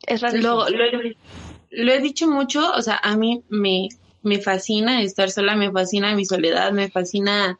Es 0.07 0.21
raro. 0.21 0.39
Lo, 0.39 0.67
lo, 0.69 1.93
he 1.93 2.01
dicho 2.01 2.29
mucho, 2.29 2.73
o 2.73 2.83
sea, 2.83 2.99
a 3.03 3.17
mí 3.17 3.45
me, 3.49 3.89
me 4.23 4.41
fascina 4.41 5.03
estar 5.03 5.31
sola, 5.31 5.57
me 5.57 5.71
fascina 5.71 6.15
mi 6.15 6.25
soledad, 6.25 6.73
me 6.73 6.91
fascina 6.91 7.59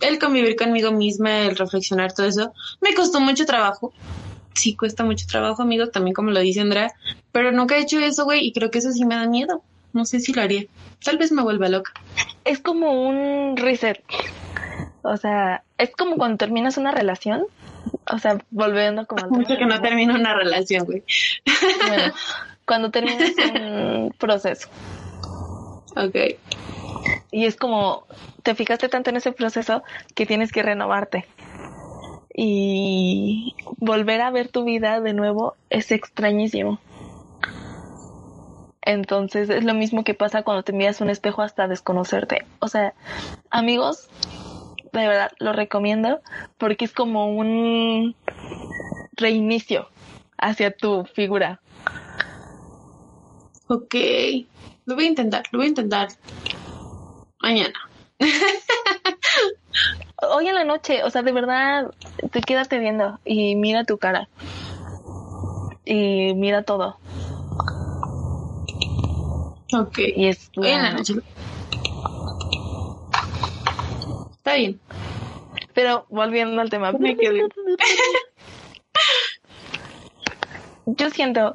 el 0.00 0.18
convivir 0.18 0.56
conmigo 0.56 0.92
misma, 0.92 1.42
el 1.42 1.56
reflexionar 1.56 2.12
todo 2.12 2.26
eso. 2.26 2.52
Me 2.80 2.94
costó 2.94 3.20
mucho 3.20 3.44
trabajo. 3.44 3.92
Sí, 4.54 4.74
cuesta 4.74 5.04
mucho 5.04 5.26
trabajo, 5.26 5.62
amigo, 5.62 5.88
también 5.88 6.14
como 6.14 6.30
lo 6.30 6.40
dice 6.40 6.60
Andrea, 6.60 6.92
pero 7.32 7.52
nunca 7.52 7.76
he 7.76 7.82
hecho 7.82 7.98
eso, 8.00 8.24
güey, 8.24 8.46
y 8.46 8.52
creo 8.52 8.70
que 8.70 8.78
eso 8.78 8.90
sí 8.92 9.04
me 9.04 9.14
da 9.14 9.26
miedo. 9.26 9.62
No 9.92 10.04
sé 10.04 10.20
si 10.20 10.32
lo 10.32 10.42
haría. 10.42 10.64
Tal 11.04 11.18
vez 11.18 11.32
me 11.32 11.42
vuelva 11.42 11.68
loca. 11.68 11.92
Es 12.44 12.60
como 12.60 13.08
un 13.08 13.56
reset. 13.56 14.02
O 15.02 15.16
sea, 15.16 15.64
es 15.78 15.90
como 15.90 16.16
cuando 16.16 16.36
terminas 16.36 16.76
una 16.76 16.92
relación. 16.92 17.46
O 18.12 18.18
sea, 18.18 18.38
volviendo 18.50 19.06
como 19.06 19.24
al 19.24 19.30
Mucho 19.30 19.56
que 19.56 19.66
no 19.66 19.80
termino 19.80 20.14
una 20.14 20.34
relación, 20.34 20.84
güey. 20.84 21.02
Bueno, 21.86 22.12
cuando 22.66 22.90
terminas 22.90 23.30
un 23.52 24.14
proceso. 24.18 24.68
Ok. 25.96 26.16
Y 27.30 27.46
es 27.46 27.56
como, 27.56 28.04
te 28.42 28.54
fijaste 28.54 28.88
tanto 28.88 29.10
en 29.10 29.16
ese 29.16 29.32
proceso 29.32 29.82
que 30.14 30.26
tienes 30.26 30.52
que 30.52 30.62
renovarte. 30.62 31.26
Y 32.34 33.54
volver 33.78 34.20
a 34.20 34.30
ver 34.30 34.48
tu 34.48 34.64
vida 34.64 35.00
de 35.00 35.12
nuevo 35.12 35.54
es 35.68 35.90
extrañísimo. 35.92 36.78
Entonces 38.82 39.50
es 39.50 39.64
lo 39.64 39.74
mismo 39.74 40.04
que 40.04 40.14
pasa 40.14 40.42
cuando 40.42 40.62
te 40.62 40.72
miras 40.72 41.00
un 41.00 41.10
espejo 41.10 41.42
hasta 41.42 41.68
desconocerte. 41.68 42.46
O 42.60 42.68
sea, 42.68 42.94
amigos, 43.50 44.08
de 44.92 45.06
verdad 45.06 45.32
lo 45.38 45.52
recomiendo 45.52 46.20
porque 46.58 46.86
es 46.86 46.92
como 46.92 47.30
un 47.32 48.16
reinicio 49.12 49.88
hacia 50.38 50.70
tu 50.70 51.04
figura. 51.04 51.60
Ok. 53.68 53.94
Lo 54.90 54.96
voy 54.96 55.04
a 55.04 55.08
intentar, 55.08 55.44
lo 55.52 55.60
voy 55.60 55.66
a 55.66 55.68
intentar. 55.68 56.08
Mañana. 57.40 57.88
Hoy 60.16 60.48
en 60.48 60.54
la 60.56 60.64
noche, 60.64 61.04
o 61.04 61.10
sea, 61.10 61.22
de 61.22 61.30
verdad, 61.30 61.94
te 62.32 62.40
quédate 62.40 62.80
viendo 62.80 63.20
y 63.24 63.54
mira 63.54 63.84
tu 63.84 63.98
cara. 63.98 64.28
Y 65.84 66.34
mira 66.34 66.64
todo. 66.64 66.98
Ok. 69.72 69.98
Y 70.16 70.26
es 70.26 70.50
Hoy 70.56 70.66
en 70.66 70.82
la 70.82 70.90
noche. 70.90 71.14
Está 74.32 74.54
bien. 74.54 74.80
Pero 75.72 76.04
volviendo 76.08 76.60
al 76.60 76.68
tema. 76.68 76.90
Me 76.90 77.16
Yo 80.86 81.10
siento 81.10 81.54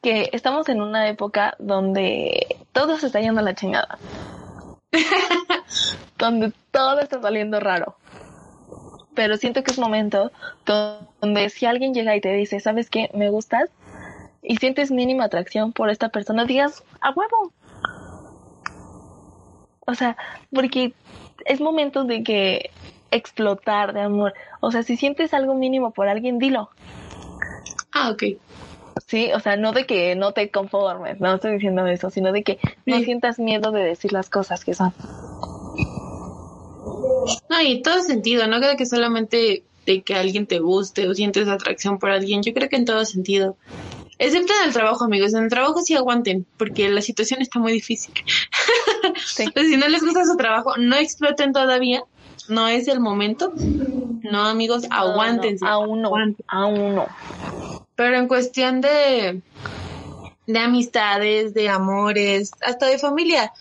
que 0.00 0.30
estamos 0.32 0.68
en 0.68 0.80
una 0.80 1.08
época 1.08 1.56
donde 1.58 2.57
todo 2.78 2.96
se 2.96 3.06
está 3.06 3.20
yendo 3.20 3.40
a 3.40 3.42
la 3.42 3.56
chingada. 3.56 3.98
donde 6.16 6.52
todo 6.70 7.00
está 7.00 7.20
saliendo 7.20 7.58
raro. 7.58 7.96
Pero 9.16 9.36
siento 9.36 9.64
que 9.64 9.72
es 9.72 9.80
momento 9.80 10.30
donde 10.64 11.50
si 11.50 11.66
alguien 11.66 11.92
llega 11.92 12.14
y 12.14 12.20
te 12.20 12.32
dice, 12.32 12.60
¿sabes 12.60 12.88
qué? 12.88 13.10
Me 13.14 13.30
gustas 13.30 13.68
y 14.42 14.58
sientes 14.58 14.92
mínima 14.92 15.24
atracción 15.24 15.72
por 15.72 15.90
esta 15.90 16.10
persona, 16.10 16.44
digas, 16.44 16.84
a 17.00 17.10
huevo. 17.10 17.52
O 19.84 19.94
sea, 19.94 20.16
porque 20.54 20.94
es 21.46 21.60
momento 21.60 22.04
de 22.04 22.22
que 22.22 22.70
explotar 23.10 23.92
de 23.92 24.02
amor. 24.02 24.34
O 24.60 24.70
sea, 24.70 24.84
si 24.84 24.96
sientes 24.96 25.34
algo 25.34 25.56
mínimo 25.56 25.90
por 25.90 26.06
alguien, 26.06 26.38
dilo. 26.38 26.70
Ah, 27.90 28.10
ok. 28.10 28.22
Sí, 29.08 29.30
o 29.34 29.40
sea, 29.40 29.56
no 29.56 29.72
de 29.72 29.86
que 29.86 30.14
no 30.16 30.32
te 30.32 30.50
conformes, 30.50 31.18
no 31.18 31.34
estoy 31.34 31.54
diciendo 31.54 31.86
eso, 31.86 32.10
sino 32.10 32.30
de 32.30 32.42
que 32.42 32.58
no 32.84 32.98
sientas 33.00 33.38
miedo 33.38 33.72
de 33.72 33.82
decir 33.82 34.12
las 34.12 34.28
cosas 34.28 34.66
que 34.66 34.74
son. 34.74 34.92
No, 37.48 37.62
y 37.62 37.80
todo 37.80 38.02
sentido, 38.02 38.46
no 38.46 38.58
creo 38.58 38.76
que 38.76 38.84
solamente 38.84 39.64
de 39.86 40.02
que 40.02 40.14
alguien 40.14 40.46
te 40.46 40.58
guste 40.58 41.08
o 41.08 41.14
sientes 41.14 41.48
atracción 41.48 41.98
por 41.98 42.10
alguien, 42.10 42.42
yo 42.42 42.52
creo 42.52 42.68
que 42.68 42.76
en 42.76 42.84
todo 42.84 43.06
sentido. 43.06 43.56
Excepto 44.18 44.52
en 44.60 44.68
el 44.68 44.74
trabajo, 44.74 45.04
amigos. 45.04 45.32
En 45.32 45.44
el 45.44 45.48
trabajo 45.48 45.80
sí 45.80 45.94
aguanten, 45.94 46.44
porque 46.58 46.90
la 46.90 47.00
situación 47.00 47.40
está 47.40 47.58
muy 47.58 47.72
difícil. 47.72 48.12
si 49.24 49.76
no 49.78 49.88
les 49.88 50.02
gusta 50.02 50.26
su 50.26 50.36
trabajo, 50.36 50.76
no 50.76 50.96
exploten 50.96 51.54
todavía. 51.54 52.02
No 52.48 52.68
es 52.68 52.88
el 52.88 53.00
momento. 53.00 53.54
No, 54.22 54.44
amigos, 54.44 54.84
aguántense. 54.90 55.64
aún 55.66 56.02
no. 56.02 56.12
Aún 56.46 56.94
no. 56.94 57.06
Pero 57.98 58.16
en 58.16 58.28
cuestión 58.28 58.80
de, 58.80 59.42
de 60.46 60.58
amistades, 60.60 61.52
de 61.52 61.68
amores, 61.68 62.52
hasta 62.64 62.86
de 62.86 62.96
familia, 62.96 63.52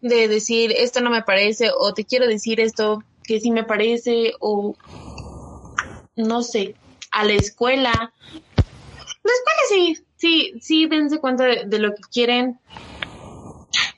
de 0.00 0.26
decir 0.26 0.74
esto 0.76 1.00
no 1.00 1.08
me 1.08 1.22
parece 1.22 1.70
o 1.70 1.94
te 1.94 2.04
quiero 2.04 2.26
decir 2.26 2.58
esto 2.58 3.04
que 3.22 3.38
sí 3.38 3.52
me 3.52 3.62
parece 3.62 4.32
o 4.40 4.74
no 6.16 6.42
sé, 6.42 6.74
a 7.12 7.22
la 7.22 7.34
escuela. 7.34 8.12
La 9.22 9.32
escuela 9.32 9.62
sí, 9.68 10.04
sí, 10.16 10.54
sí, 10.60 10.86
dense 10.86 11.20
cuenta 11.20 11.44
de 11.44 11.78
lo 11.78 11.94
que 11.94 12.02
quieren. 12.12 12.58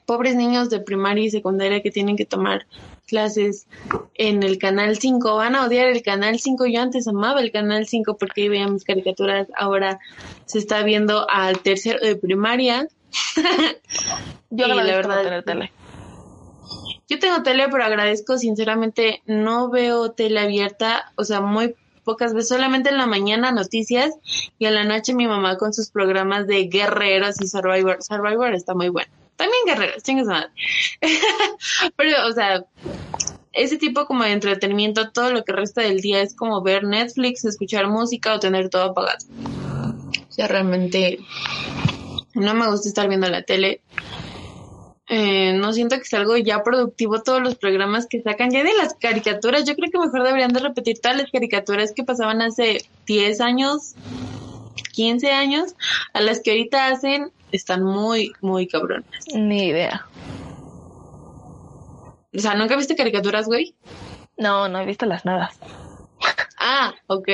Pobres 0.04 0.34
niños 0.34 0.68
de 0.68 0.80
primaria 0.80 1.24
y 1.24 1.30
secundaria 1.30 1.80
que 1.80 1.90
tienen 1.90 2.18
que 2.18 2.26
tomar 2.26 2.66
clases 3.08 3.66
en 4.14 4.44
el 4.44 4.58
Canal 4.58 4.98
5. 4.98 5.34
Van 5.34 5.56
a 5.56 5.66
odiar 5.66 5.88
el 5.88 6.02
Canal 6.02 6.38
5. 6.38 6.66
Yo 6.66 6.80
antes 6.80 7.08
amaba 7.08 7.40
el 7.40 7.50
Canal 7.50 7.88
5 7.88 8.16
porque 8.16 8.48
veía 8.48 8.68
mis 8.68 8.84
caricaturas. 8.84 9.48
Ahora 9.56 9.98
se 10.46 10.58
está 10.58 10.82
viendo 10.84 11.28
al 11.28 11.58
tercero 11.60 11.98
de 12.00 12.14
primaria. 12.14 12.86
Yo 14.50 14.68
la 14.68 14.84
verdad 14.84 15.22
tener 15.22 15.42
tele. 15.42 15.72
Yo 17.08 17.18
tengo 17.18 17.42
tele, 17.42 17.68
pero 17.70 17.84
agradezco 17.84 18.36
sinceramente, 18.36 19.22
no 19.24 19.70
veo 19.70 20.10
tele 20.12 20.40
abierta, 20.40 21.10
o 21.16 21.24
sea, 21.24 21.40
muy 21.40 21.74
pocas 22.04 22.34
veces, 22.34 22.48
solamente 22.48 22.90
en 22.90 22.98
la 22.98 23.06
mañana 23.06 23.50
noticias 23.50 24.14
y 24.58 24.66
en 24.66 24.74
la 24.74 24.84
noche 24.84 25.14
mi 25.14 25.26
mamá 25.26 25.56
con 25.56 25.72
sus 25.72 25.90
programas 25.90 26.46
de 26.46 26.64
guerreros 26.64 27.40
y 27.40 27.48
Survivor. 27.48 28.02
Survivor 28.02 28.54
está 28.54 28.74
muy 28.74 28.88
bueno. 28.88 29.10
También 29.38 29.62
guerreros, 29.66 30.02
chingas 30.02 30.26
madre. 30.26 30.50
Pero, 31.96 32.26
o 32.26 32.32
sea, 32.32 32.64
ese 33.52 33.78
tipo 33.78 34.04
como 34.04 34.24
de 34.24 34.32
entretenimiento, 34.32 35.12
todo 35.12 35.32
lo 35.32 35.44
que 35.44 35.52
resta 35.52 35.80
del 35.80 36.00
día 36.00 36.20
es 36.20 36.34
como 36.34 36.60
ver 36.60 36.82
Netflix, 36.82 37.44
escuchar 37.44 37.86
música 37.86 38.34
o 38.34 38.40
tener 38.40 38.68
todo 38.68 38.82
apagado. 38.82 39.24
O 40.28 40.32
sea, 40.32 40.48
realmente 40.48 41.20
no 42.34 42.52
me 42.54 42.68
gusta 42.68 42.88
estar 42.88 43.06
viendo 43.08 43.28
la 43.28 43.42
tele. 43.42 43.80
Eh, 45.08 45.52
no 45.52 45.72
siento 45.72 45.96
que 45.98 46.04
sea 46.04 46.18
algo 46.18 46.36
ya 46.36 46.64
productivo 46.64 47.22
todos 47.22 47.40
los 47.40 47.54
programas 47.54 48.08
que 48.08 48.20
sacan 48.20 48.50
ya 48.50 48.64
de 48.64 48.74
las 48.74 48.94
caricaturas. 48.94 49.64
Yo 49.64 49.76
creo 49.76 49.88
que 49.92 49.98
mejor 50.00 50.24
deberían 50.24 50.52
de 50.52 50.60
repetir 50.60 50.98
todas 50.98 51.16
las 51.16 51.30
caricaturas 51.30 51.92
que 51.92 52.02
pasaban 52.02 52.42
hace 52.42 52.84
10 53.06 53.40
años, 53.40 53.94
15 54.94 55.30
años, 55.30 55.76
a 56.12 56.22
las 56.22 56.40
que 56.40 56.50
ahorita 56.50 56.88
hacen 56.88 57.30
están 57.52 57.82
muy, 57.82 58.32
muy 58.40 58.66
cabrones. 58.66 59.24
Ni 59.34 59.68
idea. 59.68 60.06
O 62.34 62.38
sea, 62.38 62.54
¿nunca 62.54 62.76
viste 62.76 62.96
caricaturas, 62.96 63.46
güey? 63.46 63.74
No, 64.36 64.68
no 64.68 64.80
he 64.80 64.86
visto 64.86 65.06
las 65.06 65.24
nuevas. 65.24 65.58
Ah, 66.60 66.92
ok. 67.06 67.28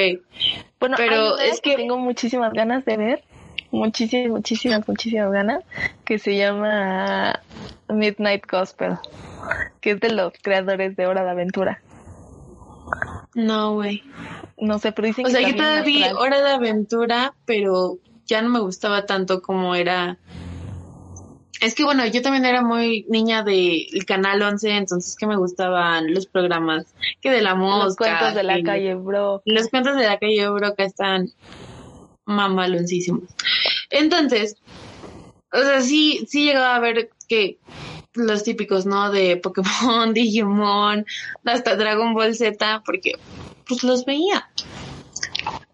Bueno, 0.79 0.96
pero 0.98 1.38
es 1.38 1.62
que... 1.62 1.77
tengo 1.77 1.96
muchísimas 1.96 2.53
ganas 2.53 2.85
de 2.85 2.98
ver, 2.98 3.24
muchísimas, 3.70 4.31
muchísimas, 4.31 4.87
muchísimas 4.87 5.33
ganas, 5.33 5.64
que 6.05 6.18
se 6.18 6.37
llama 6.37 7.40
Midnight 7.88 8.44
Gospel, 8.46 8.98
que 9.81 9.92
es 9.92 10.00
de 10.00 10.12
los 10.12 10.35
creadores 10.42 10.94
de 10.94 11.07
Hora 11.07 11.24
de 11.24 11.31
Aventura. 11.31 11.83
No, 13.35 13.72
güey. 13.74 14.03
No 14.59 14.79
sé, 14.79 14.92
pero 14.92 15.09
dicen 15.09 15.27
o 15.27 15.31
sea, 15.31 15.40
yo 15.40 15.57
todavía 15.57 15.83
vi 15.83 16.05
Hora 16.16 16.42
de 16.42 16.50
Aventura, 16.50 17.35
pero 17.46 17.96
ya 18.26 18.42
no 18.42 18.48
me 18.50 18.60
gustaba 18.60 19.06
tanto 19.06 19.40
como 19.42 19.74
era 19.74 20.18
Es 21.60 21.74
que 21.74 21.84
bueno, 21.84 22.04
yo 22.06 22.20
también 22.20 22.44
era 22.44 22.62
muy 22.62 23.06
niña 23.08 23.42
del 23.42 24.04
canal 24.06 24.42
11, 24.42 24.70
entonces 24.76 25.16
que 25.16 25.26
me 25.26 25.37
gustaban 25.37 26.12
los 26.12 26.26
programas 26.26 26.87
que 27.22 27.30
de 27.30 27.40
la 27.42 27.54
mosca. 27.54 27.84
Los 27.87 27.96
cuentos 27.96 28.34
de 28.34 28.42
la 28.42 28.56
que- 28.56 28.62
calle, 28.64 28.94
bro. 28.94 29.40
Los 29.46 29.68
cuentos 29.68 29.96
de 29.96 30.04
la 30.04 30.18
calle 30.18 30.48
Broca 30.50 30.84
están 30.84 31.30
mamaloncísimos. 32.26 33.24
Entonces, 33.90 34.56
o 35.52 35.58
sea, 35.60 35.80
sí, 35.80 36.26
sí 36.28 36.44
llegaba 36.44 36.74
a 36.76 36.80
ver 36.80 37.10
que 37.28 37.58
los 38.14 38.42
típicos, 38.44 38.87
¿no? 38.87 39.10
De 39.10 39.37
Pokémon, 39.37 40.12
Digimon, 40.14 41.06
hasta 41.44 41.76
Dragon 41.76 42.14
Ball 42.14 42.34
Z, 42.34 42.82
porque 42.84 43.12
pues 43.66 43.82
los 43.84 44.04
veía. 44.04 44.48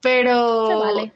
Pero, 0.01 0.67
Se 0.69 0.75
vale. 0.75 1.13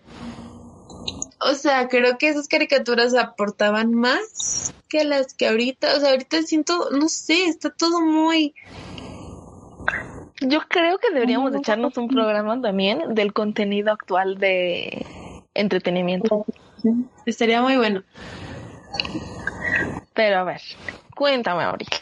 O 1.44 1.54
sea, 1.54 1.88
creo 1.88 2.18
que 2.18 2.28
esas 2.28 2.48
caricaturas 2.48 3.14
aportaban 3.14 3.92
más 3.94 4.74
que 4.88 5.04
las 5.04 5.34
que 5.34 5.48
ahorita, 5.48 5.96
o 5.96 6.00
sea, 6.00 6.10
ahorita 6.10 6.42
siento, 6.42 6.90
no 6.90 7.08
sé, 7.08 7.44
está 7.44 7.70
todo 7.70 8.00
muy... 8.00 8.54
Yo 10.40 10.60
creo 10.68 10.98
que 10.98 11.12
deberíamos 11.12 11.52
de 11.52 11.58
echarnos 11.58 11.96
un 11.96 12.08
programa 12.08 12.60
también 12.60 13.14
del 13.14 13.32
contenido 13.32 13.92
actual 13.92 14.38
de 14.38 15.06
entretenimiento. 15.54 16.44
Estaría 17.24 17.62
muy 17.62 17.76
bueno. 17.76 18.02
Pero 20.14 20.38
a 20.38 20.44
ver, 20.44 20.60
cuéntame 21.14 21.62
ahorita. 21.62 21.96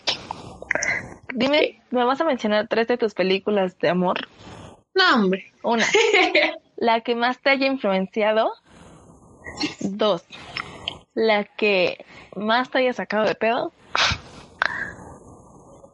Dime, 1.35 1.83
¿me 1.91 2.05
vas 2.05 2.21
a 2.21 2.25
mencionar 2.25 2.69
tres 2.69 2.89
de 2.89 2.99
tus 2.99 3.15
películas 3.15 3.79
de 3.79 3.89
amor? 3.89 4.29
No, 4.95 5.15
hombre. 5.15 5.53
Una, 5.63 5.87
la 6.77 7.01
que 7.01 7.15
más 7.15 7.41
te 7.41 7.51
haya 7.51 7.67
influenciado. 7.67 8.53
Dos, 9.81 10.25
la 11.15 11.45
que 11.45 12.05
más 12.37 12.71
te 12.71 12.79
haya 12.79 12.93
sacado 12.93 13.25
de 13.25 13.35
pedo. 13.35 13.73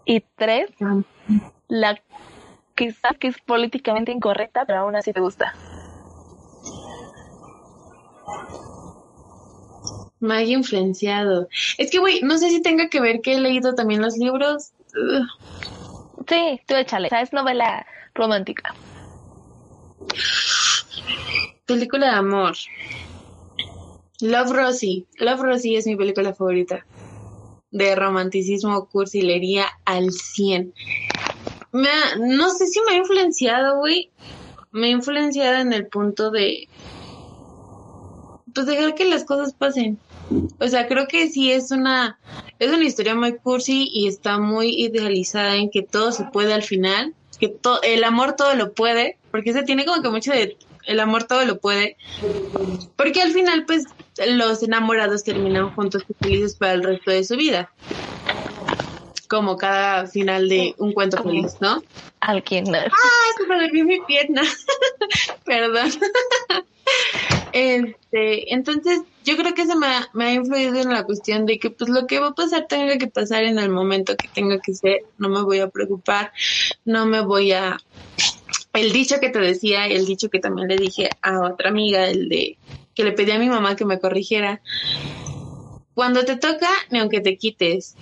Y 0.05 0.21
tres, 0.37 0.71
la 1.69 2.01
quizás 2.75 3.19
que 3.19 3.29
es 3.29 3.39
políticamente 3.39 4.13
incorrecta, 4.13 4.65
pero 4.65 4.81
aún 4.81 4.97
así 4.97 5.13
te 5.13 5.21
gusta. 5.21 5.55
Me 10.21 10.37
haya 10.37 10.55
influenciado. 10.55 11.49
Es 11.77 11.91
que, 11.91 11.99
güey, 11.99 12.23
no 12.23 12.39
sé 12.39 12.51
si 12.51 12.63
tenga 12.63 12.89
que 12.89 13.01
ver 13.01 13.21
que 13.21 13.35
he 13.35 13.41
leído 13.41 13.75
también 13.75 14.01
los 14.01 14.17
libros. 14.17 14.73
Ugh. 14.95 15.27
Sí, 16.27 16.61
tú 16.67 16.75
échale. 16.75 17.07
O 17.07 17.11
sea, 17.11 17.23
es 17.23 17.33
novela 17.33 17.87
romántica. 18.15 18.75
Película 21.67 22.07
de 22.07 22.13
amor. 22.13 22.57
Love 24.21 24.51
Rosie. 24.53 25.07
Love 25.19 25.41
Rosie 25.43 25.77
es 25.79 25.87
mi 25.87 25.97
película 25.97 26.35
favorita. 26.35 26.85
De 27.71 27.95
romanticismo, 27.95 28.89
cursilería 28.89 29.67
al 29.85 30.11
100. 30.13 30.73
Me 31.73 31.89
ha- 31.89 32.17
no 32.19 32.51
sé 32.51 32.67
si 32.67 32.81
me 32.89 32.95
ha 32.95 32.99
influenciado, 32.99 33.79
güey. 33.79 34.11
Me 34.73 34.89
ha 34.89 34.91
influenciado 34.91 35.59
en 35.59 35.73
el 35.73 35.87
punto 35.87 36.31
de... 36.31 36.69
Pues 38.55 38.67
dejar 38.67 38.95
que 38.95 39.05
las 39.05 39.25
cosas 39.25 39.53
pasen. 39.55 39.99
O 40.59 40.67
sea, 40.67 40.89
creo 40.89 41.07
que 41.07 41.29
sí 41.29 41.53
es 41.53 41.71
una... 41.71 42.19
Es 42.59 42.71
una 42.73 42.85
historia 42.85 43.15
muy 43.15 43.37
cursi 43.37 43.89
y 43.93 44.09
está 44.09 44.39
muy 44.39 44.71
idealizada 44.71 45.57
en 45.57 45.71
que 45.71 45.83
todo 45.83 46.11
se 46.11 46.25
puede 46.25 46.53
al 46.55 46.63
final. 46.63 47.15
Que 47.39 47.49
to- 47.49 47.83
el 47.83 48.03
amor 48.03 48.35
todo 48.35 48.55
lo 48.57 48.73
puede. 48.73 49.19
Porque 49.31 49.53
se 49.53 49.63
tiene 49.63 49.85
como 49.85 50.03
que 50.03 50.09
mucho 50.09 50.33
de... 50.33 50.57
El 50.89 51.01
amor 51.01 51.25
todo 51.25 51.45
lo 51.45 51.59
puede. 51.61 51.99
Porque 52.97 53.21
al 53.21 53.33
final, 53.33 53.67
pues, 53.67 53.85
los 54.27 54.63
enamorados 54.63 55.23
terminan 55.23 55.75
juntos 55.75 56.03
y 56.09 56.15
felices 56.15 56.57
para 56.57 56.73
el 56.73 56.83
resto 56.83 57.11
de 57.11 57.25
su 57.25 57.37
vida. 57.37 57.71
Como 59.29 59.59
cada 59.59 60.07
final 60.07 60.49
de 60.49 60.75
un 60.79 60.95
cuento 60.95 61.19
Como- 61.19 61.29
feliz, 61.29 61.57
¿no? 61.61 61.83
Alguien. 62.21 62.75
¡Ah, 62.75 62.89
se 63.37 63.47
me 63.47 63.85
mi 63.85 64.01
pierna! 64.01 64.43
Perdón. 65.45 65.91
este, 67.53 68.55
entonces, 68.55 69.03
yo 69.25 69.37
creo 69.37 69.53
que 69.53 69.63
eso 69.63 69.77
me 69.77 69.89
ha, 69.89 70.09
me 70.15 70.25
ha 70.25 70.33
influido 70.33 70.75
en 70.81 70.89
la 70.91 71.05
cuestión 71.05 71.45
de 71.45 71.59
que, 71.59 71.69
pues, 71.69 71.91
lo 71.91 72.07
que 72.07 72.19
va 72.19 72.29
a 72.29 72.35
pasar 72.35 72.67
tenga 72.67 72.97
que 72.97 73.09
pasar 73.09 73.45
en 73.45 73.59
el 73.59 73.69
momento 73.69 74.17
que 74.17 74.29
tenga 74.29 74.59
que 74.59 74.73
ser. 74.73 75.03
No 75.19 75.29
me 75.29 75.43
voy 75.43 75.61
a 75.61 75.69
preocupar, 75.69 76.33
no 76.87 77.05
me 77.05 77.21
voy 77.21 77.53
a... 77.53 77.77
El 78.73 78.93
dicho 78.93 79.17
que 79.21 79.31
te 79.31 79.39
decía, 79.39 79.87
el 79.87 80.07
dicho 80.07 80.29
que 80.29 80.41
también 80.41 80.69
le 80.69 80.79
dije 80.79 81.11
a 81.23 81.41
otra 81.41 81.71
amiga, 81.71 82.07
el 82.07 82.29
de 82.29 82.59
que 82.95 83.05
le 83.05 83.13
pedí 83.13 83.31
a 83.31 83.39
mi 83.39 83.49
mamá 83.49 83.77
que 83.77 83.85
me 83.85 83.99
corrigiera. 83.99 84.61
Cuando 85.95 86.25
te 86.25 86.37
toca, 86.37 86.69
ni 86.91 86.99
aunque 86.99 87.21
te 87.21 87.37
quites. 87.37 87.97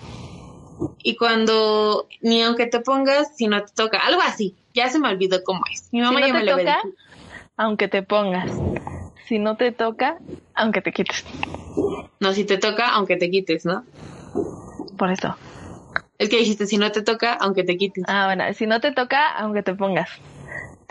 Y 1.02 1.16
cuando, 1.16 2.08
ni 2.20 2.42
aunque 2.42 2.66
te 2.66 2.80
pongas, 2.80 3.36
si 3.36 3.46
no 3.46 3.64
te 3.64 3.72
toca, 3.74 3.98
algo 3.98 4.20
así. 4.22 4.54
Ya 4.74 4.90
se 4.90 4.98
me 4.98 5.08
olvidó 5.08 5.42
cómo 5.44 5.62
es. 5.72 5.88
Mi 5.92 6.00
Si 6.00 6.04
mamá 6.04 6.20
no 6.20 6.26
ya 6.26 6.32
me 6.32 6.40
te 6.40 6.44
lo 6.46 6.52
había 6.52 6.76
toca, 6.76 6.88
aunque 7.56 7.88
te 7.88 8.02
pongas. 8.02 8.50
Si 9.26 9.38
no 9.38 9.56
te 9.56 9.72
toca, 9.72 10.18
aunque 10.54 10.82
te 10.82 10.92
quites. 10.92 11.24
No, 12.20 12.32
si 12.32 12.44
te 12.44 12.58
toca, 12.58 12.88
aunque 12.90 13.16
te 13.16 13.30
quites, 13.30 13.64
¿no? 13.64 13.84
Por 14.96 15.10
eso. 15.10 15.36
Es 16.18 16.28
que 16.28 16.38
dijiste, 16.38 16.66
si 16.66 16.78
no 16.78 16.90
te 16.92 17.02
toca, 17.02 17.34
aunque 17.34 17.64
te 17.64 17.76
quites. 17.76 18.04
Ah, 18.08 18.26
bueno, 18.26 18.44
si 18.54 18.66
no 18.66 18.80
te 18.80 18.92
toca, 18.92 19.32
aunque 19.36 19.62
te 19.62 19.74
pongas. 19.74 20.08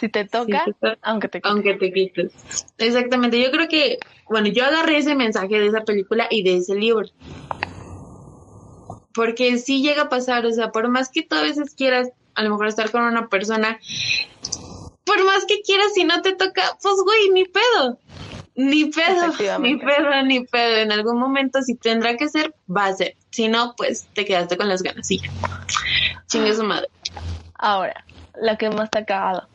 Si 0.05 0.09
te 0.11 0.25
toca, 0.25 0.63
te 0.65 0.73
toca, 0.73 0.97
aunque 1.01 1.27
te 1.27 1.41
quites. 1.41 1.51
Aunque 1.51 1.73
te 1.73 1.91
quites. 1.91 2.31
Exactamente. 2.77 3.41
Yo 3.41 3.49
creo 3.49 3.67
que, 3.67 3.97
bueno, 4.29 4.49
yo 4.49 4.63
agarré 4.63 4.97
ese 4.97 5.15
mensaje 5.15 5.59
de 5.59 5.65
esa 5.65 5.83
película 5.83 6.27
y 6.29 6.43
de 6.43 6.57
ese 6.57 6.75
libro. 6.75 7.07
Porque 9.15 9.57
sí 9.57 9.81
llega 9.81 10.03
a 10.03 10.09
pasar, 10.09 10.45
o 10.45 10.51
sea, 10.51 10.71
por 10.71 10.89
más 10.89 11.09
que 11.09 11.23
tú 11.23 11.35
a 11.35 11.41
veces 11.41 11.73
quieras, 11.73 12.09
a 12.35 12.43
lo 12.43 12.51
mejor 12.51 12.67
estar 12.67 12.91
con 12.91 13.01
una 13.01 13.29
persona, 13.29 13.79
por 15.05 15.25
más 15.25 15.45
que 15.45 15.61
quieras, 15.61 15.93
si 15.95 16.03
no 16.03 16.21
te 16.21 16.33
toca, 16.33 16.77
pues 16.83 16.95
güey, 17.03 17.29
ni 17.31 17.45
pedo. 17.45 17.97
Ni 18.53 18.85
pedo, 18.85 19.27
ni 19.59 19.77
pedo, 19.77 20.23
ni 20.23 20.45
pedo. 20.45 20.77
En 20.77 20.91
algún 20.91 21.17
momento, 21.17 21.63
si 21.63 21.75
tendrá 21.75 22.15
que 22.15 22.29
ser, 22.29 22.53
va 22.69 22.85
a 22.85 22.93
ser. 22.93 23.15
Si 23.31 23.47
no, 23.47 23.73
pues 23.75 24.07
te 24.13 24.23
quedaste 24.23 24.55
con 24.55 24.69
las 24.69 24.83
ganas 24.83 25.09
y 25.09 25.19
ya. 25.19 25.31
Chingue 26.27 26.53
su 26.53 26.63
madre. 26.63 26.89
Ahora, 27.55 28.05
la 28.39 28.55
que 28.55 28.69
más 28.69 28.91
te 28.91 28.99
ha 28.99 29.05
cagado. 29.05 29.47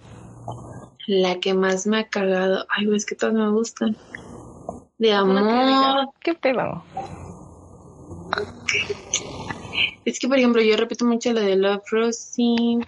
La 1.07 1.41
que 1.41 1.55
más 1.55 1.87
me 1.87 1.99
ha 1.99 2.09
cagado. 2.09 2.67
Ay, 2.69 2.87
güey, 2.87 2.97
es 2.97 3.07
que 3.07 3.15
todas 3.15 3.35
me 3.35 3.51
gustan. 3.51 3.97
De 4.99 5.13
amor. 5.13 6.11
¿Qué 6.21 6.35
pedo? 6.35 6.85
Es 10.05 10.19
que, 10.19 10.29
por 10.29 10.39
ejemplo, 10.39 10.63
yo 10.63 10.77
repito 10.77 11.05
mucho 11.05 11.33
lo 11.33 11.41
de 11.41 11.57
Love 11.57 11.83
Rosie. 11.91 12.79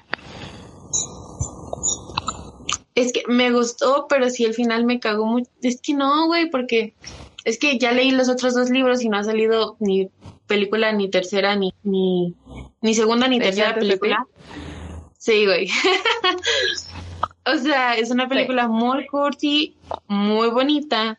Es 2.94 3.12
que 3.12 3.22
me 3.26 3.50
gustó, 3.50 4.06
pero 4.08 4.28
sí 4.28 4.44
el 4.44 4.54
final 4.54 4.84
me 4.84 5.00
cagó 5.00 5.24
mucho. 5.26 5.50
Es 5.62 5.80
que 5.80 5.94
no, 5.94 6.26
güey, 6.26 6.50
porque 6.50 6.94
es 7.44 7.58
que 7.58 7.78
ya 7.78 7.92
leí 7.92 8.10
los 8.10 8.28
otros 8.28 8.54
dos 8.54 8.70
libros 8.70 9.02
y 9.02 9.08
no 9.08 9.16
ha 9.16 9.24
salido 9.24 9.76
ni 9.80 10.10
película, 10.46 10.92
ni 10.92 11.08
tercera, 11.08 11.56
ni, 11.56 11.72
ni, 11.82 12.34
ni 12.82 12.94
segunda, 12.94 13.26
ni 13.28 13.38
¿De 13.38 13.46
tercera 13.46 13.74
película. 13.74 14.26
Sí, 15.18 15.46
güey. 15.46 15.68
o 17.44 17.54
sea, 17.56 17.94
es 17.96 18.10
una 18.10 18.28
película 18.28 18.68
muy 18.68 19.06
cursi, 19.06 19.76
muy 20.08 20.48
bonita. 20.50 21.18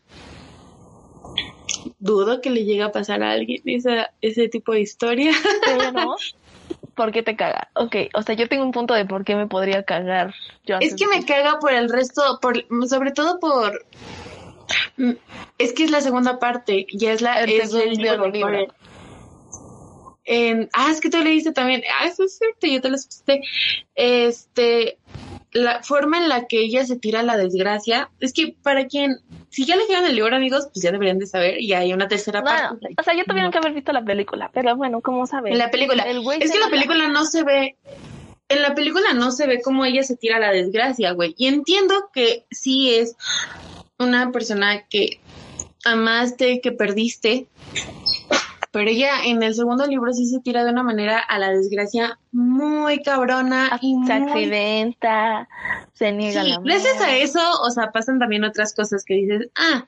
Dudo 2.00 2.42
que 2.42 2.50
le 2.50 2.66
llegue 2.66 2.84
a 2.84 2.92
pasar 2.92 3.24
a 3.24 3.32
alguien 3.32 3.62
esa, 3.66 4.12
ese 4.22 4.48
tipo 4.50 4.74
de 4.74 4.82
historia. 4.82 5.32
Pero, 5.66 6.16
¿por 6.96 7.12
qué 7.12 7.24
te 7.24 7.36
caga? 7.36 7.70
Ok, 7.76 7.96
o 8.14 8.22
sea, 8.22 8.36
yo 8.36 8.48
tengo 8.48 8.64
un 8.64 8.72
punto 8.72 8.94
de 8.94 9.06
por 9.06 9.24
qué 9.26 9.36
me 9.36 9.48
podría 9.48 9.84
cagar. 9.84 10.34
Yo 10.66 10.78
Es 10.80 10.96
que 10.96 11.08
de 11.08 11.20
me 11.20 11.26
caga 11.26 11.60
por 11.60 11.74
el 11.74 11.90
resto, 11.90 12.40
por 12.42 12.66
sobre 12.88 13.12
todo 13.12 13.40
por 13.40 13.86
es 15.58 15.74
que 15.74 15.84
es 15.84 15.92
la 15.92 16.02
segunda 16.02 16.40
parte, 16.40 16.86
ya 16.94 17.12
es 17.14 17.22
la 17.22 17.42
El 17.42 17.50
es 17.52 17.74
libro, 17.74 18.28
libro. 18.28 18.50
el- 18.60 18.68
en- 20.26 20.70
ah, 20.74 20.88
es 20.90 21.02
que 21.02 21.10
tú 21.10 21.18
leíste 21.18 21.52
también. 21.52 21.84
Ah, 22.00 22.06
eso 22.06 22.24
es 22.24 22.38
cierto, 22.38 22.66
yo 22.68 22.80
te 22.82 22.90
lo 22.90 22.96
expliqué. 22.96 23.42
Este, 23.96 24.98
la 25.54 25.84
forma 25.84 26.18
en 26.18 26.30
la 26.30 26.48
que 26.48 26.62
ella 26.62 26.86
se 26.86 26.98
tira 26.98 27.22
a 27.22 27.24
la 27.24 27.38
desgracia, 27.38 28.10
es 28.20 28.34
que 28.34 28.56
para 28.62 28.88
quien, 28.88 29.18
si 29.50 29.66
ya 29.66 29.76
leyeron 29.76 30.06
el 30.06 30.16
libro, 30.16 30.36
amigos, 30.36 30.68
pues 30.74 30.84
ya 30.84 30.92
deberían 30.92 31.20
de 31.20 31.28
saber, 31.28 31.62
y 31.62 31.74
hay 31.74 31.94
una 31.94 32.08
tercera 32.08 32.42
Bueno, 32.42 32.70
parte. 32.70 32.96
o 33.00 33.04
sea, 33.04 33.16
ya 33.16 33.24
tuvieron 33.24 33.52
que 33.52 33.60
haber 33.60 33.74
visto 33.74 33.92
la 33.92 34.04
película, 34.04 34.50
pero 34.54 34.76
bueno, 34.76 35.02
¿cómo 35.02 35.26
sabes? 35.28 35.52
En 35.52 35.60
la 35.60 35.72
película. 35.72 36.04
Es 36.40 36.52
que 36.52 36.60
la 36.60 36.70
película 36.70 37.08
no 37.08 37.26
se 37.26 37.44
ve. 37.44 37.78
En 38.50 38.62
la 38.62 38.76
película 38.76 39.14
no 39.14 39.32
se 39.32 39.48
ve 39.48 39.62
cómo 39.64 39.86
ella 39.86 40.04
se 40.04 40.18
tira 40.18 40.38
a 40.38 40.40
la 40.40 40.52
desgracia, 40.52 41.12
güey. 41.14 41.34
Y 41.38 41.48
entiendo 41.48 42.10
que 42.14 42.46
sí 42.52 42.94
es 42.94 43.16
una 43.98 44.32
persona 44.32 44.86
que 44.90 45.20
amaste, 45.86 46.62
que 46.62 46.72
perdiste. 46.72 47.48
Pero 48.74 48.90
ella 48.90 49.24
en 49.24 49.44
el 49.44 49.54
segundo 49.54 49.86
libro 49.86 50.12
sí 50.14 50.26
se 50.26 50.40
tira 50.40 50.66
de 50.66 50.72
una 50.72 50.82
manera 50.82 51.20
a 51.20 51.38
la 51.38 51.52
desgracia 51.52 52.18
muy 52.32 53.04
cabrona 53.04 53.78
y 53.80 53.94
se 54.08 54.20
muy 54.20 54.32
accidenta, 54.32 55.48
se 55.94 56.12
niega 56.12 56.42
Sí, 56.42 56.50
la 56.50 56.60
gracias 56.60 57.00
a 57.00 57.16
eso, 57.16 57.40
o 57.62 57.70
sea, 57.70 57.92
pasan 57.92 58.18
también 58.18 58.44
otras 58.44 58.74
cosas 58.74 59.06
que 59.06 59.14
dices, 59.14 59.50
ah, 59.56 59.86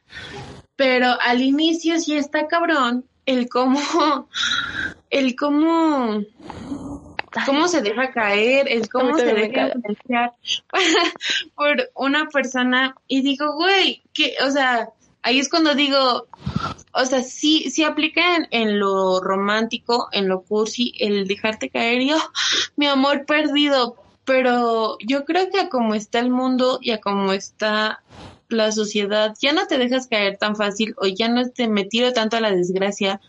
pero 0.76 1.16
al 1.20 1.42
inicio 1.42 2.00
sí 2.00 2.16
está 2.16 2.46
cabrón 2.46 3.06
el 3.26 3.50
cómo, 3.50 3.80
el 5.10 5.36
cómo, 5.36 6.22
cómo 7.48 7.68
se 7.68 7.82
deja 7.82 8.12
caer, 8.12 8.68
el 8.70 8.88
cómo 8.88 9.18
se 9.18 9.34
deja 9.34 9.72
influenciar 9.74 10.34
por 11.56 11.90
una 11.96 12.28
persona 12.28 12.96
y 13.08 13.24
digo, 13.24 13.56
güey, 13.56 14.04
que, 14.14 14.36
o 14.46 14.52
sea, 14.52 14.90
ahí 15.26 15.40
es 15.40 15.50
cuando 15.50 15.74
digo, 15.74 16.28
o 16.94 17.06
sea, 17.06 17.24
sí, 17.24 17.72
sí 17.72 17.84
aplica 17.84 18.22
en, 18.52 18.80
lo 18.80 19.20
romántico, 19.20 20.08
en 20.12 20.28
lo 20.28 20.44
cursi, 20.44 20.94
el 21.00 21.28
dejarte 21.28 21.72
caer 21.72 22.02
y, 22.02 22.14
oh, 22.14 22.32
mi 22.76 22.86
amor 22.86 23.26
perdido, 23.26 23.96
pero 24.24 24.98
yo 25.00 25.26
creo 25.26 25.50
que 25.50 25.60
a 25.60 25.70
como 25.70 25.96
está 25.96 26.20
el 26.20 26.30
mundo 26.30 26.78
y 26.80 26.92
a 26.92 27.02
como 27.02 27.34
está 27.34 28.04
la 28.50 28.72
sociedad, 28.72 29.36
ya 29.42 29.52
no 29.52 29.66
te 29.66 29.80
dejas 29.80 30.06
caer 30.06 30.38
tan 30.38 30.56
fácil 30.56 30.94
o 30.98 31.08
ya 31.08 31.28
no 31.28 31.50
te 31.50 31.68
me 31.68 31.86
tiro 31.86 32.14
tanto 32.14 32.38
a 32.38 32.42
la 32.42 32.52
desgracia, 32.52 33.20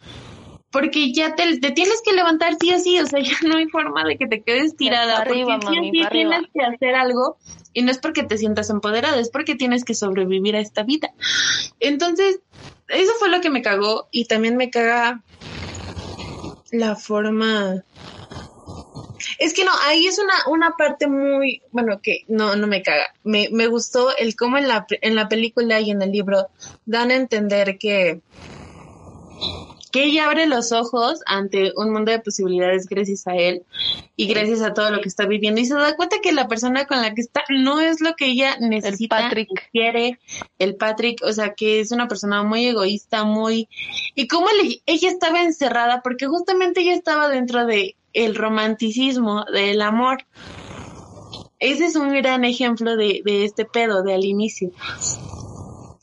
porque 0.76 1.10
ya 1.10 1.34
te, 1.34 1.58
te, 1.58 1.70
tienes 1.70 2.02
que 2.04 2.12
levantar 2.12 2.56
sí 2.60 2.70
o 2.70 2.78
sí, 2.78 3.00
o 3.00 3.06
sea, 3.06 3.18
ya 3.22 3.36
no 3.48 3.56
hay 3.56 3.66
forma 3.68 4.04
de 4.04 4.18
que 4.18 4.26
te 4.26 4.42
quedes 4.42 4.76
tirada, 4.76 5.18
arriba, 5.18 5.58
porque 5.58 5.76
mami, 5.76 5.90
sí, 5.90 6.00
para 6.00 6.10
tienes 6.10 6.42
que 6.52 6.62
hacer 6.62 6.94
algo 6.94 7.38
y 7.72 7.80
no 7.80 7.90
es 7.90 7.96
porque 7.96 8.24
te 8.24 8.36
sientas 8.36 8.68
empoderada, 8.68 9.18
es 9.18 9.30
porque 9.30 9.54
tienes 9.54 9.84
que 9.84 9.94
sobrevivir 9.94 10.54
a 10.54 10.60
esta 10.60 10.82
vida. 10.82 11.14
Entonces, 11.80 12.40
eso 12.88 13.12
fue 13.18 13.30
lo 13.30 13.40
que 13.40 13.48
me 13.48 13.62
cagó 13.62 14.08
y 14.10 14.26
también 14.26 14.58
me 14.58 14.68
caga 14.68 15.22
la 16.72 16.94
forma 16.94 17.82
es 19.38 19.54
que 19.54 19.64
no, 19.64 19.70
ahí 19.84 20.06
es 20.06 20.18
una, 20.18 20.34
una 20.48 20.76
parte 20.76 21.06
muy, 21.06 21.62
bueno, 21.70 22.00
que 22.02 22.24
no, 22.28 22.54
no 22.54 22.66
me 22.66 22.82
caga. 22.82 23.14
Me, 23.24 23.48
me 23.50 23.66
gustó 23.66 24.14
el 24.14 24.36
cómo 24.36 24.58
en 24.58 24.68
la, 24.68 24.86
en 25.00 25.14
la 25.14 25.26
película 25.26 25.80
y 25.80 25.90
en 25.90 26.02
el 26.02 26.12
libro 26.12 26.48
dan 26.84 27.10
a 27.10 27.14
entender 27.14 27.78
que, 27.78 28.20
que 29.97 30.05
ella 30.05 30.26
abre 30.26 30.47
los 30.47 30.72
ojos 30.72 31.20
ante 31.24 31.72
un 31.74 31.90
mundo 31.90 32.12
de 32.12 32.18
posibilidades 32.20 32.86
gracias 32.86 33.26
a 33.26 33.34
él 33.34 33.62
y 34.14 34.26
gracias 34.26 34.61
a 34.61 34.74
todo 34.74 34.90
lo 34.90 35.01
que 35.01 35.09
está 35.09 35.24
viviendo 35.24 35.59
y 35.59 35.64
se 35.64 35.72
da 35.74 35.97
cuenta 35.97 36.18
que 36.22 36.32
la 36.32 36.49
persona 36.49 36.84
con 36.86 37.01
la 37.01 37.14
que 37.14 37.22
está 37.22 37.44
no 37.49 37.80
es 37.80 38.03
lo 38.03 38.14
que 38.14 38.26
ella 38.26 38.59
necesita, 38.61 39.16
Patrick. 39.16 39.49
quiere, 39.72 40.18
el 40.59 40.76
Patrick, 40.76 41.22
o 41.24 41.32
sea, 41.32 41.55
que 41.55 41.80
es 41.80 41.92
una 41.92 42.09
persona 42.09 42.42
muy 42.42 42.66
egoísta, 42.66 43.24
muy... 43.24 43.68
Y 44.14 44.28
cómo 44.28 44.49
le- 44.62 44.82
ella 44.84 45.09
estaba 45.09 45.42
encerrada, 45.42 46.03
porque 46.03 46.26
justamente 46.26 46.82
ella 46.82 46.92
estaba 46.94 47.28
dentro 47.30 47.64
de 47.64 47.97
el 48.12 48.34
romanticismo, 48.34 49.44
del 49.51 49.80
amor. 49.80 50.26
Ese 51.59 51.86
es 51.86 51.97
un 51.97 52.11
gran 52.12 52.44
ejemplo 52.44 52.97
de, 52.97 53.22
de 53.24 53.44
este 53.47 53.64
pedo 53.64 54.03
de 54.03 54.12
al 54.12 54.24
inicio. 54.26 54.72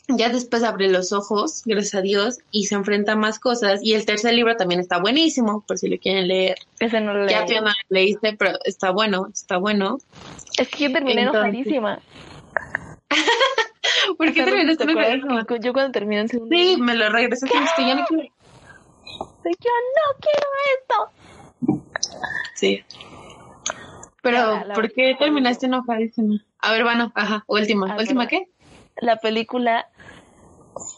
Ya 0.09 0.27
después 0.29 0.63
abre 0.63 0.89
los 0.89 1.13
ojos, 1.13 1.61
gracias 1.65 1.95
a 1.95 2.01
Dios, 2.01 2.39
y 2.51 2.65
se 2.65 2.75
enfrenta 2.75 3.13
a 3.13 3.15
más 3.15 3.39
cosas. 3.39 3.79
Y 3.83 3.93
el 3.93 4.05
tercer 4.05 4.33
libro 4.33 4.57
también 4.57 4.81
está 4.81 4.99
buenísimo, 4.99 5.63
por 5.65 5.77
si 5.77 5.87
lo 5.89 5.97
quieren 5.97 6.27
leer. 6.27 6.57
Ese 6.79 6.99
no 6.99 7.13
lo 7.13 7.25
Ya 7.27 7.45
tú 7.45 7.53
no 7.55 7.61
lo 7.67 7.71
leíste, 7.89 8.35
pero 8.37 8.59
está 8.65 8.91
bueno, 8.91 9.27
está 9.31 9.57
bueno. 9.57 9.97
Es 10.57 10.67
que 10.67 10.83
yo 10.85 10.91
terminé 10.91 11.21
Entonces- 11.21 11.53
enojadísima. 11.53 11.99
¿Por 14.17 14.33
qué 14.33 14.43
terminaste 14.43 14.83
enojadísima? 14.83 15.45
Yo 15.61 15.73
cuando 15.73 15.91
terminé 15.91 16.21
el 16.21 16.29
segundo 16.29 16.55
Sí, 16.55 16.75
me 16.79 16.95
lo 16.95 17.09
no 17.09 17.17
quiero. 17.17 17.35
yo 17.35 17.47
no 19.95 20.01
quiero 20.19 20.47
esto. 20.79 20.95
Sí. 22.55 22.83
Pero, 24.21 24.65
la 24.65 24.73
¿por 24.73 24.91
qué 24.91 25.15
terminaste 25.17 25.67
enojadísima? 25.67 26.43
A 26.59 26.71
ver, 26.71 26.83
bueno, 26.83 27.11
ajá, 27.15 27.43
última. 27.47 27.93
Ah, 27.93 27.97
¿Última 27.99 28.27
qué? 28.27 28.47
La 28.97 29.17
película 29.17 29.87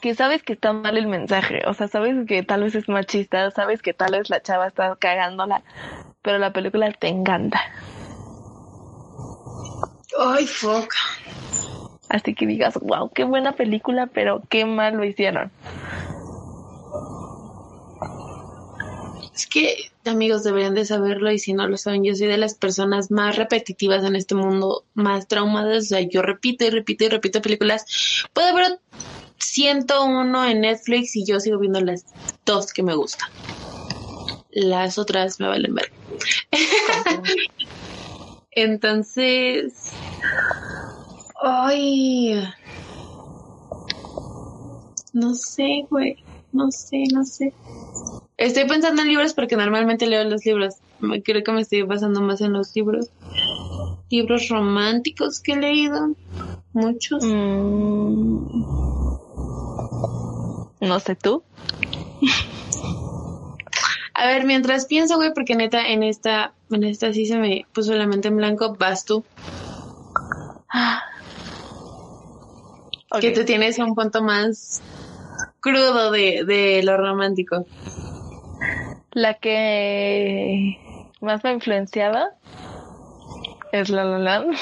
que 0.01 0.15
sabes 0.15 0.43
que 0.43 0.53
está 0.53 0.73
mal 0.73 0.97
el 0.97 1.07
mensaje, 1.07 1.61
o 1.67 1.73
sea, 1.73 1.87
sabes 1.87 2.25
que 2.27 2.43
tal 2.43 2.63
vez 2.63 2.75
es 2.75 2.87
machista, 2.87 3.51
sabes 3.51 3.81
que 3.81 3.93
tal 3.93 4.11
vez 4.11 4.29
la 4.29 4.41
chava 4.41 4.67
está 4.67 4.95
cagándola, 4.95 5.63
pero 6.21 6.37
la 6.37 6.53
película 6.53 6.91
te 6.91 7.07
encanta. 7.07 7.59
Ay, 10.17 10.45
fuck. 10.47 10.93
Así 12.09 12.33
que 12.33 12.45
digas, 12.45 12.75
wow, 12.81 13.09
qué 13.13 13.23
buena 13.23 13.53
película, 13.53 14.07
pero 14.07 14.41
qué 14.49 14.65
mal 14.65 14.95
lo 14.95 15.03
hicieron. 15.03 15.51
Es 19.33 19.47
que, 19.47 19.91
amigos, 20.05 20.43
deberían 20.43 20.75
de 20.75 20.85
saberlo 20.85 21.29
y 21.29 21.39
si 21.39 21.51
no 21.51 21.67
lo 21.67 21.75
saben, 21.75 22.05
yo 22.05 22.15
soy 22.15 22.27
de 22.27 22.37
las 22.37 22.55
personas 22.55 23.11
más 23.11 23.35
repetitivas 23.35 24.05
en 24.05 24.15
este 24.15 24.33
mundo, 24.33 24.85
más 24.93 25.27
traumadas. 25.27 25.83
O 25.83 25.87
sea, 25.87 26.01
yo 26.01 26.21
repito 26.21 26.63
y 26.63 26.69
repito 26.69 27.03
y 27.03 27.09
repito 27.09 27.41
películas. 27.41 27.85
Puede 28.31 28.49
haber 28.49 28.79
101 29.37 30.45
en 30.45 30.61
Netflix 30.61 31.15
y 31.15 31.25
yo 31.25 31.39
sigo 31.39 31.59
viendo 31.59 31.81
las 31.81 32.05
dos 32.45 32.73
que 32.73 32.83
me 32.83 32.95
gustan. 32.95 33.29
Las 34.51 34.97
otras 34.97 35.39
me 35.39 35.47
valen 35.47 35.75
ver. 35.75 35.91
Entonces, 38.51 39.91
ay, 41.43 42.41
no 45.11 45.33
sé, 45.33 45.85
güey, 45.89 46.15
no 46.53 46.71
sé, 46.71 47.03
no 47.13 47.25
sé. 47.25 47.53
Estoy 48.37 48.65
pensando 48.65 49.01
en 49.01 49.09
libros 49.09 49.33
porque 49.33 49.55
normalmente 49.55 50.07
leo 50.07 50.23
los 50.23 50.45
libros. 50.45 50.75
Creo 51.23 51.43
que 51.43 51.51
me 51.51 51.61
estoy 51.61 51.81
basando 51.83 52.21
más 52.21 52.41
en 52.41 52.53
los 52.53 52.75
libros. 52.75 53.09
Libros 54.09 54.49
románticos 54.49 55.41
que 55.41 55.53
he 55.53 55.57
leído. 55.57 56.15
Muchos. 56.73 57.23
Mm. 57.23 58.94
No 60.85 60.99
sé 60.99 61.15
tú. 61.15 61.43
A 64.13 64.27
ver, 64.27 64.45
mientras 64.45 64.85
pienso, 64.85 65.17
güey, 65.17 65.33
porque 65.33 65.55
neta, 65.55 65.87
en 65.87 66.03
esta, 66.03 66.53
en 66.71 66.83
esta 66.83 67.11
sí 67.11 67.25
se 67.25 67.37
me 67.37 67.65
puso 67.73 67.93
la 67.93 68.07
mente 68.07 68.29
en 68.29 68.37
blanco, 68.37 68.75
vas 68.79 69.03
tú. 69.03 69.25
Que 73.19 73.31
tú 73.31 73.45
tienes 73.45 73.77
un 73.79 73.95
punto 73.95 74.21
más 74.21 74.81
crudo 75.59 76.11
de, 76.11 76.43
de 76.45 76.81
lo 76.83 76.97
romántico. 76.97 77.65
La 79.11 79.33
que 79.35 80.77
más 81.21 81.43
me 81.43 81.49
ha 81.49 81.53
influenciado 81.53 82.29
es 83.71 83.89
La 83.89 84.03
La 84.03 84.19
Land. 84.19 84.55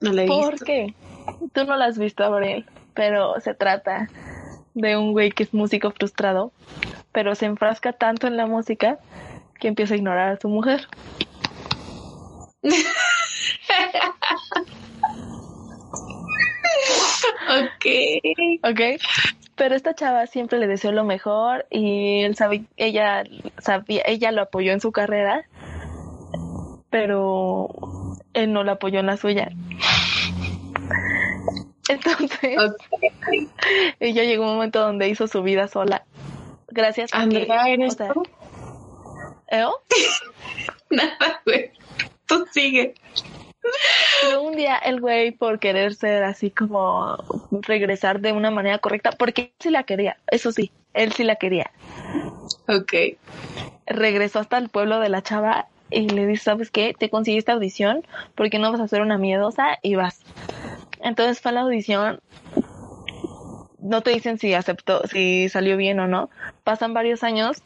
No 0.00 0.12
la 0.12 0.22
he 0.22 0.26
visto. 0.26 0.40
¿Por 0.40 0.64
qué? 0.64 0.94
Tú 1.52 1.64
no 1.64 1.76
la 1.76 1.86
has 1.86 1.98
visto, 1.98 2.24
Abril, 2.24 2.66
pero 2.94 3.40
se 3.40 3.54
trata 3.54 4.08
de 4.80 4.96
un 4.96 5.12
güey 5.12 5.30
que 5.30 5.42
es 5.44 5.54
músico 5.54 5.90
frustrado, 5.90 6.52
pero 7.12 7.34
se 7.34 7.46
enfrasca 7.46 7.92
tanto 7.92 8.26
en 8.26 8.36
la 8.36 8.46
música 8.46 8.98
que 9.58 9.68
empieza 9.68 9.94
a 9.94 9.96
ignorar 9.96 10.32
a 10.32 10.40
su 10.40 10.48
mujer. 10.48 10.86
Ok. 17.50 17.86
¿Ok? 18.62 18.80
Pero 19.56 19.74
esta 19.74 19.94
chava 19.94 20.26
siempre 20.26 20.58
le 20.58 20.66
deseó 20.66 20.92
lo 20.92 21.04
mejor 21.04 21.66
y 21.70 22.22
él 22.22 22.34
sabe, 22.34 22.64
ella 22.76 23.24
sabía, 23.58 24.02
ella 24.06 24.32
lo 24.32 24.42
apoyó 24.42 24.72
en 24.72 24.80
su 24.80 24.90
carrera, 24.92 25.44
pero 26.88 27.68
él 28.32 28.52
no 28.52 28.64
la 28.64 28.72
apoyó 28.72 29.00
en 29.00 29.06
la 29.06 29.16
suya. 29.18 29.50
Entonces, 31.90 32.58
Ok. 32.58 33.50
ella 34.00 34.24
llegó 34.24 34.44
un 34.44 34.54
momento 34.54 34.80
donde 34.80 35.08
hizo 35.08 35.26
su 35.26 35.42
vida 35.42 35.68
sola. 35.68 36.04
Gracias 36.68 37.12
Andrea, 37.12 37.68
¿eres 37.68 37.94
o 37.94 37.96
sea, 37.96 38.12
tú? 38.12 38.22
¿eh? 39.50 39.64
Nada, 40.90 41.42
güey. 41.44 41.72
Tú 42.26 42.46
sigue. 42.52 42.94
Pero 44.22 44.42
un 44.42 44.56
día 44.56 44.76
el 44.76 45.00
güey 45.00 45.32
por 45.32 45.58
querer 45.58 45.94
ser 45.94 46.22
así 46.22 46.50
como 46.50 47.16
regresar 47.62 48.20
de 48.20 48.32
una 48.32 48.50
manera 48.50 48.78
correcta, 48.78 49.10
porque 49.12 49.42
él 49.42 49.52
sí 49.58 49.70
la 49.70 49.82
quería, 49.82 50.16
eso 50.30 50.52
sí, 50.52 50.70
él 50.94 51.12
sí 51.12 51.24
la 51.24 51.36
quería. 51.36 51.70
Ok. 52.68 53.18
regresó 53.86 54.38
hasta 54.38 54.58
el 54.58 54.68
pueblo 54.68 55.00
de 55.00 55.08
la 55.08 55.22
chava 55.22 55.66
y 55.90 56.08
le 56.08 56.26
dice, 56.26 56.44
¿sabes 56.44 56.70
qué? 56.70 56.94
Te 56.96 57.10
conseguí 57.10 57.36
esta 57.38 57.52
audición 57.52 58.06
porque 58.36 58.58
no 58.58 58.70
vas 58.70 58.80
a 58.80 58.88
ser 58.88 59.02
una 59.02 59.18
miedosa 59.18 59.78
y 59.82 59.96
vas. 59.96 60.20
Entonces 61.02 61.40
fue 61.40 61.50
a 61.50 61.54
la 61.54 61.60
audición. 61.62 62.20
No 63.78 64.02
te 64.02 64.10
dicen 64.10 64.38
si 64.38 64.54
aceptó, 64.54 65.06
si 65.06 65.48
salió 65.48 65.76
bien 65.76 66.00
o 66.00 66.06
no. 66.06 66.30
Pasan 66.64 66.94
varios 66.94 67.22
años 67.22 67.62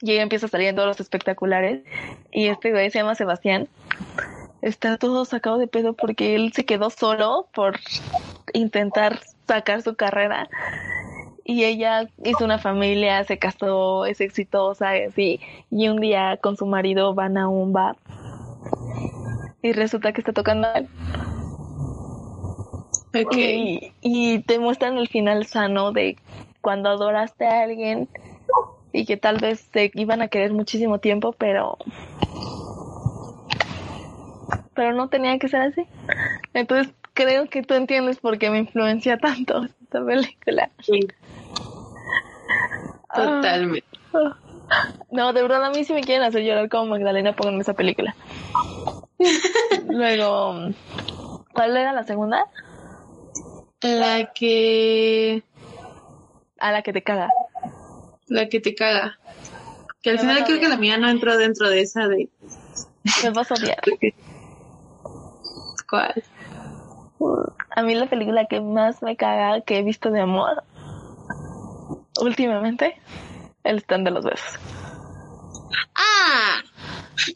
y 0.00 0.12
ella 0.12 0.22
empieza 0.22 0.46
a 0.46 0.48
salir 0.48 0.68
en 0.68 0.76
todos 0.76 0.88
los 0.88 1.00
espectaculares 1.00 1.82
y 2.30 2.46
este 2.46 2.70
güey 2.70 2.90
se 2.90 2.98
llama 2.98 3.14
Sebastián. 3.14 3.68
Está 4.62 4.96
todo 4.96 5.24
sacado 5.24 5.58
de 5.58 5.66
pedo 5.66 5.94
porque 5.94 6.34
él 6.34 6.52
se 6.52 6.64
quedó 6.64 6.90
solo 6.90 7.48
por 7.52 7.78
intentar 8.52 9.20
sacar 9.46 9.82
su 9.82 9.96
carrera 9.96 10.48
y 11.44 11.64
ella 11.64 12.08
hizo 12.24 12.44
una 12.44 12.58
familia, 12.58 13.22
se 13.24 13.38
casó, 13.38 14.04
es 14.04 14.20
exitosa 14.20 14.98
y 14.98 15.02
así. 15.04 15.40
Y 15.70 15.88
un 15.88 16.00
día 16.00 16.38
con 16.38 16.56
su 16.56 16.66
marido 16.66 17.14
van 17.14 17.38
a 17.38 17.48
un 17.48 17.72
bar 17.72 17.96
y 19.62 19.72
resulta 19.72 20.12
que 20.12 20.20
está 20.20 20.32
tocando 20.32 20.68
a 23.16 23.20
él. 23.20 23.26
Ok. 23.26 23.36
Y, 23.36 23.92
y 24.00 24.38
te 24.40 24.58
muestran 24.58 24.98
el 24.98 25.08
final 25.08 25.46
sano 25.46 25.92
de 25.92 26.16
cuando 26.60 26.90
adoraste 26.90 27.46
a 27.46 27.62
alguien 27.62 28.08
y 28.92 29.04
que 29.04 29.16
tal 29.16 29.38
vez 29.38 29.68
se 29.72 29.90
iban 29.94 30.22
a 30.22 30.28
querer 30.28 30.52
muchísimo 30.52 30.98
tiempo, 30.98 31.32
pero 31.32 31.78
pero 34.74 34.92
no 34.92 35.08
tenía 35.08 35.38
que 35.38 35.48
ser 35.48 35.62
así. 35.62 35.86
Entonces 36.54 36.92
creo 37.14 37.48
que 37.48 37.62
tú 37.62 37.74
entiendes 37.74 38.18
por 38.18 38.38
qué 38.38 38.50
me 38.50 38.58
influencia 38.58 39.18
tanto 39.18 39.64
esta 39.82 40.04
película. 40.04 40.70
Sí. 40.80 41.00
Totalmente. 43.14 43.86
Ah. 44.14 44.36
No, 45.10 45.32
de 45.32 45.42
verdad 45.42 45.64
a 45.64 45.70
mí 45.70 45.84
si 45.84 45.92
me 45.92 46.02
quieren 46.02 46.24
hacer 46.24 46.42
llorar 46.42 46.68
como 46.68 46.86
Magdalena, 46.86 47.34
pónganme 47.34 47.60
esa 47.60 47.74
película. 47.74 48.14
Luego, 49.88 50.70
¿cuál 51.52 51.76
era 51.76 51.92
la 51.92 52.04
segunda? 52.04 52.46
La 53.86 54.32
que... 54.32 55.44
A 56.58 56.72
la 56.72 56.82
que 56.82 56.92
te 56.92 57.02
caga. 57.04 57.30
La 58.26 58.48
que 58.48 58.58
te 58.58 58.74
caga. 58.74 59.16
Que 60.02 60.10
al 60.10 60.18
final 60.18 60.44
creo 60.44 60.58
que 60.58 60.68
la 60.68 60.76
mía 60.76 60.98
no 60.98 61.08
entró 61.08 61.36
dentro 61.36 61.70
de 61.70 61.82
esa 61.82 62.08
de... 62.08 62.28
Me 63.22 63.30
vas 63.30 63.48
a 63.52 63.54
odiar. 63.54 63.78
¿Cuál? 65.88 66.24
A 67.70 67.82
mí 67.82 67.94
la 67.94 68.10
película 68.10 68.46
que 68.46 68.60
más 68.60 69.02
me 69.02 69.16
caga 69.16 69.60
que 69.60 69.78
he 69.78 69.82
visto 69.84 70.10
de 70.10 70.20
amor 70.20 70.64
últimamente, 72.20 73.00
El 73.62 73.78
stand 73.78 74.04
de 74.04 74.10
los 74.10 74.24
besos. 74.24 74.58
Ah, 75.94 76.60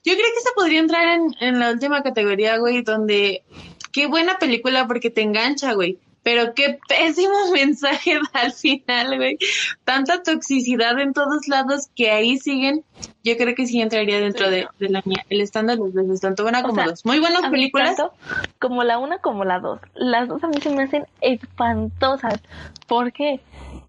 yo 0.02 0.14
creo 0.14 0.16
que 0.34 0.40
se 0.42 0.52
podría 0.56 0.80
entrar 0.80 1.06
en, 1.06 1.32
en 1.38 1.60
la 1.60 1.70
última 1.70 2.02
categoría, 2.02 2.58
güey, 2.58 2.82
donde 2.82 3.44
qué 3.92 4.08
buena 4.08 4.38
película 4.38 4.88
porque 4.88 5.10
te 5.10 5.22
engancha, 5.22 5.74
güey. 5.74 6.00
Pero 6.22 6.54
qué 6.54 6.78
pésimo 6.88 7.34
mensaje 7.52 8.14
da 8.14 8.40
al 8.40 8.52
final, 8.52 9.16
güey. 9.16 9.38
Tanta 9.84 10.22
toxicidad 10.22 10.98
en 11.00 11.12
todos 11.12 11.48
lados 11.48 11.88
que 11.94 12.10
ahí 12.10 12.38
siguen. 12.38 12.84
Yo 13.24 13.36
creo 13.36 13.54
que 13.54 13.66
sí 13.66 13.80
entraría 13.80 14.20
dentro 14.20 14.50
de, 14.50 14.66
de 14.78 14.88
la 14.88 15.02
mía. 15.04 15.24
El 15.28 15.40
estándar 15.40 15.76
de 15.76 15.84
los 15.84 15.94
besos, 15.94 16.20
tanto 16.20 16.46
una 16.46 16.60
O 16.60 16.62
como 16.62 16.74
sea, 16.74 16.86
dos. 16.86 17.04
Muy 17.04 17.20
buenas 17.20 17.48
películas. 17.50 17.96
tanto 17.96 18.14
como 18.58 18.84
la 18.84 18.98
una 18.98 19.18
como 19.18 19.44
la 19.44 19.60
dos. 19.60 19.80
Las 19.94 20.28
dos 20.28 20.42
a 20.44 20.48
mí 20.48 20.60
se 20.60 20.70
me 20.70 20.82
hacen 20.82 21.06
espantosas. 21.20 22.40
¿Por 22.86 23.12
qué? 23.12 23.40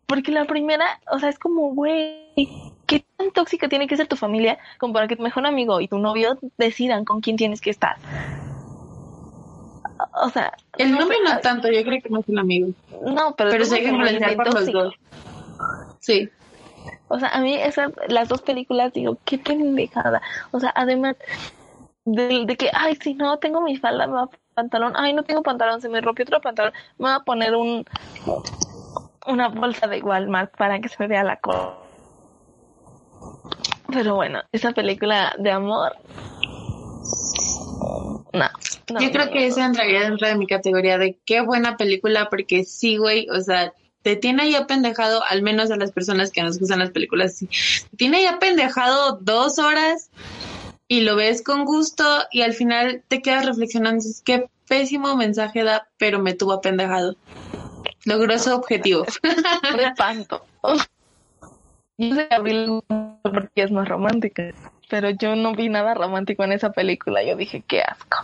Porque 0.06 0.32
la 0.32 0.46
primera, 0.46 1.00
o 1.12 1.20
sea, 1.20 1.30
es 1.30 1.40
como, 1.40 1.74
güey, 1.74 2.30
¿qué 2.86 3.06
tan 3.18 3.32
tóxica 3.32 3.70
tiene 3.70 3.88
que 3.88 3.96
ser 3.96 4.08
tu 4.08 4.18
familia 4.18 4.58
como 4.78 4.94
para 4.94 5.08
que 5.08 5.16
tu 5.16 5.24
mejor 5.24 5.46
amigo 5.46 5.80
y 5.80 5.88
tu 5.88 6.00
novio 6.00 6.38
decidan 6.58 7.06
con 7.06 7.22
quién 7.22 7.38
tienes 7.38 7.62
que 7.62 7.70
estar? 7.70 7.96
O 10.14 10.30
sea, 10.30 10.54
El 10.78 10.92
nombre 10.92 11.18
sé, 11.18 11.24
no 11.34 11.40
tanto, 11.40 11.70
yo 11.70 11.84
creo 11.84 12.02
que 12.02 12.10
no 12.10 12.20
es 12.20 12.28
un 12.28 12.40
amigo. 12.40 12.70
no, 13.06 13.36
pero, 13.36 13.52
Pero 13.52 13.66
se 13.66 13.76
hay 13.76 13.82
que 13.84 13.90
influenciar 13.90 14.36
por 14.36 14.54
los 14.54 14.72
dos. 14.72 14.94
Sí. 16.00 16.30
O 17.08 17.20
sea, 17.20 17.30
a 17.30 17.42
mí 17.42 17.56
esas, 17.56 17.92
las 18.08 18.30
dos 18.30 18.42
películas, 18.42 18.94
digo, 18.94 19.18
qué 19.26 19.38
pendejada. 19.38 20.22
O 20.52 20.60
sea, 20.60 20.72
además 20.76 21.16
de, 22.06 22.46
de 22.46 22.58
que, 22.58 22.70
ay, 22.74 22.98
si 23.02 23.14
no 23.14 23.38
tengo 23.38 23.62
mi 23.62 23.78
falda, 23.78 24.08
me 24.08 24.14
va 24.14 24.22
a 24.24 24.26
poner 24.26 24.42
pantalón, 24.54 24.94
ay, 24.96 25.14
no 25.14 25.24
tengo 25.24 25.44
pantalón, 25.44 25.82
se 25.82 25.90
me 25.90 26.02
rompió 26.02 26.24
otro 26.24 26.42
pantalón, 26.42 26.74
me 26.98 27.06
va 27.06 27.16
a 27.16 27.24
poner 27.24 27.56
un 27.56 27.86
una 29.28 29.50
bolsa 29.50 29.88
de 29.88 30.02
Walmart 30.02 30.56
para 30.58 30.80
que 30.80 30.90
se 30.90 30.96
me 31.00 31.08
vea 31.08 31.24
la 31.24 31.38
cola. 31.38 31.78
Pero 33.88 34.16
bueno, 34.16 34.42
esa 34.52 34.72
película 34.72 35.34
de 35.38 35.52
amor. 35.52 35.94
No. 38.34 38.50
no, 38.94 39.02
Yo 39.02 39.12
creo 39.12 39.26
no, 39.26 39.32
que 39.32 39.48
esa 39.48 39.66
entraría 39.66 40.02
dentro 40.02 40.28
de 40.28 40.36
mi 40.36 40.48
categoría 40.48 40.98
de 40.98 41.18
qué 41.26 41.42
buena 41.42 41.78
película, 41.78 42.30
porque 42.30 42.64
sí, 42.64 42.98
güey, 42.98 43.28
o 43.30 43.42
sea, 43.42 43.74
te 44.02 44.16
tiene 44.16 44.44
ahí 44.44 44.56
apendejado, 44.56 45.24
al 45.24 45.42
menos 45.42 45.70
a 45.72 45.76
las 45.76 45.92
personas 45.92 46.32
que 46.32 46.42
nos 46.42 46.60
gustan 46.60 46.80
las 46.80 46.92
películas, 46.92 47.36
sí. 47.36 47.48
Te 47.92 47.98
tiene 47.98 48.18
ahí 48.18 48.26
apendejado 48.26 49.18
dos 49.22 49.60
horas 49.60 50.10
y 50.88 51.02
lo 51.02 51.16
ves 51.16 51.42
con 51.42 51.66
gusto 51.66 52.04
y 52.32 52.42
al 52.42 52.54
final 52.54 53.04
te 53.08 53.22
quedas 53.22 53.46
reflexionando, 53.46 54.04
dices, 54.04 54.22
qué 54.26 54.50
pésimo 54.68 55.16
mensaje 55.16 55.64
da, 55.64 55.88
pero 55.98 56.20
me 56.20 56.34
tuvo 56.34 56.54
apendejado. 56.54 57.16
Logró 58.06 58.40
su 58.40 58.52
objetivo. 58.54 59.06
Un 59.74 59.80
espanto. 59.80 60.46
Yo 61.98 62.16
sé 62.16 62.28
que 62.28 62.82
porque 63.22 63.64
es 63.64 63.72
más 63.72 63.88
romántica, 63.88 64.54
pero 64.92 65.10
yo 65.10 65.38
no 65.38 65.54
vi 65.54 65.70
nada 65.70 65.94
romántico 65.94 66.44
en 66.44 66.52
esa 66.52 66.74
película. 66.74 67.24
Yo 67.24 67.38
dije, 67.38 67.64
qué 67.66 67.82
asco. 67.82 68.18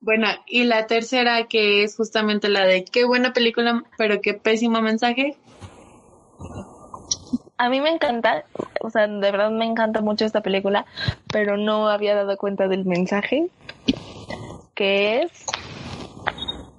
Bueno, 0.00 0.28
y 0.46 0.62
la 0.62 0.86
tercera 0.86 1.48
que 1.48 1.82
es 1.82 1.96
justamente 1.96 2.48
la 2.48 2.64
de 2.64 2.84
qué 2.84 3.04
buena 3.04 3.32
película, 3.32 3.82
pero 3.98 4.20
qué 4.20 4.34
pésimo 4.34 4.80
mensaje. 4.80 5.36
A 7.56 7.68
mí 7.68 7.80
me 7.80 7.90
encanta, 7.90 8.44
o 8.80 8.88
sea, 8.88 9.08
de 9.08 9.30
verdad 9.32 9.50
me 9.50 9.64
encanta 9.64 10.00
mucho 10.00 10.24
esta 10.24 10.42
película, 10.42 10.86
pero 11.32 11.56
no 11.56 11.88
había 11.88 12.14
dado 12.14 12.36
cuenta 12.36 12.68
del 12.68 12.84
mensaje, 12.84 13.48
que 14.76 15.22
es 15.22 15.44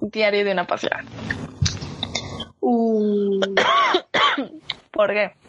Diario 0.00 0.42
de 0.46 0.52
una 0.52 0.66
pasión. 0.66 1.06
Uh, 2.60 3.40
¿Por 4.90 5.12
qué? 5.12 5.39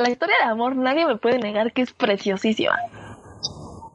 La 0.00 0.10
historia 0.10 0.36
de 0.44 0.50
amor 0.50 0.76
nadie 0.76 1.06
me 1.06 1.16
puede 1.16 1.38
negar 1.38 1.72
que 1.72 1.82
es 1.82 1.92
preciosísima. 1.92 2.76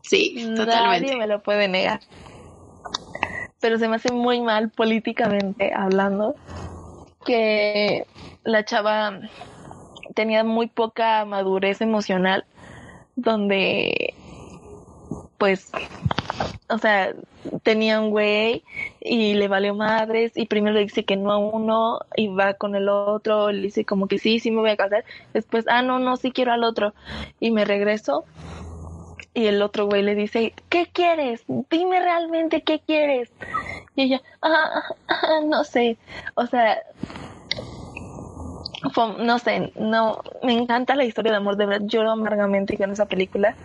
sí, 0.03 0.35
Nadie 0.37 0.55
totalmente. 0.65 1.15
me 1.17 1.27
lo 1.27 1.41
puede 1.41 1.67
negar. 1.67 1.99
Pero 3.59 3.79
se 3.79 3.87
me 3.87 3.95
hace 3.95 4.11
muy 4.11 4.41
mal 4.41 4.69
políticamente 4.69 5.73
hablando 5.73 6.35
que 7.25 8.05
la 8.43 8.63
chava 8.63 9.19
tenía 10.13 10.43
muy 10.43 10.67
poca 10.67 11.25
madurez 11.25 11.81
emocional 11.81 12.45
donde 13.15 14.13
pues 15.39 15.71
o 16.69 16.77
sea 16.77 17.13
tenía 17.63 17.99
un 17.99 18.11
güey 18.11 18.63
y 19.07 19.35
le 19.35 19.47
valió 19.47 19.75
madres 19.75 20.31
y 20.35 20.47
primero 20.47 20.73
le 20.73 20.81
dice 20.81 21.05
que 21.05 21.15
no 21.15 21.31
a 21.31 21.37
uno 21.37 21.99
y 22.15 22.27
va 22.27 22.55
con 22.55 22.75
el 22.75 22.89
otro 22.89 23.51
le 23.51 23.61
dice 23.61 23.85
como 23.85 24.07
que 24.07 24.17
sí 24.17 24.39
sí 24.39 24.49
me 24.49 24.61
voy 24.61 24.71
a 24.71 24.77
casar 24.77 25.05
después 25.33 25.65
ah 25.67 25.83
no 25.83 25.99
no 25.99 26.17
sí 26.17 26.31
quiero 26.31 26.51
al 26.53 26.63
otro 26.63 26.95
y 27.39 27.51
me 27.51 27.65
regreso 27.65 28.25
y 29.35 29.47
el 29.47 29.61
otro 29.61 29.85
güey 29.85 30.01
le 30.01 30.15
dice, 30.15 30.53
¿qué 30.69 30.87
quieres? 30.87 31.43
Dime 31.69 31.99
realmente 31.99 32.63
qué 32.63 32.79
quieres. 32.79 33.29
Y 33.93 34.03
ella, 34.03 34.21
ah, 34.41 34.81
ah, 35.09 35.41
no 35.43 35.65
sé. 35.65 35.97
O 36.35 36.47
sea, 36.47 36.81
no 39.19 39.39
sé, 39.39 39.73
no, 39.75 40.21
me 40.41 40.53
encanta 40.53 40.95
la 40.95 41.03
historia 41.03 41.33
de 41.33 41.37
amor, 41.39 41.57
de 41.57 41.65
verdad, 41.65 41.85
lloro 41.85 42.11
amargamente 42.11 42.77
con 42.77 42.91
esa 42.91 43.07
película. 43.07 43.57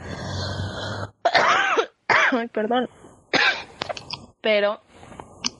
Ay, 2.32 2.48
perdón. 2.48 2.88
Pero 4.40 4.80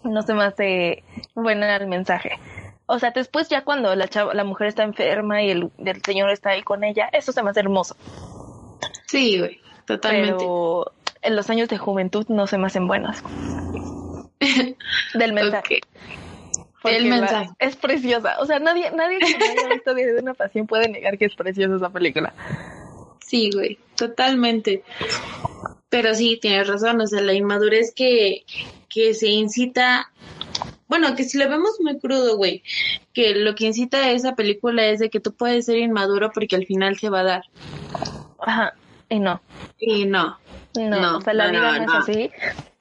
no 0.05 0.22
se 0.22 0.34
me 0.34 0.44
hace 0.44 1.05
buena 1.34 1.76
el 1.76 1.86
mensaje. 1.86 2.38
O 2.86 2.98
sea, 2.98 3.12
después 3.12 3.48
ya 3.48 3.62
cuando 3.62 3.94
la 3.94 4.09
chava, 4.09 4.34
la 4.34 4.42
mujer 4.44 4.66
está 4.66 4.82
enferma 4.82 5.42
y 5.42 5.51
el, 5.51 5.70
el 5.78 6.03
señor 6.03 6.30
está 6.30 6.51
ahí 6.51 6.62
con 6.62 6.82
ella, 6.82 7.09
eso 7.12 7.30
se 7.32 7.42
me 7.42 7.51
hace 7.51 7.61
hermoso. 7.61 7.96
Sí, 9.07 9.38
güey, 9.38 9.61
totalmente. 9.86 10.34
Pero 10.38 10.92
en 11.22 11.36
los 11.36 11.48
años 11.51 11.68
de 11.68 11.78
juventud 11.78 12.26
no 12.28 12.46
se 12.48 12.59
me 12.59 12.66
hacen 12.66 12.88
buenos. 12.88 13.22
Del 15.14 15.32
mensaje. 15.32 15.80
El 16.82 17.11
la- 17.11 17.16
mensaje. 17.16 17.51
es 17.59 17.76
preciosa. 17.76 18.36
O 18.40 18.46
sea, 18.46 18.59
nadie, 18.59 18.90
nadie 18.90 19.18
que 19.18 19.26
haya 19.26 19.68
visto 19.68 19.94
Diario 19.94 20.14
de 20.14 20.22
una 20.22 20.34
pasión 20.34 20.66
puede 20.66 20.88
negar 20.88 21.18
que 21.18 21.26
es 21.26 21.34
preciosa 21.34 21.76
esa 21.76 21.90
película. 21.90 22.32
Sí, 23.24 23.51
güey, 23.55 23.78
totalmente. 23.96 24.82
Pero 25.91 26.14
sí, 26.14 26.38
tienes 26.41 26.68
razón, 26.68 27.01
o 27.01 27.07
sea, 27.07 27.20
la 27.20 27.34
inmadurez 27.34 27.93
que, 27.95 28.45
que 28.88 29.12
se 29.12 29.28
incita, 29.28 30.11
bueno, 30.88 31.14
que 31.16 31.24
si 31.24 31.36
lo 31.36 31.49
vemos 31.49 31.72
muy 31.80 31.99
crudo, 31.99 32.36
güey, 32.36 32.62
que 33.12 33.34
lo 33.34 33.55
que 33.55 33.66
incita 33.66 33.99
a 33.99 34.12
esa 34.12 34.34
película 34.36 34.86
es 34.86 35.01
de 35.01 35.11
que 35.11 35.20
tú 35.20 35.34
puedes 35.34 35.66
ser 35.66 35.78
inmaduro 35.78 36.30
porque 36.32 36.57
al 36.57 36.64
final 36.64 36.97
se 36.99 37.11
va 37.11 37.20
a 37.20 37.24
dar. 37.24 37.43
Ajá. 38.41 38.74
Y 39.09 39.18
no. 39.18 39.43
Y 39.78 40.07
no. 40.07 40.38
No, 40.76 41.01
No, 41.01 41.18
o 41.18 41.20
sea, 41.20 41.34
la 41.34 41.51
no, 41.51 41.59
vida 41.59 41.78
no, 41.78 41.84
es 41.84 42.09
así, 42.09 42.30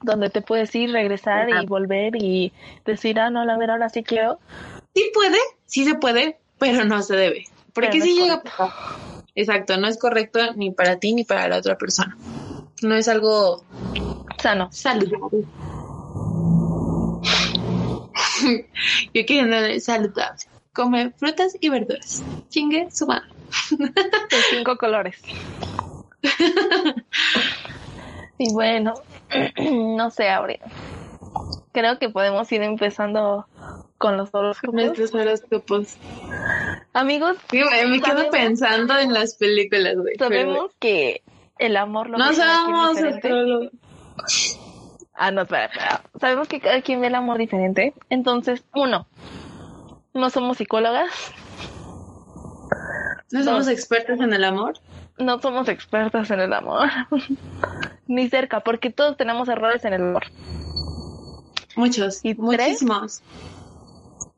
donde 0.01 0.29
te 0.29 0.41
puedes 0.41 0.73
ir, 0.75 0.91
regresar 0.91 1.51
Ajá. 1.51 1.63
y 1.63 1.65
volver 1.65 2.15
y 2.15 2.53
decir, 2.85 3.19
ah, 3.19 3.31
no, 3.31 3.43
la 3.45 3.57
ver, 3.57 3.71
ahora 3.71 3.89
sí 3.89 4.03
quiero. 4.03 4.39
Sí 4.93 5.09
puede, 5.13 5.39
sí 5.65 5.85
se 5.85 5.95
puede, 5.95 6.37
pero 6.59 6.85
no 6.85 7.01
se 7.01 7.15
debe. 7.15 7.45
Porque 7.73 7.99
sí 7.99 8.11
es 8.11 8.19
llega. 8.19 8.43
Exacto, 9.33 9.77
no 9.77 9.87
es 9.87 9.97
correcto 9.97 10.53
ni 10.55 10.71
para 10.71 10.99
ti 10.99 11.13
ni 11.13 11.23
para 11.23 11.47
la 11.47 11.57
otra 11.57 11.77
persona. 11.77 12.15
No 12.81 12.95
es 12.95 13.07
algo 13.07 13.63
Sano. 14.41 14.69
saludable. 14.71 15.45
Yo 19.13 19.25
quiero 19.25 19.79
saludable. 19.79 20.39
Come 20.73 21.11
frutas 21.11 21.57
y 21.59 21.69
verduras. 21.69 22.23
Chingue 22.49 22.89
su 22.91 23.05
madre. 23.07 23.27
De 23.79 24.37
cinco 24.51 24.77
colores. 24.77 25.21
y 28.37 28.53
bueno, 28.53 28.93
no 29.71 30.09
sé, 30.11 30.29
Abril. 30.29 30.59
Creo 31.71 31.99
que 31.99 32.09
podemos 32.09 32.51
ir 32.51 32.61
empezando 32.63 33.45
con 33.97 34.17
los 34.17 34.29
horóscopos. 34.33 35.13
Horóscopos. 35.13 35.97
Amigos, 36.93 37.37
Sí, 37.51 37.61
güey, 37.61 37.87
me 37.89 38.01
quedo 38.01 38.29
pensando 38.29 38.97
en 38.97 39.13
las 39.13 39.35
películas, 39.35 39.95
güey. 39.97 40.15
pero- 40.17 40.29
sabemos 40.29 40.71
que 40.79 41.21
el 41.59 41.77
amor 41.77 42.09
lo 42.09 42.17
No 42.17 42.29
diferente. 42.29 43.07
astrólogos. 43.09 43.69
Ah, 45.13 45.31
no, 45.31 45.41
espera, 45.41 45.65
espera. 45.65 46.01
Sabemos 46.19 46.47
que 46.47 46.59
cada 46.59 46.81
quien 46.81 47.01
ve 47.01 47.07
el 47.07 47.15
amor 47.15 47.37
diferente. 47.37 47.93
Entonces, 48.09 48.63
uno, 48.73 49.05
no 50.13 50.29
somos 50.29 50.57
psicólogas, 50.57 51.11
No 53.31 53.43
somos 53.43 53.65
Dos. 53.65 53.73
expertos 53.73 54.19
en 54.21 54.33
el 54.33 54.43
amor. 54.43 54.73
no 55.17 55.39
somos 55.39 55.67
expertas 55.67 56.31
en 56.31 56.39
el 56.39 56.53
amor. 56.53 56.89
Ni 58.07 58.27
cerca, 58.29 58.61
porque 58.61 58.89
todos 58.89 59.17
tenemos 59.17 59.49
errores 59.49 59.83
en 59.85 59.93
el 59.93 60.01
amor. 60.01 60.23
Muchos. 61.75 62.19
¿Y 62.23 62.33
tres? 62.33 62.39
muchísimos. 62.81 63.21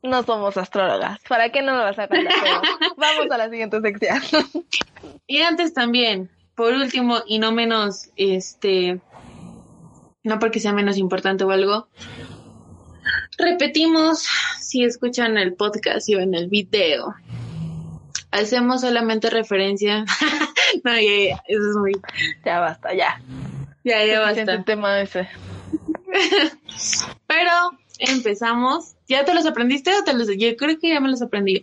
No 0.02 0.22
somos 0.24 0.56
astrólogas. 0.56 1.20
¿Para 1.28 1.50
qué 1.50 1.62
no 1.62 1.72
lo 1.76 1.84
vas 1.84 1.98
a 1.98 2.08
contar? 2.08 2.34
Vamos 2.96 3.30
a 3.30 3.38
la 3.38 3.48
siguiente 3.48 3.80
sección. 3.80 4.20
Y 5.28 5.40
antes 5.42 5.72
también, 5.72 6.28
por 6.54 6.72
último 6.72 7.22
y 7.26 7.38
no 7.38 7.52
menos, 7.52 8.10
este, 8.16 9.00
no 10.22 10.38
porque 10.38 10.60
sea 10.60 10.72
menos 10.72 10.98
importante 10.98 11.44
o 11.44 11.50
algo, 11.50 11.88
repetimos, 13.38 14.26
si 14.60 14.84
escuchan 14.84 15.36
el 15.38 15.54
podcast 15.54 16.08
y 16.08 16.14
ven 16.14 16.34
el 16.34 16.48
video, 16.48 17.14
hacemos 18.30 18.82
solamente 18.82 19.30
referencia, 19.30 20.04
no, 20.84 20.94
ya, 20.94 21.00
ya, 21.00 21.42
eso 21.46 21.70
es 21.70 21.76
muy, 21.76 21.92
ya 22.44 22.60
basta, 22.60 22.94
ya. 22.94 23.20
ya, 23.84 24.04
ya 24.04 24.20
basta. 24.20 24.64
tema 24.64 25.00
ese. 25.00 25.28
Pero 27.26 27.50
empezamos, 27.98 28.94
¿ya 29.08 29.24
te 29.24 29.34
los 29.34 29.46
aprendiste 29.46 29.94
o 29.96 30.04
te 30.04 30.12
los, 30.12 30.28
yo 30.36 30.56
creo 30.56 30.78
que 30.78 30.90
ya 30.90 31.00
me 31.00 31.08
los 31.08 31.22
aprendí. 31.22 31.62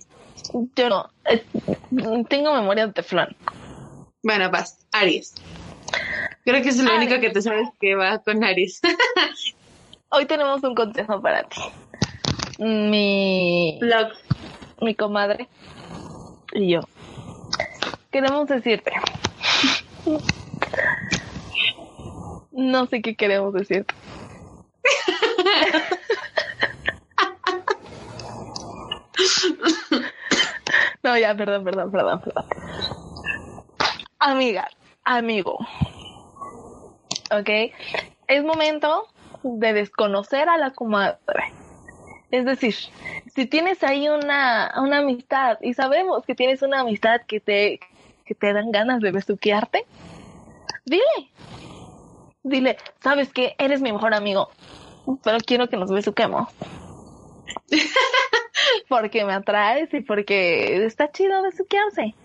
Yo 0.76 0.90
no. 0.90 1.10
eh, 1.26 1.44
tengo 2.28 2.54
memoria 2.54 2.88
de 2.88 2.94
teflón. 2.94 3.36
Bueno, 4.24 4.50
vas, 4.52 4.78
Aries. 4.92 5.34
Creo 6.44 6.62
que 6.62 6.70
es 6.70 6.78
lo 6.78 6.92
Aries. 6.92 7.08
único 7.08 7.22
que 7.22 7.30
te 7.30 7.42
sabes 7.42 7.70
que 7.80 7.96
va 7.96 8.20
con 8.20 8.44
Aries. 8.44 8.82
Hoy 10.10 10.26
tenemos 10.26 10.64
un 10.64 10.76
consejo 10.76 11.22
para 11.22 11.44
ti. 11.44 11.62
Mi, 12.60 13.78
Blog. 13.80 14.10
mi 14.82 14.94
comadre 14.96 15.48
y 16.52 16.72
yo 16.74 16.82
queremos 18.12 18.48
decirte. 18.50 18.92
No 22.52 22.86
sé 22.88 23.02
qué 23.02 23.16
queremos 23.16 23.54
decirte. 23.54 23.94
No, 31.04 31.18
ya, 31.18 31.36
perdón, 31.36 31.64
perdón, 31.64 31.92
perdón, 31.92 32.22
perdón. 32.22 32.46
Amiga, 34.20 34.70
amigo. 35.06 35.58
¿Ok? 37.32 37.50
Es 38.28 38.44
momento 38.44 39.08
de 39.44 39.72
desconocer 39.72 40.50
a 40.50 40.58
la 40.58 40.72
comadre. 40.72 41.54
Es 42.30 42.44
decir, 42.46 42.76
si 43.34 43.46
tienes 43.46 43.82
ahí 43.82 44.10
una, 44.10 44.74
una 44.78 44.98
amistad 44.98 45.58
y 45.62 45.74
sabemos 45.74 46.26
que 46.26 46.36
tienes 46.36 46.62
una 46.62 46.82
amistad 46.82 47.22
que 47.28 47.40
te, 47.40 47.80
que 48.26 48.36
te 48.36 48.52
dan 48.52 48.72
ganas 48.72 49.00
de 49.00 49.12
besuquearte, 49.12 49.86
dile. 50.86 51.32
Dile, 52.44 52.78
¿sabes 53.02 53.32
qué? 53.32 53.56
Eres 53.58 53.82
mi 53.82 53.94
mejor 53.94 54.14
amigo, 54.14 54.50
pero 55.24 55.38
quiero 55.40 55.70
que 55.70 55.78
nos 55.78 55.92
besuquemos. 55.92 56.50
porque 58.90 59.24
me 59.24 59.34
atraes 59.34 59.94
y 59.94 60.02
porque 60.02 60.86
está 60.86 61.10
chido 61.10 61.42
besuquearse. 61.42 62.16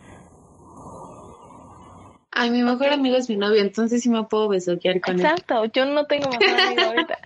Ay, 2.36 2.50
mi 2.50 2.62
mejor 2.64 2.88
amigo 2.88 3.16
es 3.16 3.28
mi 3.28 3.36
novio, 3.36 3.60
entonces 3.60 4.02
sí 4.02 4.08
me 4.10 4.24
puedo 4.24 4.48
besoquear 4.48 5.00
con 5.00 5.20
él. 5.20 5.20
Exacto, 5.24 5.66
yo 5.66 5.86
no 5.86 6.04
tengo 6.06 6.28
mejor 6.30 6.60
amigo 6.60 6.82
ahorita. 6.82 7.18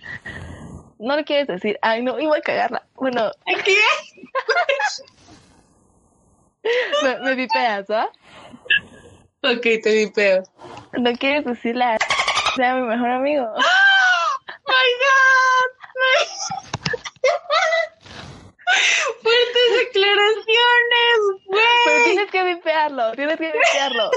No 0.99 1.15
le 1.15 1.23
quieres 1.23 1.47
decir, 1.47 1.79
ay 1.81 2.03
no, 2.03 2.19
iba 2.19 2.37
a 2.37 2.41
cagarla. 2.41 2.85
Bueno, 2.95 3.31
¿Qué? 3.65 3.75
me, 7.03 7.19
me 7.21 7.35
vipeas, 7.35 7.87
¿va? 7.89 8.09
Ok, 9.41 9.61
te 9.81 9.93
vipeo. 10.05 10.43
No 10.93 11.11
quieres 11.13 11.43
decirle 11.45 11.85
a 11.85 11.97
sea 12.55 12.75
mi 12.75 12.81
mejor 12.83 13.09
amigo. 13.09 13.45
¡My 14.67 14.89
God! 15.01 15.69
¡Fuertes 19.23 19.71
declaraciones, 19.85 21.17
Pero 21.49 21.63
güey! 21.85 22.03
tienes 22.03 22.31
que 22.31 22.43
vipearlo, 22.43 23.11
tienes 23.13 23.37
que 23.37 23.51
vipearlo. 23.51 24.11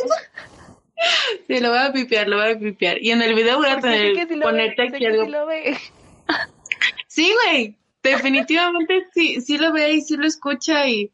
Sí, 1.57 1.63
lo 1.63 1.71
voy 1.71 1.79
a 1.79 1.93
pipear, 1.93 2.29
lo 2.29 2.37
voy 2.39 2.51
a 2.53 2.59
pipear. 2.59 3.03
Y 3.03 3.11
en 3.11 3.23
el 3.23 3.35
video 3.35 3.59
voy 3.59 3.69
a 3.69 3.79
tener, 3.81 4.15
que 4.15 4.27
si 4.27 4.35
lo 4.35 4.47
ve, 4.47 4.53
ponerte 4.53 4.83
aquí 4.83 5.07
algo. 5.07 5.25
si 5.25 5.31
lo 5.31 5.47
ve. 5.47 5.77
Sí, 7.09 7.33
güey. 7.45 7.77
Definitivamente 8.03 9.07
sí, 9.15 9.41
sí 9.43 9.59
lo 9.59 9.73
ve 9.73 9.93
y 9.93 10.01
sí 10.01 10.17
lo 10.17 10.27
escucha 10.27 10.87
y. 10.89 11.11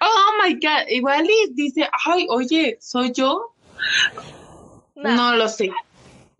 Oh 0.00 0.32
my 0.42 0.54
god. 0.54 0.88
Igual 0.88 1.26
y 1.28 1.52
dice, 1.54 1.88
ay, 2.06 2.26
oye, 2.30 2.78
¿soy 2.80 3.12
yo? 3.12 3.54
No 4.96 5.34
lo 5.36 5.48
sé. 5.48 5.70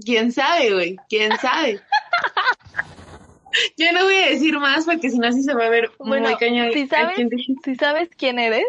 ¿Quién 0.04 0.32
sabe, 0.32 0.72
güey? 0.72 0.96
¿Quién 1.08 1.36
sabe? 1.38 1.80
Yo 3.76 3.92
no 3.92 4.04
voy 4.04 4.14
a 4.16 4.26
decir 4.30 4.58
más 4.58 4.84
porque 4.84 5.10
si 5.10 5.18
no 5.18 5.26
así 5.28 5.42
se 5.42 5.54
va 5.54 5.66
a 5.66 5.70
ver 5.70 5.90
Bueno, 5.98 6.28
muy 6.28 6.36
cañón. 6.38 6.72
si 6.72 6.82
¿A 6.82 6.86
sabes, 6.88 7.14
quién 7.16 7.30
te- 7.30 7.36
si 7.64 7.74
sabes 7.76 8.08
quién 8.16 8.38
eres, 8.38 8.64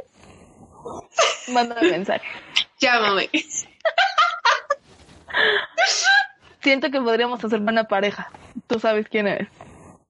mándame 1.50 1.90
mensaje. 1.92 2.26
Llámame. 2.80 3.30
Siento 6.62 6.92
que 6.92 7.00
podríamos 7.02 7.44
hacer 7.44 7.60
buena 7.60 7.86
pareja. 7.86 8.30
Tú 8.68 8.80
sabes 8.80 9.08
quién 9.10 9.28
eres. 9.28 9.48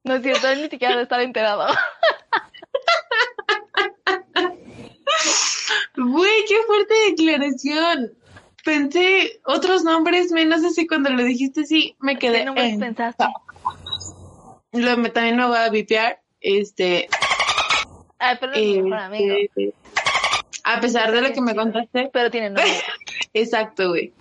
No 0.04 0.16
es 0.16 0.24
cierto, 0.24 0.48
él 0.50 0.62
ni 0.64 0.70
siquiera 0.70 0.92
debe 0.94 1.04
estar 1.04 1.22
enterado. 1.22 1.68
Güey, 5.96 6.46
qué 6.48 6.56
fuerte 6.66 6.94
declaración. 7.10 8.14
Pensé 8.64 9.40
otros 9.46 9.84
nombres 9.84 10.32
menos 10.32 10.64
así 10.64 10.88
cuando 10.88 11.10
lo 11.10 11.24
dijiste 11.24 11.66
sí, 11.66 11.96
me 12.00 12.18
quedé 12.18 12.40
¿Qué 12.40 12.46
nombres 12.46 12.74
en- 12.74 12.80
pensaste? 12.80 13.26
Lo, 14.74 14.98
me, 14.98 15.10
también 15.10 15.38
me 15.38 15.46
voy 15.48 15.58
a 15.58 15.70
vipear. 15.70 16.22
Este, 16.42 17.10
Ay, 18.18 18.38
pero 18.40 18.52
no 18.54 18.58
es 18.58 18.78
mejor 18.84 18.94
amigo. 19.00 19.36
este, 19.40 19.74
a 20.64 20.80
pesar 20.80 21.12
de 21.12 21.22
lo 21.22 21.34
que 21.34 21.42
me 21.42 21.56
contaste, 21.56 22.10
Pero 22.14 22.32
tiene 22.32 22.50
novia. 22.52 22.66
exacto, 23.34 23.90
güey. 23.90 24.14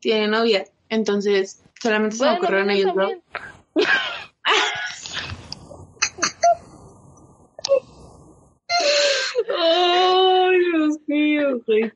Tiene 0.00 0.28
novia. 0.28 0.64
Entonces, 0.88 1.62
solamente 1.80 2.16
se 2.16 2.24
me 2.24 2.30
Bueno, 2.30 2.44
ocurrieron 2.44 2.68
bueno, 2.68 2.80
ellos 2.80 2.94
dos. 2.94 3.86
Ay, 9.58 10.58
Dios 10.58 10.96
mío, 11.06 11.60
güey. 11.66 11.92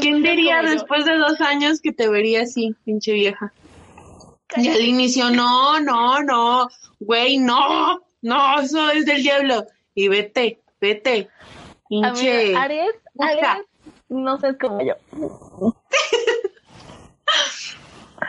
¿Quién 0.00 0.22
diría 0.22 0.62
después 0.62 1.04
de 1.04 1.16
dos 1.16 1.40
años 1.40 1.80
que 1.80 1.92
te 1.92 2.08
vería 2.08 2.42
así, 2.42 2.74
pinche 2.84 3.12
vieja? 3.12 3.52
Y 4.56 4.68
al 4.68 4.82
inicio, 4.82 5.30
no, 5.30 5.80
no, 5.80 6.22
no, 6.22 6.68
güey, 7.00 7.38
no, 7.38 8.00
no, 8.22 8.60
eso 8.60 8.90
es 8.90 9.04
del 9.04 9.22
diablo. 9.22 9.66
Y 9.94 10.08
vete, 10.08 10.60
vete, 10.80 11.28
pinche. 11.88 12.54
Amiga, 12.56 12.62
Aries. 12.62 12.94
Aries, 13.18 13.66
no 14.08 14.38
seas 14.38 14.56
como 14.60 14.80
yo. 14.82 14.94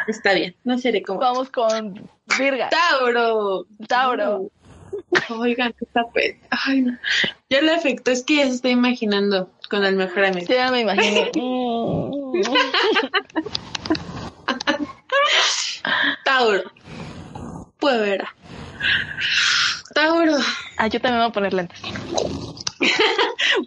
Está 0.08 0.34
bien, 0.34 0.56
no 0.64 0.78
seré 0.78 1.02
como. 1.02 1.20
Vamos 1.20 1.50
con 1.50 2.10
Virga. 2.38 2.70
Tauro. 2.70 3.66
Tauro. 3.88 4.52
Oigan, 5.30 5.74
qué 5.74 5.86
tapete. 5.88 6.40
Ay, 6.50 6.82
no. 6.82 6.98
Ya 7.50 7.62
le 7.62 7.74
afectó, 7.74 8.12
es 8.12 8.24
que 8.24 8.38
ya 8.38 8.46
se 8.46 8.56
está 8.56 8.70
imaginando 8.70 9.52
con 9.70 9.84
el 9.84 9.96
mejor 9.96 10.26
amigo. 10.26 10.48
Yo 10.48 10.56
ya 10.56 10.72
me 10.72 10.82
imaginé. 10.82 11.32
Mm. 11.36 12.42
Tauro. 16.24 16.72
Verá. 17.82 18.34
Tauro. 19.94 20.38
Ah, 20.78 20.88
yo 20.88 21.00
también 21.00 21.22
voy 21.22 21.30
a 21.30 21.34
poner 21.34 21.54
lentes. 21.54 21.80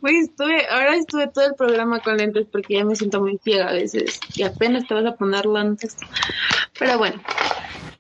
Güey, 0.00 0.18
estuve, 0.18 0.66
ahora 0.68 0.96
estuve 0.96 1.28
todo 1.28 1.46
el 1.46 1.54
programa 1.54 2.00
con 2.00 2.16
lentes 2.16 2.46
porque 2.50 2.74
ya 2.74 2.84
me 2.84 2.96
siento 2.96 3.20
muy 3.20 3.38
ciega 3.42 3.68
a 3.68 3.72
veces 3.72 4.20
y 4.34 4.42
apenas 4.42 4.86
te 4.86 4.94
vas 4.94 5.06
a 5.06 5.16
poner 5.16 5.46
lentes. 5.46 5.96
Pero 6.78 6.98
bueno, 6.98 7.20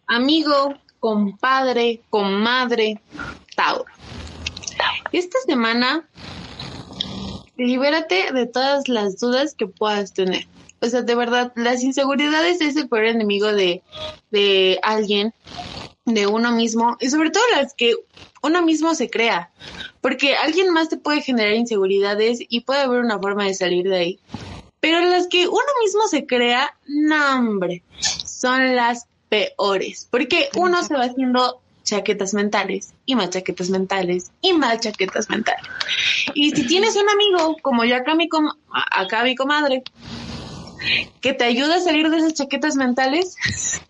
amigo, 0.06 0.74
compadre, 1.00 2.02
comadre, 2.10 3.00
Tauro. 3.56 3.84
Esta 5.12 5.38
semana, 5.46 6.08
libérate 7.56 8.32
de 8.32 8.46
todas 8.46 8.88
las 8.88 9.18
dudas 9.18 9.54
que 9.54 9.66
puedas 9.66 10.12
tener. 10.12 10.46
O 10.80 10.86
sea, 10.88 11.02
de 11.02 11.14
verdad, 11.14 11.52
las 11.56 11.82
inseguridades 11.82 12.60
es 12.60 12.76
el 12.76 12.88
peor 12.88 13.06
enemigo 13.06 13.52
de, 13.52 13.82
de 14.30 14.78
alguien 14.82 15.34
de 16.04 16.26
uno 16.26 16.52
mismo 16.52 16.96
y 17.00 17.10
sobre 17.10 17.30
todo 17.30 17.42
las 17.54 17.74
que 17.74 17.94
uno 18.42 18.62
mismo 18.62 18.94
se 18.94 19.10
crea, 19.10 19.50
porque 20.00 20.36
alguien 20.36 20.72
más 20.72 20.88
te 20.88 20.96
puede 20.96 21.22
generar 21.22 21.54
inseguridades 21.54 22.38
y 22.48 22.60
puede 22.60 22.82
haber 22.82 23.00
una 23.00 23.18
forma 23.18 23.44
de 23.44 23.54
salir 23.54 23.88
de 23.88 23.96
ahí. 23.96 24.18
Pero 24.80 25.00
las 25.00 25.26
que 25.26 25.48
uno 25.48 25.58
mismo 25.84 26.06
se 26.08 26.24
crea, 26.24 26.76
no 26.86 27.38
hombre, 27.38 27.82
son 28.00 28.76
las 28.76 29.06
peores, 29.28 30.06
porque 30.10 30.48
uno 30.56 30.82
se 30.84 30.94
va 30.94 31.04
haciendo 31.04 31.60
chaquetas 31.82 32.34
mentales 32.34 32.92
y 33.06 33.14
más 33.14 33.30
chaquetas 33.30 33.70
mentales 33.70 34.30
y 34.40 34.52
más 34.52 34.80
chaquetas 34.80 35.28
mentales. 35.30 35.62
Y 36.34 36.50
si 36.50 36.66
tienes 36.66 36.96
un 36.96 37.08
amigo, 37.08 37.56
como 37.62 37.84
yo 37.84 37.96
acá 37.96 38.14
mi, 38.14 38.28
com 38.28 38.46
acá 38.92 39.24
mi 39.24 39.34
comadre, 39.34 39.82
que 41.20 41.32
te 41.32 41.44
ayuda 41.44 41.76
a 41.76 41.80
salir 41.80 42.10
de 42.10 42.18
esas 42.18 42.34
chaquetas 42.34 42.76
mentales, 42.76 43.36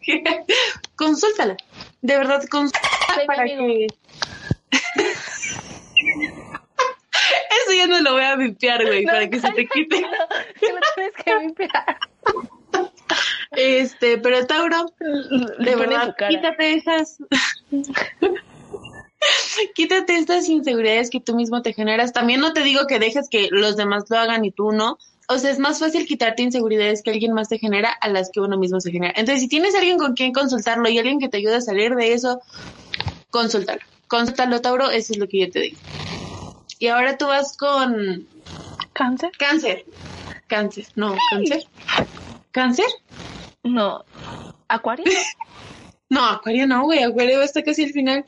consúltala. 0.97 1.57
De 2.03 2.16
verdad, 2.16 2.45
consúltala 2.51 3.26
para 3.26 3.45
que... 3.45 3.86
Eso 7.51 7.72
ya 7.76 7.86
no 7.86 8.01
lo 8.01 8.12
voy 8.12 8.22
a 8.22 8.36
limpiar, 8.36 8.84
güey, 8.84 9.05
para 9.05 9.28
que 9.28 9.41
se 9.41 9.51
te 9.53 9.66
quite. 9.66 10.01
No, 10.01 10.09
lo 10.09 10.80
tienes 10.95 11.12
que 11.24 11.34
limpiar. 11.34 11.99
Este, 13.53 14.18
pero 14.18 14.47
Tauro, 14.47 14.93
de 15.59 15.76
verdad, 15.76 16.14
quítate 16.28 16.74
esas. 16.74 17.18
quítate 19.74 20.16
estas 20.16 20.49
inseguridades 20.49 21.11
que 21.11 21.20
tú 21.20 21.34
mismo 21.34 21.62
te 21.62 21.72
generas. 21.72 22.12
También 22.12 22.41
no 22.41 22.53
te 22.53 22.62
digo 22.62 22.86
que 22.86 22.99
dejes 22.99 23.28
que 23.28 23.49
los 23.51 23.76
demás 23.76 24.05
lo 24.09 24.18
hagan 24.18 24.45
y 24.45 24.51
tú 24.51 24.72
no. 24.72 24.99
O 25.31 25.39
sea, 25.39 25.51
es 25.51 25.59
más 25.59 25.79
fácil 25.79 26.07
quitarte 26.07 26.43
inseguridades 26.43 27.03
que 27.03 27.11
alguien 27.11 27.35
más 27.35 27.51
te 27.51 27.59
genera 27.59 27.91
a 27.91 28.09
las 28.09 28.31
que 28.31 28.41
uno 28.41 28.57
mismo 28.57 28.81
se 28.81 28.91
genera. 28.91 29.12
Entonces, 29.14 29.43
si 29.43 29.49
tienes 29.49 29.74
alguien 29.74 29.99
con 29.99 30.14
quien 30.14 30.33
consultarlo 30.33 30.89
y 30.89 30.99
alguien 30.99 31.18
que 31.20 31.29
te 31.29 31.37
ayude 31.37 31.57
a 31.57 31.61
salir 31.61 31.95
de 31.95 32.14
eso, 32.14 32.41
consúltalo. 33.31 33.81
Consúltalo, 34.07 34.62
Tauro, 34.62 34.91
eso 34.91 35.12
es 35.12 35.18
lo 35.18 35.29
que 35.29 35.41
yo 35.41 35.51
te 35.51 35.61
digo. 35.61 35.79
Y 36.79 36.87
ahora 36.87 37.18
tú 37.18 37.26
vas 37.26 37.57
con... 37.59 38.26
¿Cáncer? 38.95 39.31
Cáncer. 39.39 39.85
Cáncer, 40.47 40.87
no, 40.95 41.14
cáncer. 41.31 41.64
¿Cáncer? 42.51 42.87
No. 43.62 44.05
¿Acuario? 44.66 45.05
no, 46.09 46.24
Acuario 46.24 46.66
no, 46.66 46.85
güey. 46.85 47.03
Acuario 47.03 47.43
está 47.43 47.62
casi 47.62 47.85
al 47.85 47.91
final. 47.91 48.24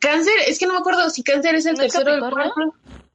Cáncer, 0.00 0.34
es 0.46 0.60
que 0.60 0.66
no 0.66 0.74
me 0.74 0.78
acuerdo 0.78 1.10
si 1.10 1.24
cáncer 1.24 1.56
es 1.56 1.66
el 1.66 1.74
¿No 1.74 1.80
tercero 1.80 2.12
del 2.12 2.20
Capricornio? 2.20 2.74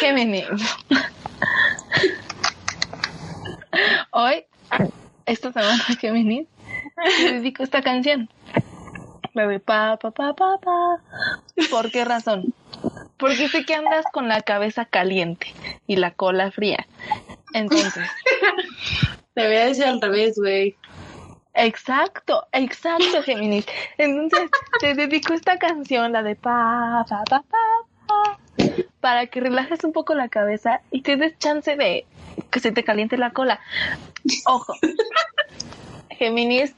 Gemini. 0.00 0.44
Hoy, 4.10 4.44
esta 5.26 5.52
semana 5.52 5.82
Gemini, 6.00 6.46
le 7.18 7.32
dedico 7.34 7.62
esta 7.62 7.82
canción. 7.82 8.28
Bebé 9.34 9.60
pa 9.60 9.96
pa 9.98 10.10
pa 10.10 10.32
pa 10.34 10.58
pa. 10.58 11.00
¿Por 11.70 11.90
qué 11.90 12.04
razón? 12.04 12.54
Porque 13.18 13.48
sé 13.48 13.64
que 13.64 13.74
andas 13.74 14.04
con 14.12 14.28
la 14.28 14.40
cabeza 14.42 14.84
caliente 14.86 15.52
y 15.86 15.96
la 15.96 16.10
cola 16.12 16.50
fría. 16.50 16.86
Entonces, 17.52 18.08
Te 19.34 19.46
voy 19.46 19.56
a 19.56 19.66
decir 19.66 19.84
al 19.84 20.00
revés, 20.00 20.36
güey. 20.38 20.74
exacto, 21.54 22.46
exacto, 22.52 23.22
Géminis. 23.22 23.66
Entonces, 23.98 24.50
te 24.80 24.94
dedico 24.94 25.34
esta 25.34 25.58
canción, 25.58 26.12
la 26.12 26.22
de 26.22 26.36
pa 26.36 27.04
pa 27.08 27.22
pa 27.24 27.42
pa, 27.42 27.58
para 29.00 29.26
que 29.26 29.40
relajes 29.40 29.84
un 29.84 29.92
poco 29.92 30.14
la 30.14 30.28
cabeza 30.28 30.80
y 30.90 31.02
te 31.02 31.36
chance 31.38 31.76
de 31.76 32.06
que 32.50 32.60
se 32.60 32.72
te 32.72 32.84
caliente 32.84 33.16
la 33.16 33.30
cola. 33.30 33.60
Ojo, 34.46 34.74
Géminis, 36.10 36.74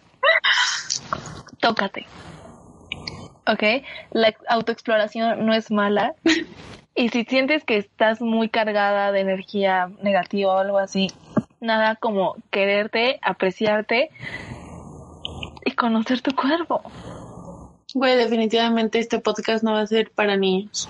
tócate. 1.61 2.07
¿Ok? 3.47 3.63
La 4.11 4.35
autoexploración 4.49 5.47
no 5.47 5.55
es 5.55 5.71
mala. 5.71 6.15
Y 6.95 7.11
si 7.11 7.25
sientes 7.25 7.65
que 7.65 7.77
estás 7.77 8.21
muy 8.21 8.49
cargada 8.49 9.13
de 9.13 9.21
energía 9.21 9.89
negativa 10.03 10.55
o 10.55 10.59
algo 10.59 10.79
así, 10.79 11.13
nada 11.61 11.95
como 11.95 12.37
quererte, 12.51 13.21
apreciarte 13.23 14.11
y 15.65 15.71
conocer 15.73 16.21
tu 16.23 16.35
cuerpo. 16.35 16.83
Güey, 17.95 18.17
definitivamente 18.17 18.99
este 18.99 19.19
podcast 19.21 19.63
no 19.65 19.73
va 19.73 19.81
a 19.81 19.87
ser 19.87 20.11
para 20.11 20.37
niños. 20.37 20.89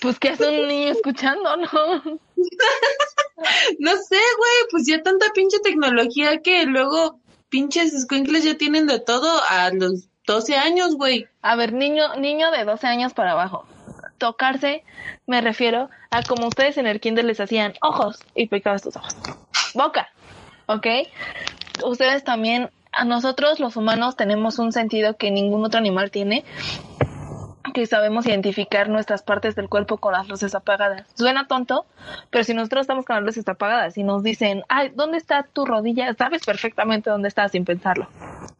Pues 0.00 0.18
que 0.18 0.30
hace 0.30 0.60
un 0.60 0.68
niño 0.68 0.92
escuchando, 0.92 1.56
¿no? 1.56 2.02
No 3.78 3.90
sé, 3.90 4.16
güey, 4.38 4.56
pues 4.70 4.86
ya 4.86 5.02
tanta 5.02 5.26
pinche 5.34 5.58
tecnología 5.60 6.40
que 6.40 6.64
luego 6.64 7.20
pinches 7.48 7.92
escuincles 7.92 8.44
ya 8.44 8.56
tienen 8.56 8.86
de 8.86 8.98
todo 8.98 9.40
a 9.48 9.70
los 9.70 10.08
12 10.26 10.56
años, 10.56 10.96
güey. 10.96 11.26
A 11.42 11.56
ver, 11.56 11.72
niño, 11.72 12.16
niño 12.16 12.50
de 12.50 12.64
12 12.64 12.86
años 12.86 13.14
para 13.14 13.32
abajo. 13.32 13.66
Tocarse, 14.18 14.84
me 15.26 15.40
refiero 15.40 15.90
a 16.10 16.22
como 16.22 16.48
ustedes 16.48 16.78
en 16.78 16.86
el 16.86 17.00
kinder 17.00 17.24
les 17.24 17.40
hacían 17.40 17.74
ojos 17.82 18.18
y 18.34 18.48
picabas 18.48 18.82
tus 18.82 18.96
ojos. 18.96 19.14
Boca, 19.74 20.08
¿ok? 20.66 20.86
Ustedes 21.84 22.24
también, 22.24 22.70
a 22.92 23.04
nosotros 23.04 23.60
los 23.60 23.76
humanos 23.76 24.16
tenemos 24.16 24.58
un 24.58 24.72
sentido 24.72 25.16
que 25.16 25.30
ningún 25.30 25.64
otro 25.64 25.78
animal 25.78 26.10
tiene, 26.10 26.44
que 27.72 27.86
sabemos 27.86 28.26
identificar 28.26 28.88
nuestras 28.88 29.22
partes 29.22 29.54
del 29.54 29.68
cuerpo 29.68 29.98
con 29.98 30.12
las 30.12 30.28
luces 30.28 30.54
apagadas. 30.54 31.06
Suena 31.14 31.46
tonto, 31.46 31.86
pero 32.30 32.44
si 32.44 32.54
nosotros 32.54 32.82
estamos 32.82 33.04
con 33.04 33.16
las 33.16 33.24
luces 33.24 33.48
apagadas 33.48 33.96
y 33.98 34.02
nos 34.02 34.22
dicen, 34.22 34.62
ay, 34.68 34.92
¿dónde 34.94 35.18
está 35.18 35.42
tu 35.44 35.64
rodilla? 35.64 36.14
Sabes 36.14 36.44
perfectamente 36.44 37.10
dónde 37.10 37.28
está 37.28 37.48
sin 37.48 37.64
pensarlo. 37.64 38.08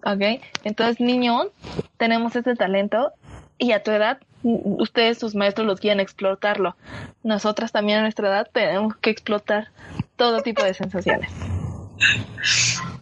¿Ok? 0.05 0.43
Entonces, 0.65 1.01
niños, 1.01 1.49
tenemos 1.97 2.37
ese 2.37 2.55
talento 2.55 3.13
y 3.59 3.73
a 3.73 3.83
tu 3.83 3.91
edad, 3.91 4.19
ustedes, 4.43 5.19
sus 5.19 5.35
maestros, 5.35 5.67
los 5.67 5.81
quieren 5.81 6.01
explotarlo. 6.01 6.77
Nosotras 7.23 7.73
también 7.73 7.99
a 7.99 8.03
nuestra 8.03 8.29
edad 8.29 8.49
tenemos 8.53 8.97
que 8.97 9.11
explotar 9.11 9.69
todo 10.17 10.43
tipo 10.43 10.63
de 10.63 10.75
sensaciones. 10.75 11.31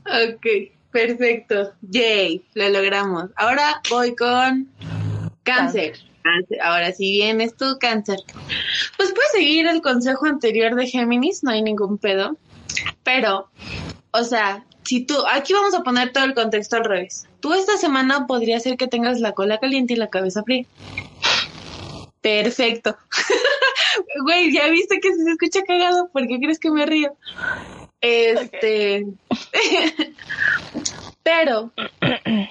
Ok, 0.07 0.47
perfecto. 0.91 1.73
Yay, 1.83 2.45
lo 2.55 2.69
logramos. 2.69 3.31
Ahora 3.37 3.81
voy 3.91 4.15
con 4.15 4.69
cáncer. 5.45 5.99
Cáncer. 6.23 6.61
Ahora, 6.63 6.93
si 6.93 7.13
vienes 7.13 7.57
tú, 7.57 7.77
cáncer. 7.79 8.19
Pues 8.97 9.13
puedes 9.13 9.33
seguir 9.33 9.67
el 9.67 9.83
consejo 9.83 10.27
anterior 10.27 10.75
de 10.75 10.87
Géminis, 10.87 11.45
no 11.45 11.51
hay 11.51 11.63
ningún 11.63 11.99
pedo. 11.99 12.37
Pero, 13.03 13.49
o 14.11 14.25
sea, 14.25 14.65
si 14.85 15.05
tú, 15.05 15.17
aquí 15.31 15.53
vamos 15.53 15.75
a 15.75 15.83
poner 15.83 16.13
todo 16.13 16.25
el 16.25 16.35
contexto 16.35 16.77
al 16.77 16.85
revés. 16.85 17.27
Tú 17.41 17.53
esta 17.55 17.77
semana 17.77 18.27
podría 18.27 18.59
ser 18.61 18.77
que 18.77 18.89
tengas 18.89 19.21
la 19.21 19.33
cola 19.33 19.59
caliente 19.59 19.95
y 19.95 19.97
la 19.97 20.09
cabeza 20.09 20.43
fría. 20.43 20.67
Perfecto. 22.21 22.97
Güey, 24.25 24.53
ya 24.53 24.69
viste 24.69 24.99
que 24.99 25.15
se 25.15 25.31
escucha 25.31 25.63
cagado. 25.63 26.09
¿Por 26.09 26.27
qué 26.27 26.39
crees 26.41 26.59
que 26.59 26.71
me 26.71 26.85
río? 26.85 27.17
Este. 28.01 29.07
pero, 31.23 31.73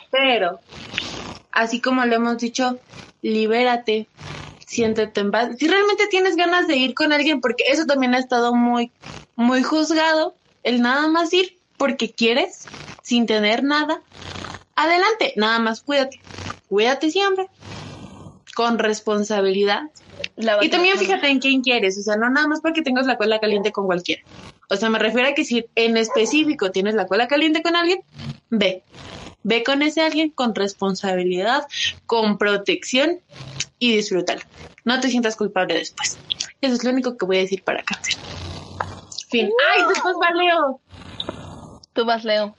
pero, 0.10 0.60
así 1.54 1.80
como 1.80 2.06
lo 2.06 2.16
hemos 2.16 2.38
dicho, 2.39 2.80
libérate, 3.22 4.08
siéntete 4.66 5.22
en 5.22 5.32
paz. 5.32 5.49
Si 5.58 5.68
realmente 5.68 6.08
tienes 6.08 6.36
ganas 6.36 6.68
de 6.68 6.76
ir 6.76 6.93
con 6.93 7.14
alguien, 7.14 7.39
porque 7.39 7.64
eso 7.70 7.86
también 7.86 8.16
ha 8.16 8.20
estado 8.20 8.54
muy, 8.54 8.91
muy 9.36 9.64
juzgado, 9.64 10.36
el 10.64 10.82
nada 10.82 11.08
más 11.08 11.32
ir 11.32 11.58
porque 11.78 12.12
quieres, 12.12 12.66
sin 13.01 13.26
tener 13.26 13.64
nada, 13.64 14.01
adelante, 14.76 15.34
nada 15.36 15.60
más 15.60 15.82
cuídate, 15.82 16.20
cuídate 16.68 17.12
siempre, 17.12 17.47
con 18.56 18.80
responsabilidad. 18.80 19.84
Y 20.62 20.70
también 20.70 20.97
fíjate 20.97 21.28
en 21.28 21.39
quién 21.39 21.62
quieres, 21.62 21.97
o 21.97 22.01
sea, 22.01 22.16
no 22.18 22.30
nada 22.30 22.47
más 22.47 22.62
porque 22.62 22.82
tengas 22.82 23.06
la 23.06 23.18
cola 23.18 23.39
caliente 23.39 23.72
con 23.72 23.86
cualquiera. 23.86 24.24
O 24.70 24.76
sea, 24.76 24.89
me 24.89 24.97
refiero 24.97 25.28
a 25.28 25.34
que 25.34 25.43
si 25.43 25.66
en 25.76 25.97
específico 25.97 26.72
tienes 26.72 26.95
la 26.95 27.06
cola 27.06 27.28
caliente 27.28 27.62
con 27.62 27.76
alguien, 27.76 27.99
ve. 28.49 28.84
Ve 29.44 29.64
con 29.64 29.82
ese 29.82 30.02
alguien 30.02 30.30
con 30.30 30.56
responsabilidad, 30.56 31.68
con 32.06 32.38
protección 32.38 33.20
y 33.80 33.96
disfrútalo. 33.96 34.41
No 34.86 35.00
te 35.00 35.10
sientas 35.10 35.36
culpable 35.36 35.76
después. 35.76 36.18
Eso 36.62 36.76
es 36.76 36.84
lo 36.84 36.91
único 36.91 37.18
que 37.18 37.26
voy 37.26 37.38
a 37.38 37.41
decir 37.41 37.64
para 37.64 37.84
cáncer. 37.84 38.16
Fin. 39.30 39.50
¡Ay, 39.74 39.84
después 39.89 40.16
va 40.22 40.32
Leo! 40.32 40.80
Tú 41.94 42.06
vas, 42.06 42.24
Leo. 42.24 42.56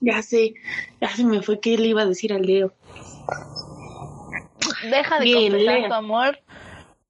Ya 0.00 0.22
sé, 0.22 0.54
ya 1.00 1.08
se 1.08 1.24
me 1.24 1.40
fue 1.42 1.58
que 1.60 1.78
le 1.78 1.88
iba 1.88 2.02
a 2.02 2.06
decir 2.06 2.32
a 2.32 2.38
Leo. 2.38 2.72
Deja 4.90 5.18
de 5.18 5.24
Bien, 5.24 5.52
confesar 5.52 5.78
Leo. 5.78 5.88
tu 5.88 5.94
amor 5.94 6.38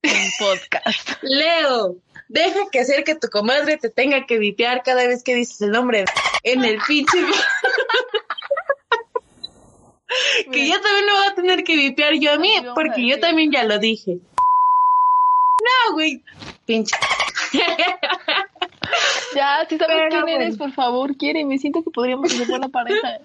en 0.03 0.31
podcast. 0.39 1.11
Leo, 1.22 1.97
deja 2.29 2.61
que 2.70 2.81
hacer 2.81 3.05
que 3.05 3.16
tu 3.16 3.29
comadre 3.29 3.77
te 3.77 3.91
tenga 3.91 4.27
que 4.27 4.39
vipear 4.39 4.83
cada 4.85 5.07
vez 5.07 5.24
que 5.24 5.35
dices 5.35 5.61
el 5.62 5.72
nombre 5.72 6.05
en 6.45 6.64
el 6.64 6.79
pinche. 6.87 7.18
que 10.52 10.68
yo 10.68 10.80
también 10.80 11.07
lo 11.07 11.12
voy 11.12 11.26
a 11.28 11.34
tener 11.34 11.64
que 11.64 11.76
vipear 11.76 12.14
yo 12.14 12.32
a 12.32 12.38
mí, 12.38 12.52
Ay, 12.57 12.66
porque 12.74 13.07
yo 13.07 13.18
también 13.20 13.50
ya 13.50 13.64
lo 13.64 13.78
dije. 13.78 14.18
No, 15.59 15.94
güey. 15.94 16.22
Pinche. 16.64 16.96
Ya, 19.34 19.66
si 19.68 19.76
sabes 19.78 19.96
Pero 19.96 20.09
quién 20.09 20.22
bueno. 20.22 20.36
eres, 20.36 20.57
por 20.57 20.72
favor, 20.72 21.16
quiere. 21.16 21.44
Me 21.44 21.59
siento 21.59 21.82
que 21.82 21.90
podríamos 21.90 22.32
ser 22.32 22.46
buena 22.46 22.68
pareja. 22.68 23.18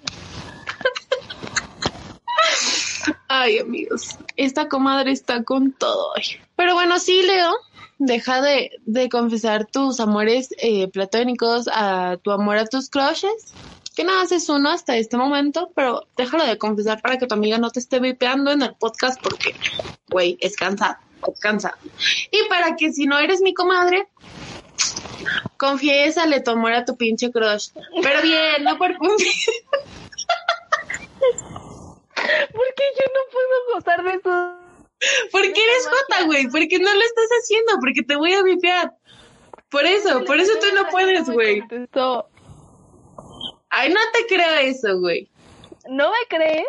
Ay, 3.28 3.60
amigos, 3.60 4.18
esta 4.36 4.68
comadre 4.68 5.12
está 5.12 5.44
con 5.44 5.72
todo 5.72 6.12
hoy. 6.16 6.24
Pero 6.56 6.74
bueno, 6.74 7.00
sí, 7.00 7.22
Leo, 7.24 7.52
deja 7.98 8.42
de, 8.42 8.72
de 8.86 9.10
confesar 9.10 9.66
tus 9.66 10.00
amores 10.00 10.50
eh, 10.58 10.88
platónicos, 10.90 11.70
a 11.72 12.18
tu 12.22 12.32
amor 12.32 12.58
a 12.58 12.66
tus 12.66 12.90
crushes, 12.90 13.54
que 13.96 14.04
nada 14.04 14.20
más 14.20 14.32
es 14.32 14.48
uno 14.50 14.70
hasta 14.70 14.96
este 14.96 15.18
momento, 15.18 15.72
pero 15.76 16.08
déjalo 16.16 16.46
de 16.46 16.58
confesar 16.58 17.02
para 17.02 17.18
que 17.18 17.28
tu 17.28 17.36
amiga 17.36 17.58
no 17.58 17.72
te 17.72 17.80
esté 17.80 18.00
vipeando 18.00 18.52
en 18.52 18.62
el 18.62 18.76
podcast 18.76 19.22
porque, 19.22 19.56
güey, 20.10 20.38
es 20.40 20.56
cansado, 20.56 20.98
es 21.34 21.40
cansado. 21.40 21.78
Y 22.32 22.48
para 22.50 22.76
que 22.76 22.94
si 22.94 23.06
no 23.06 23.20
eres 23.20 23.42
mi 23.42 23.54
comadre, 23.54 24.08
confiésale 25.58 26.42
tu 26.42 26.52
amor 26.52 26.74
a 26.74 26.86
tu 26.86 26.96
pinche 26.96 27.32
crush. 27.32 27.70
Pero 28.02 28.22
bien, 28.22 28.64
no 28.64 28.78
por 28.78 28.98
¿Por 28.98 29.08
qué 32.76 32.84
yo 32.98 33.06
no 33.14 33.22
puedo 33.32 33.74
gozar 33.74 34.04
de 34.04 34.12
eso? 34.12 34.58
¿Por 35.32 35.42
qué 35.42 35.64
eres 35.64 35.88
jota, 35.88 36.24
güey? 36.26 36.48
¿Por 36.48 36.68
qué 36.68 36.80
no 36.80 36.94
lo 36.94 37.02
estás 37.02 37.30
haciendo? 37.42 37.74
Porque 37.80 38.04
te 38.04 38.16
voy 38.16 38.34
a 38.34 38.44
vipear. 38.44 38.94
Por 39.70 39.86
eso, 39.86 40.24
por 40.26 40.40
eso 40.40 40.54
tú 40.60 40.68
no 40.76 40.88
puedes, 40.90 41.30
güey. 41.30 41.60
Contestó. 41.62 42.31
Ay, 43.82 43.90
no 43.90 44.00
te 44.14 44.28
creo 44.36 44.54
eso, 44.60 45.00
güey. 45.00 45.28
¿No 45.90 46.10
me 46.12 46.18
crees? 46.30 46.68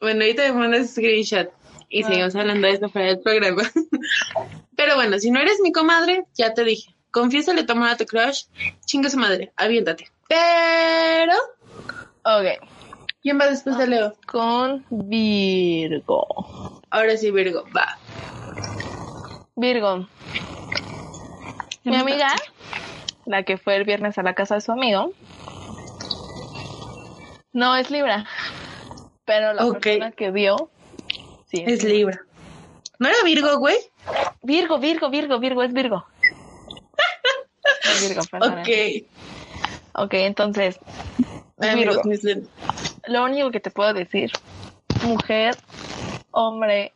Bueno, 0.00 0.22
ahorita 0.22 0.42
me 0.52 0.58
mandas 0.58 0.90
screenshot 0.90 1.48
y 1.88 2.02
Ah. 2.02 2.08
seguimos 2.08 2.34
hablando 2.34 2.66
de 2.66 2.74
esto 2.74 2.88
para 2.88 3.10
el 3.10 3.20
programa. 3.20 3.62
Pero 4.76 4.96
bueno, 4.96 5.18
si 5.20 5.30
no 5.30 5.38
eres 5.40 5.60
mi 5.62 5.70
comadre, 5.70 6.24
ya 6.34 6.54
te 6.54 6.64
dije. 6.64 6.92
Confiésale 7.12 7.62
tu 7.62 7.72
amor 7.72 7.88
a 7.90 7.96
tu 7.96 8.04
crush. 8.04 8.46
Chinga 8.84 9.08
su 9.10 9.16
madre, 9.18 9.52
aviéntate. 9.56 10.10
Pero, 10.28 11.34
Ok. 12.24 12.68
¿quién 13.22 13.38
va 13.40 13.46
después 13.46 13.78
de 13.78 13.86
Leo? 13.86 14.14
Con 14.26 14.84
Virgo. 14.90 16.26
Ahora 16.90 17.16
sí, 17.16 17.30
Virgo, 17.30 17.64
va. 17.74 17.96
Virgo. 19.54 20.08
Mi 21.84 21.94
amiga, 21.94 22.34
la 23.24 23.44
que 23.44 23.56
fue 23.56 23.76
el 23.76 23.84
viernes 23.84 24.18
a 24.18 24.22
la 24.24 24.34
casa 24.34 24.56
de 24.56 24.60
su 24.60 24.72
amigo, 24.72 25.12
no 27.56 27.74
es 27.74 27.90
Libra. 27.90 28.26
Pero 29.24 29.54
la 29.54 29.66
persona 29.72 30.12
que 30.12 30.30
vio, 30.30 30.70
sí. 31.50 31.64
Es 31.66 31.82
Libra. 31.82 32.20
¿No 32.98 33.08
era 33.08 33.16
Virgo, 33.24 33.58
güey? 33.58 33.76
Virgo, 34.42 34.78
Virgo, 34.78 35.08
Virgo, 35.08 35.38
Virgo, 35.40 35.62
es 35.62 35.72
Virgo. 35.72 36.04
Es 37.82 38.08
Virgo, 38.08 38.22
perdón. 38.30 38.58
Ok. 38.60 38.68
Ok, 39.94 40.14
entonces, 40.14 40.78
Virgo. 41.56 42.02
lo 43.06 43.24
único 43.24 43.50
que 43.50 43.60
te 43.60 43.70
puedo 43.70 43.94
decir, 43.94 44.30
mujer, 45.02 45.56
hombre, 46.32 46.92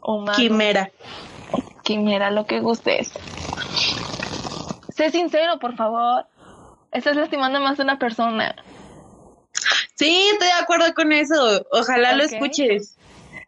humano, 0.00 0.36
Quimera. 0.36 0.92
quimera, 1.82 2.30
lo 2.30 2.46
que 2.46 2.60
gustes. 2.60 3.12
Sé 4.94 5.10
sincero, 5.10 5.58
por 5.58 5.74
favor. 5.74 6.26
Estás 6.92 7.16
lastimando 7.16 7.58
más 7.58 7.80
a 7.80 7.82
una 7.82 7.98
persona. 7.98 8.54
Sí, 10.02 10.28
estoy 10.32 10.48
de 10.48 10.54
acuerdo 10.54 10.92
con 10.94 11.12
eso. 11.12 11.64
Ojalá 11.70 12.14
lo 12.14 12.24
escuches 12.24 12.96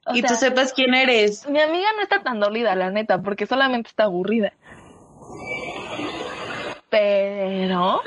O 0.07 0.15
y 0.15 0.21
sea, 0.21 0.31
tú 0.31 0.37
sepas 0.37 0.73
quién 0.73 0.95
eres. 0.95 1.49
mi 1.49 1.61
amiga 1.61 1.89
no 1.97 2.03
está 2.03 2.23
tan 2.23 2.39
dolida, 2.39 2.75
la 2.77 2.91
neta, 2.91 3.21
porque 3.23 3.47
solamente 3.47 3.89
está 3.89 4.05
aburrida. 4.05 4.53
Pero 6.91 8.03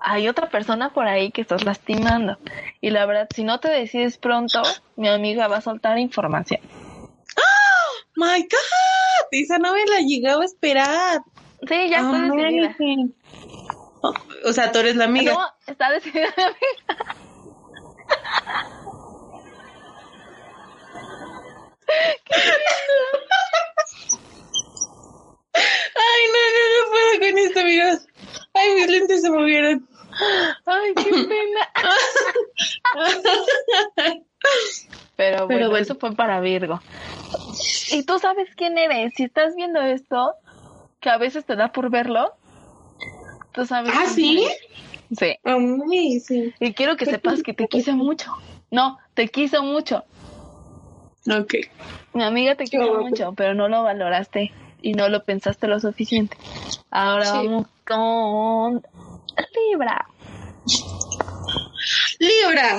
hay 0.00 0.28
otra 0.28 0.48
persona 0.48 0.90
por 0.92 1.08
ahí 1.08 1.32
que 1.32 1.40
estás 1.40 1.64
lastimando. 1.64 2.38
Y 2.80 2.90
la 2.90 3.06
verdad, 3.06 3.28
si 3.34 3.42
no 3.42 3.58
te 3.58 3.68
decides 3.68 4.18
pronto, 4.18 4.62
mi 4.94 5.08
amiga 5.08 5.48
va 5.48 5.56
a 5.56 5.60
soltar 5.60 5.98
información. 5.98 6.60
My 8.14 8.42
God, 8.42 9.28
esa 9.32 9.58
no 9.58 9.72
me 9.72 9.84
la 9.86 10.00
llegaba 10.00 10.42
a 10.42 10.44
esperar. 10.44 11.22
Sí, 11.68 11.88
ya 11.88 12.00
está 12.00 12.22
decidida. 12.22 12.76
O 14.44 14.52
sea, 14.52 14.70
tú 14.70 14.78
eres 14.78 14.94
la 14.94 15.04
amiga. 15.06 15.32
No, 15.32 15.40
está 15.66 15.90
decidida 15.90 16.28
mi 16.36 16.42
amiga. 16.44 17.16
Ay, 25.54 26.22
no, 26.32 26.40
no, 26.54 26.62
no 26.74 26.90
puedo 26.90 27.30
con 27.30 27.38
esto, 27.38 27.60
amigos. 27.60 28.06
Ay, 28.54 28.74
mis 28.76 28.88
lentes 28.88 29.22
se 29.22 29.30
movieron. 29.30 29.88
Ay, 30.66 30.94
qué 30.94 31.10
pena. 31.10 31.68
Pero 35.16 35.36
bueno, 35.36 35.48
Pero 35.48 35.68
bueno. 35.70 35.76
eso 35.76 35.96
fue 35.96 36.14
para 36.14 36.40
Virgo. 36.40 36.80
¿Y 37.90 38.02
tú 38.04 38.18
sabes 38.18 38.48
quién 38.56 38.78
eres? 38.78 39.12
Si 39.16 39.24
estás 39.24 39.54
viendo 39.56 39.80
esto, 39.80 40.34
que 41.00 41.10
a 41.10 41.18
veces 41.18 41.44
te 41.44 41.56
da 41.56 41.72
por 41.72 41.90
verlo, 41.90 42.34
tú 43.52 43.66
sabes. 43.66 43.92
¿Ah, 43.94 44.02
quién 44.04 44.14
sí? 44.14 44.44
eres. 44.44 44.58
Sí. 45.18 45.36
Amazing. 45.44 46.54
Y 46.60 46.72
quiero 46.74 46.96
que 46.96 47.06
sepas 47.06 47.42
que 47.42 47.54
te 47.54 47.66
quise 47.66 47.92
mucho. 47.92 48.30
No, 48.70 48.98
te 49.14 49.28
quiso 49.28 49.62
mucho. 49.62 50.04
Ok. 51.30 51.54
Mi 52.14 52.22
amiga 52.24 52.54
te 52.54 52.64
guapo. 52.76 53.04
mucho, 53.04 53.32
pero 53.36 53.54
no 53.54 53.68
lo 53.68 53.82
valoraste 53.82 54.52
y 54.82 54.92
no 54.92 55.08
lo 55.08 55.24
pensaste 55.24 55.66
lo 55.66 55.78
suficiente. 55.80 56.36
Ahora 56.90 57.24
Sí. 57.26 57.30
vamos 57.46 57.66
con 57.86 58.82
Libra. 59.70 60.06
Libra. 62.18 62.78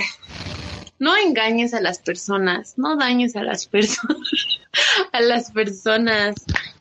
No 1.00 1.16
engañes 1.16 1.74
a 1.74 1.80
las 1.80 2.00
personas, 2.00 2.74
no 2.78 2.98
dañes 2.98 3.36
a 3.38 3.44
las 3.44 3.68
personas, 3.68 4.18
a 5.14 5.22
las 5.22 5.52
personas. 5.52 6.36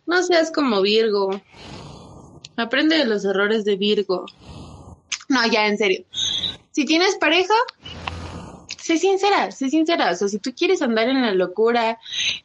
No 0.06 0.22
seas 0.22 0.50
como 0.50 0.82
Virgo. 0.82 1.40
Aprende 2.56 2.98
de 2.98 3.04
los 3.04 3.24
errores 3.24 3.64
de 3.64 3.76
Virgo. 3.76 4.26
No, 5.28 5.46
ya, 5.46 5.66
en 5.66 5.78
serio. 5.78 6.04
Si 6.72 6.84
tienes 6.84 7.16
pareja, 7.16 7.54
sé 8.88 8.96
sincera, 8.96 9.52
sé 9.52 9.68
sincera. 9.68 10.10
O 10.10 10.14
sea, 10.14 10.28
si 10.28 10.38
tú 10.38 10.54
quieres 10.56 10.80
andar 10.80 11.10
en 11.10 11.20
la 11.20 11.34
locura, 11.34 11.98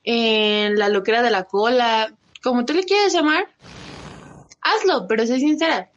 en 0.03 0.77
la 0.77 0.89
locura 0.89 1.21
de 1.21 1.31
la 1.31 1.45
cola, 1.45 2.13
como 2.43 2.65
tú 2.65 2.73
le 2.73 2.83
quieras 2.83 3.13
llamar, 3.13 3.47
hazlo, 4.59 5.07
pero 5.07 5.25
sé 5.25 5.39
sincera. 5.39 5.89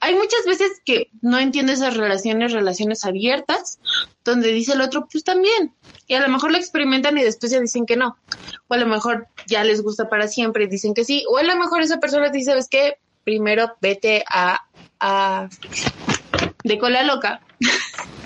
Hay 0.00 0.16
muchas 0.16 0.44
veces 0.44 0.82
que 0.84 1.08
no 1.20 1.38
entiendo 1.38 1.70
esas 1.70 1.96
relaciones, 1.96 2.50
relaciones 2.50 3.04
abiertas, 3.04 3.78
donde 4.24 4.52
dice 4.52 4.72
el 4.72 4.80
otro, 4.80 5.06
pues 5.10 5.22
también. 5.22 5.72
Y 6.08 6.14
a 6.14 6.20
lo 6.20 6.28
mejor 6.28 6.50
lo 6.50 6.58
experimentan 6.58 7.16
y 7.16 7.22
después 7.22 7.52
ya 7.52 7.60
dicen 7.60 7.86
que 7.86 7.96
no. 7.96 8.16
O 8.66 8.74
a 8.74 8.78
lo 8.78 8.86
mejor 8.86 9.28
ya 9.46 9.62
les 9.62 9.82
gusta 9.82 10.08
para 10.08 10.26
siempre 10.26 10.64
y 10.64 10.68
dicen 10.68 10.94
que 10.94 11.04
sí. 11.04 11.24
O 11.30 11.38
a 11.38 11.44
lo 11.44 11.54
mejor 11.54 11.80
esa 11.80 12.00
persona 12.00 12.28
dice, 12.28 12.50
¿sabes 12.50 12.68
qué? 12.68 12.98
Primero 13.22 13.76
vete 13.80 14.24
a, 14.28 14.66
a 14.98 15.48
de 16.64 16.78
cola 16.78 17.04
loca. 17.04 17.40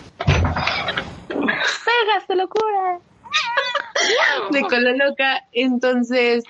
¡Pegaste 1.85 2.35
locura! 2.37 3.01
de 4.51 4.61
cola 4.69 4.93
loca. 4.93 5.45
Entonces, 5.53 6.45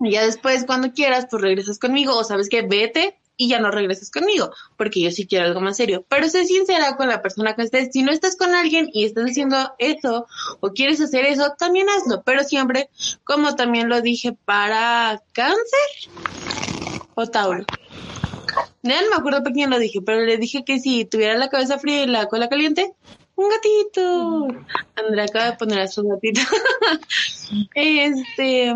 ya 0.00 0.24
después, 0.24 0.64
cuando 0.64 0.92
quieras, 0.92 1.26
pues 1.30 1.42
regresas 1.42 1.78
conmigo. 1.78 2.16
O 2.16 2.24
sabes 2.24 2.48
que 2.48 2.62
vete 2.62 3.18
y 3.40 3.48
ya 3.48 3.60
no 3.60 3.70
regresas 3.70 4.10
conmigo, 4.10 4.50
porque 4.76 5.00
yo 5.00 5.12
sí 5.12 5.26
quiero 5.26 5.46
algo 5.46 5.60
más 5.60 5.76
serio. 5.76 6.04
Pero 6.08 6.28
sé 6.28 6.44
sincera 6.44 6.96
con 6.96 7.08
la 7.08 7.22
persona 7.22 7.54
que 7.54 7.62
estés. 7.62 7.90
Si 7.92 8.02
no 8.02 8.10
estás 8.10 8.36
con 8.36 8.54
alguien 8.54 8.90
y 8.92 9.04
estás 9.04 9.30
haciendo 9.30 9.74
eso 9.78 10.26
o 10.60 10.70
quieres 10.72 11.00
hacer 11.00 11.24
eso, 11.24 11.54
también 11.56 11.88
hazlo. 11.88 12.22
Pero 12.24 12.42
siempre, 12.42 12.90
como 13.24 13.54
también 13.54 13.88
lo 13.88 14.00
dije, 14.02 14.36
para 14.44 15.22
cáncer 15.32 16.10
o 17.14 17.26
Tauro. 17.26 17.64
No 18.82 18.94
me 19.10 19.16
acuerdo 19.16 19.42
por 19.42 19.52
quién 19.52 19.70
lo 19.70 19.78
dije, 19.78 20.00
pero 20.02 20.20
le 20.20 20.36
dije 20.36 20.64
que 20.64 20.80
si 20.80 21.04
tuviera 21.04 21.36
la 21.36 21.48
cabeza 21.48 21.78
fría 21.78 22.02
y 22.02 22.06
la 22.06 22.26
cola 22.26 22.48
caliente, 22.48 22.92
un 23.38 23.48
gatito. 23.50 24.48
Andrea 24.96 25.24
acaba 25.24 25.46
de 25.46 25.56
poner 25.56 25.80
a 25.80 25.86
su 25.86 26.02
gatito. 26.02 26.40
este, 27.74 28.74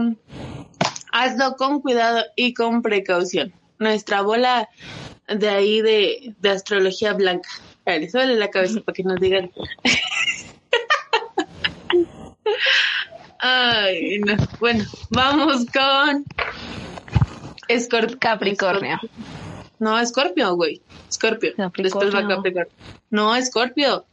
hazlo 1.10 1.56
con 1.56 1.80
cuidado 1.80 2.22
y 2.36 2.54
con 2.54 2.80
precaución. 2.80 3.52
Nuestra 3.78 4.22
bola 4.22 4.68
de 5.26 5.48
ahí 5.48 5.82
de, 5.82 6.36
de 6.38 6.50
astrología 6.50 7.12
blanca. 7.14 7.48
Ver, 7.84 8.08
suele 8.08 8.36
la 8.36 8.50
cabeza 8.50 8.80
para 8.80 8.94
que 8.94 9.02
nos 9.02 9.20
digan. 9.20 9.50
Ay, 13.40 14.20
no. 14.20 14.36
Bueno, 14.60 14.84
vamos 15.10 15.66
con 15.72 16.24
Escorpio. 17.66 18.16
Capricornio. 18.20 19.00
No, 19.80 19.98
Escorpio, 19.98 20.54
güey. 20.54 20.80
Escorpio. 21.10 21.52
Después 21.76 22.14
va 22.14 22.28
Capricornio. 22.28 22.72
No, 23.10 23.34
Escorpio. 23.34 24.06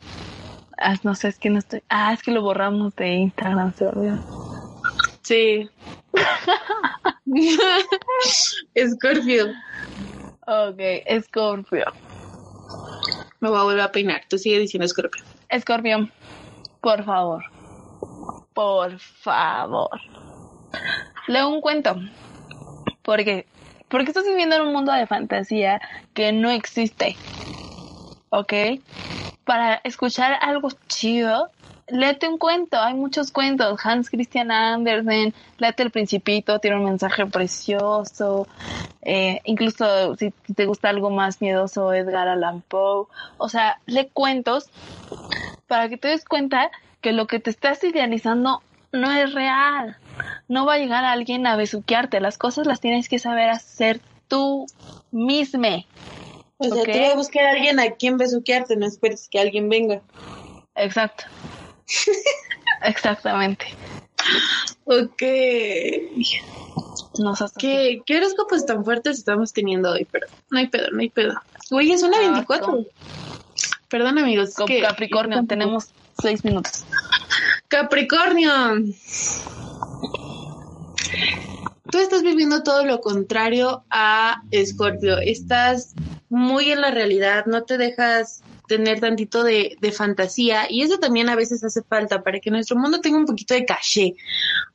Ah, 0.81 0.95
no 1.03 1.15
sé, 1.15 1.27
es 1.27 1.37
que 1.37 1.49
no 1.49 1.59
estoy. 1.59 1.83
Ah, 1.89 2.13
es 2.13 2.23
que 2.23 2.31
lo 2.31 2.41
borramos 2.41 2.95
de 2.95 3.09
Instagram, 3.09 3.73
se 3.73 3.87
olvidó. 3.87 4.17
Sí. 5.23 5.69
Escorpio. 8.73 9.47
Ok, 10.47 10.79
Escorpio. 11.05 11.85
Me 13.39 13.49
voy 13.49 13.59
a 13.59 13.63
volver 13.63 13.81
a 13.81 13.91
peinar. 13.91 14.21
Tú 14.29 14.37
sigue 14.37 14.59
diciendo 14.59 14.85
Escorpio. 14.85 15.23
Escorpio, 15.49 16.09
por 16.81 17.03
favor. 17.03 17.43
Por 18.53 18.99
favor. 18.99 19.99
Leo 21.27 21.49
un 21.49 21.61
cuento. 21.61 21.95
Porque, 23.03 23.45
porque 23.89 24.09
estás 24.09 24.25
viviendo 24.25 24.55
en 24.55 24.63
un 24.63 24.73
mundo 24.73 24.91
de 24.91 25.07
fantasía 25.07 25.79
que 26.13 26.31
no 26.31 26.49
existe. 26.49 27.15
¿Ok? 28.29 28.53
Para 29.49 29.81
escuchar 29.83 30.37
algo 30.41 30.69
chido, 30.87 31.49
léete 31.87 32.27
un 32.27 32.37
cuento, 32.37 32.79
hay 32.79 32.93
muchos 32.93 33.31
cuentos, 33.31 33.83
Hans 33.83 34.11
Christian 34.11 34.51
Andersen, 34.51 35.33
léete 35.57 35.81
El 35.81 35.89
Principito, 35.89 36.59
tiene 36.59 36.77
un 36.77 36.83
mensaje 36.83 37.25
precioso, 37.25 38.47
eh, 39.01 39.41
incluso 39.45 40.15
si 40.17 40.29
te 40.53 40.67
gusta 40.67 40.89
algo 40.89 41.09
más 41.09 41.41
miedoso, 41.41 41.91
Edgar 41.91 42.27
Allan 42.27 42.61
Poe, 42.61 43.07
o 43.39 43.49
sea, 43.49 43.79
lee 43.87 44.11
cuentos 44.13 44.69
para 45.65 45.89
que 45.89 45.97
te 45.97 46.09
des 46.09 46.25
cuenta 46.25 46.69
que 47.01 47.11
lo 47.11 47.25
que 47.25 47.39
te 47.39 47.49
estás 47.49 47.83
idealizando 47.83 48.61
no 48.91 49.11
es 49.11 49.33
real, 49.33 49.97
no 50.47 50.67
va 50.67 50.75
a 50.75 50.77
llegar 50.77 51.05
alguien 51.05 51.47
a 51.47 51.55
besuquearte, 51.55 52.19
las 52.19 52.37
cosas 52.37 52.67
las 52.67 52.81
tienes 52.81 53.09
que 53.09 53.17
saber 53.17 53.49
hacer 53.49 53.99
tú 54.27 54.67
misma. 55.11 55.85
O 56.59 56.65
sea, 56.65 56.83
tú 56.83 56.91
vas 56.91 57.13
a 57.13 57.15
buscar 57.15 57.45
a 57.45 57.51
alguien 57.51 57.79
a 57.79 57.91
quien 57.91 58.17
besuquearte, 58.17 58.75
no 58.75 58.85
esperes 58.85 59.29
que 59.31 59.39
alguien 59.39 59.69
venga. 59.69 60.01
Exacto. 60.75 61.23
Exactamente. 62.83 63.65
Ok. 64.83 65.23
No 67.19 67.33
¿Qué, 67.57 68.01
¿Qué 68.05 68.17
horóscopos 68.17 68.65
tan 68.65 68.83
fuertes 68.83 69.17
estamos 69.17 69.53
teniendo 69.53 69.91
hoy? 69.91 70.05
Pero 70.11 70.27
no 70.49 70.59
hay 70.59 70.67
pedo, 70.67 70.91
no 70.91 70.99
hay 70.99 71.09
pedo. 71.09 71.33
Güey, 71.69 71.91
es 71.93 72.03
una 72.03 72.17
ah, 72.17 72.31
24. 72.31 72.85
Perdón, 73.87 74.17
amigos. 74.17 74.53
Con 74.55 74.67
Capricornio, 74.81 75.45
tenemos 75.45 75.89
seis 76.21 76.43
minutos. 76.43 76.83
Capricornio. 77.69 78.51
Tú 81.91 81.97
estás 81.97 82.21
viviendo 82.21 82.63
todo 82.63 82.85
lo 82.85 82.99
contrario 83.01 83.83
a 83.89 84.43
Escorpio. 84.51 85.17
Estás 85.19 85.95
muy 86.29 86.71
en 86.71 86.81
la 86.81 86.91
realidad, 86.91 87.45
no 87.47 87.63
te 87.63 87.77
dejas 87.77 88.43
tener 88.67 88.99
tantito 88.99 89.43
de, 89.43 89.77
fantasía 89.91 90.67
y 90.69 90.83
eso 90.83 90.99
también 90.99 91.27
a 91.27 91.35
veces 91.35 91.63
hace 91.63 91.81
falta 91.81 92.21
para 92.21 92.39
que 92.39 92.51
nuestro 92.51 92.77
mundo 92.77 93.01
tenga 93.01 93.17
un 93.17 93.25
poquito 93.25 93.55
de 93.55 93.65
caché, 93.65 94.13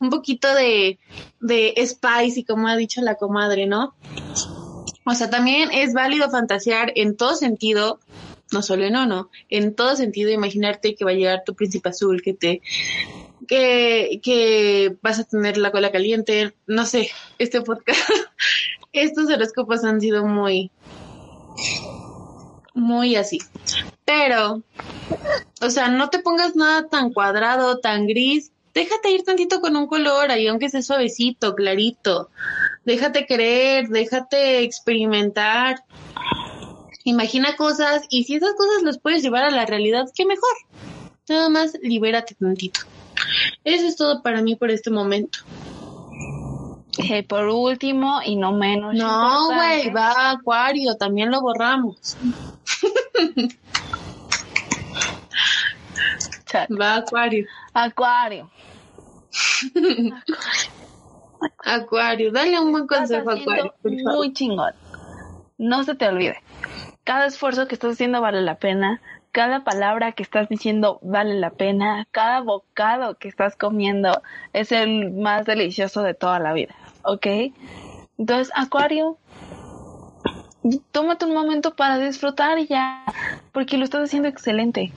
un 0.01 0.11
poquito 0.11 0.53
de, 0.53 0.99
de 1.41 1.75
spice 1.87 2.41
y 2.41 2.45
como 2.45 2.67
ha 2.67 2.77
dicho 2.77 3.01
la 3.01 3.15
comadre, 3.15 3.67
¿no? 3.67 3.95
O 5.07 5.15
sea, 5.15 5.31
también 5.31 5.71
es 5.73 5.93
válido 5.93 6.29
fantasear 6.31 6.93
en 6.97 7.17
todo 7.17 7.37
sentido, 7.37 8.01
no 8.53 8.63
solo 8.63 8.85
en 8.85 8.97
uno, 8.97 9.31
en 9.49 9.75
todo 9.75 9.95
sentido, 9.95 10.31
imaginarte 10.31 10.97
que 10.97 11.05
va 11.05 11.13
a 11.13 11.15
llegar 11.15 11.45
tu 11.45 11.55
príncipe 11.55 11.91
azul, 11.91 12.21
que 12.23 12.35
te 12.35 12.63
que, 13.47 14.21
que 14.23 14.97
vas 15.03 15.19
a 15.19 15.25
tener 15.25 15.59
la 15.59 15.71
cola 15.71 15.93
caliente, 15.93 16.55
no 16.67 16.87
sé, 16.87 17.11
este 17.39 17.61
podcast, 17.61 18.01
estos 18.93 19.31
horóscopos 19.31 19.85
han 19.85 20.01
sido 20.01 20.27
muy, 20.27 20.71
muy 22.75 23.17
así. 23.17 23.39
Pero, 24.05 24.63
o 25.61 25.71
sea, 25.71 25.89
no 25.89 26.11
te 26.11 26.19
pongas 26.19 26.57
nada 26.57 26.89
tan 26.89 27.13
cuadrado, 27.13 27.79
tan 27.79 28.07
gris. 28.07 28.53
Déjate 28.75 29.11
ir 29.11 29.23
tantito 29.23 29.61
con 29.61 29.77
un 29.77 29.87
color 29.87 30.31
ahí, 30.31 30.49
aunque 30.49 30.69
sea 30.69 30.83
suavecito, 30.83 31.55
clarito. 31.55 32.31
Déjate 32.85 33.25
querer, 33.27 33.89
déjate 33.89 34.63
experimentar. 34.63 35.85
Imagina 37.05 37.57
cosas 37.57 38.03
y 38.09 38.25
si 38.25 38.37
esas 38.37 38.55
cosas 38.55 38.83
las 38.83 38.99
puedes 38.99 39.23
llevar 39.23 39.45
a 39.45 39.51
la 39.51 39.65
realidad, 39.65 40.07
qué 40.15 40.27
mejor. 40.27 40.55
Nada 41.29 41.49
más 41.49 41.75
libérate 41.83 42.35
tantito. 42.35 42.81
Eso 43.63 43.87
es 43.87 43.97
todo 43.97 44.23
para 44.23 44.43
mí 44.43 44.57
por 44.57 44.71
este 44.71 44.91
momento. 44.91 45.39
Eh, 46.99 47.23
por 47.25 47.49
último 47.49 48.21
y 48.25 48.37
no 48.37 48.53
menos. 48.53 48.95
No, 48.95 49.47
güey, 49.47 49.91
va 49.91 50.31
Acuario, 50.31 50.97
también 50.97 51.31
lo 51.31 51.41
borramos. 51.41 52.17
Va 56.81 56.97
Acuario. 56.97 57.47
Acuario. 57.73 58.51
Acuario, 61.65 62.31
dale 62.33 62.61
un 62.61 62.71
buen 62.71 62.87
consejo 62.87 63.31
a 63.31 63.35
Acuario. 63.35 63.75
Muy 63.83 64.33
chingón. 64.33 64.73
No 65.59 65.83
se 65.83 65.95
te 65.95 66.09
olvide. 66.09 66.43
Cada 67.05 67.27
esfuerzo 67.27 67.67
que 67.67 67.75
estás 67.75 67.95
haciendo 67.95 68.21
vale 68.21 68.41
la 68.41 68.59
pena. 68.59 69.01
Cada 69.33 69.65
palabra 69.65 70.13
que 70.13 70.23
estás 70.23 70.49
diciendo 70.49 71.01
vale 71.03 71.35
la 71.35 71.51
pena. 71.51 72.07
Cada 72.13 72.41
bocado 72.41 73.19
que 73.19 73.29
estás 73.29 73.57
comiendo 73.57 74.23
es 74.53 74.71
el 74.71 75.11
más 75.11 75.45
delicioso 75.45 76.03
de 76.03 76.15
toda 76.15 76.39
la 76.39 76.53
vida. 76.53 76.75
¿Ok? 77.05 77.27
Entonces, 78.19 78.53
Acuario, 78.55 79.19
tómate 80.93 81.27
un 81.27 81.35
momento 81.35 81.75
para 81.75 81.99
disfrutar 81.99 82.59
ya, 82.67 83.05
porque 83.53 83.77
lo 83.77 83.85
estás 83.85 84.05
haciendo 84.05 84.29
excelente. 84.29 84.93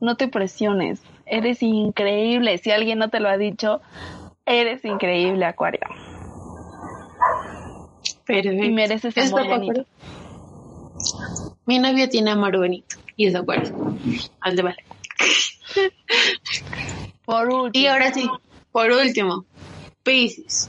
No 0.00 0.16
te 0.16 0.28
presiones, 0.28 1.02
eres 1.26 1.62
increíble. 1.62 2.58
Si 2.58 2.70
alguien 2.70 2.98
no 2.98 3.10
te 3.10 3.20
lo 3.20 3.28
ha 3.28 3.36
dicho, 3.36 3.80
eres 4.46 4.84
increíble, 4.84 5.44
Acuario. 5.44 5.80
Pero 8.26 8.52
y 8.52 8.70
mereces 8.70 9.16
amor 9.16 9.46
bonito. 9.46 9.86
Mi 11.64 11.78
novio 11.78 12.08
tiene 12.08 12.30
amor 12.30 12.58
bonito 12.58 12.96
y 13.16 13.26
es 13.26 13.34
Acuario. 13.34 13.72
Al 14.40 14.56
de 14.56 14.62
vale. 14.62 14.84
por 17.24 17.48
último. 17.48 17.82
Y 17.82 17.86
ahora 17.86 18.12
sí, 18.12 18.28
por 18.72 18.90
último, 18.90 19.44
Pisces. 20.02 20.68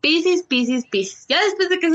Piscis, 0.00 0.44
Piscis, 0.44 0.86
Piscis. 0.86 1.26
Ya 1.28 1.42
después 1.44 1.68
de 1.68 1.78
que 1.78 1.86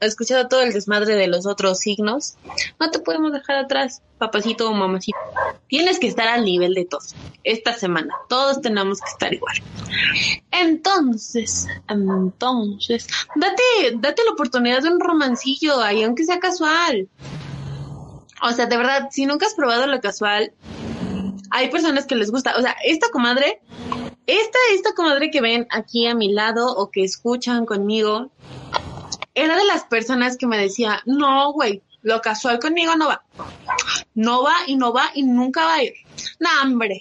has 0.00 0.08
escuchado 0.08 0.48
todo 0.48 0.60
el 0.62 0.72
desmadre 0.72 1.16
de 1.16 1.26
los 1.26 1.46
otros 1.46 1.78
signos, 1.78 2.36
no 2.78 2.90
te 2.90 3.00
podemos 3.00 3.32
dejar 3.32 3.56
atrás, 3.56 4.02
papacito 4.18 4.68
o 4.68 4.74
mamacito. 4.74 5.18
Tienes 5.66 5.98
que 5.98 6.06
estar 6.06 6.28
al 6.28 6.44
nivel 6.44 6.74
de 6.74 6.84
todos. 6.84 7.14
Esta 7.42 7.72
semana, 7.72 8.14
todos 8.28 8.60
tenemos 8.60 9.00
que 9.00 9.10
estar 9.10 9.34
igual. 9.34 9.56
Entonces, 10.52 11.66
entonces, 11.88 13.06
date, 13.34 13.62
date 13.96 14.22
la 14.24 14.32
oportunidad 14.32 14.82
de 14.82 14.90
un 14.90 15.00
romancillo 15.00 15.80
ahí, 15.80 16.04
aunque 16.04 16.24
sea 16.24 16.38
casual. 16.38 17.08
O 18.40 18.52
sea, 18.52 18.66
de 18.66 18.76
verdad, 18.76 19.08
si 19.10 19.26
nunca 19.26 19.46
has 19.46 19.54
probado 19.54 19.86
lo 19.88 20.00
casual, 20.00 20.52
hay 21.50 21.70
personas 21.70 22.06
que 22.06 22.14
les 22.14 22.30
gusta. 22.30 22.56
O 22.56 22.62
sea, 22.62 22.76
esta 22.84 23.10
comadre 23.10 23.60
esta, 24.28 24.58
esta 24.72 24.92
comadre 24.92 25.30
que 25.30 25.40
ven 25.40 25.66
aquí 25.70 26.06
a 26.06 26.14
mi 26.14 26.32
lado 26.32 26.76
o 26.76 26.90
que 26.90 27.02
escuchan 27.02 27.64
conmigo, 27.64 28.30
era 29.34 29.56
de 29.56 29.64
las 29.64 29.84
personas 29.84 30.36
que 30.36 30.46
me 30.46 30.58
decía, 30.58 31.00
no, 31.06 31.50
güey, 31.54 31.82
lo 32.02 32.20
casual 32.20 32.58
conmigo 32.58 32.94
no 32.94 33.08
va. 33.08 33.24
No 34.14 34.42
va 34.42 34.54
y 34.66 34.76
no 34.76 34.92
va 34.92 35.10
y 35.14 35.22
nunca 35.22 35.64
va 35.64 35.74
a 35.76 35.82
ir. 35.82 35.94
No, 36.38 36.50
hombre, 36.62 37.00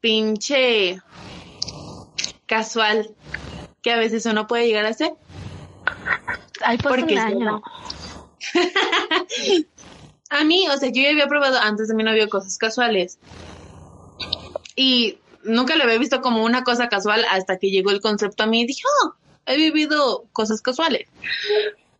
pinche 0.00 1.00
casual 2.46 3.12
que 3.82 3.90
a 3.92 3.96
veces 3.96 4.24
uno 4.26 4.46
puede 4.46 4.68
llegar 4.68 4.86
a 4.86 4.94
ser. 4.94 5.14
Ay, 6.64 6.78
pues 6.78 6.94
Porque 6.94 7.18
año. 7.18 7.60
a 10.30 10.44
mí, 10.44 10.68
o 10.68 10.76
sea, 10.76 10.90
yo 10.90 11.02
ya 11.02 11.10
había 11.10 11.26
probado 11.26 11.58
antes 11.58 11.88
de 11.88 11.94
mi 11.96 12.04
novio 12.04 12.28
cosas 12.28 12.56
casuales. 12.56 13.18
Y 14.76 15.18
nunca 15.44 15.76
lo 15.76 15.84
había 15.84 15.98
visto 15.98 16.20
como 16.20 16.44
una 16.44 16.64
cosa 16.64 16.88
casual 16.88 17.24
hasta 17.30 17.58
que 17.58 17.70
llegó 17.70 17.90
el 17.90 18.00
concepto 18.00 18.42
a 18.42 18.46
mí 18.46 18.62
y 18.62 18.66
dije, 18.66 18.82
oh, 19.04 19.14
he 19.46 19.56
vivido 19.56 20.24
cosas 20.32 20.62
casuales. 20.62 21.08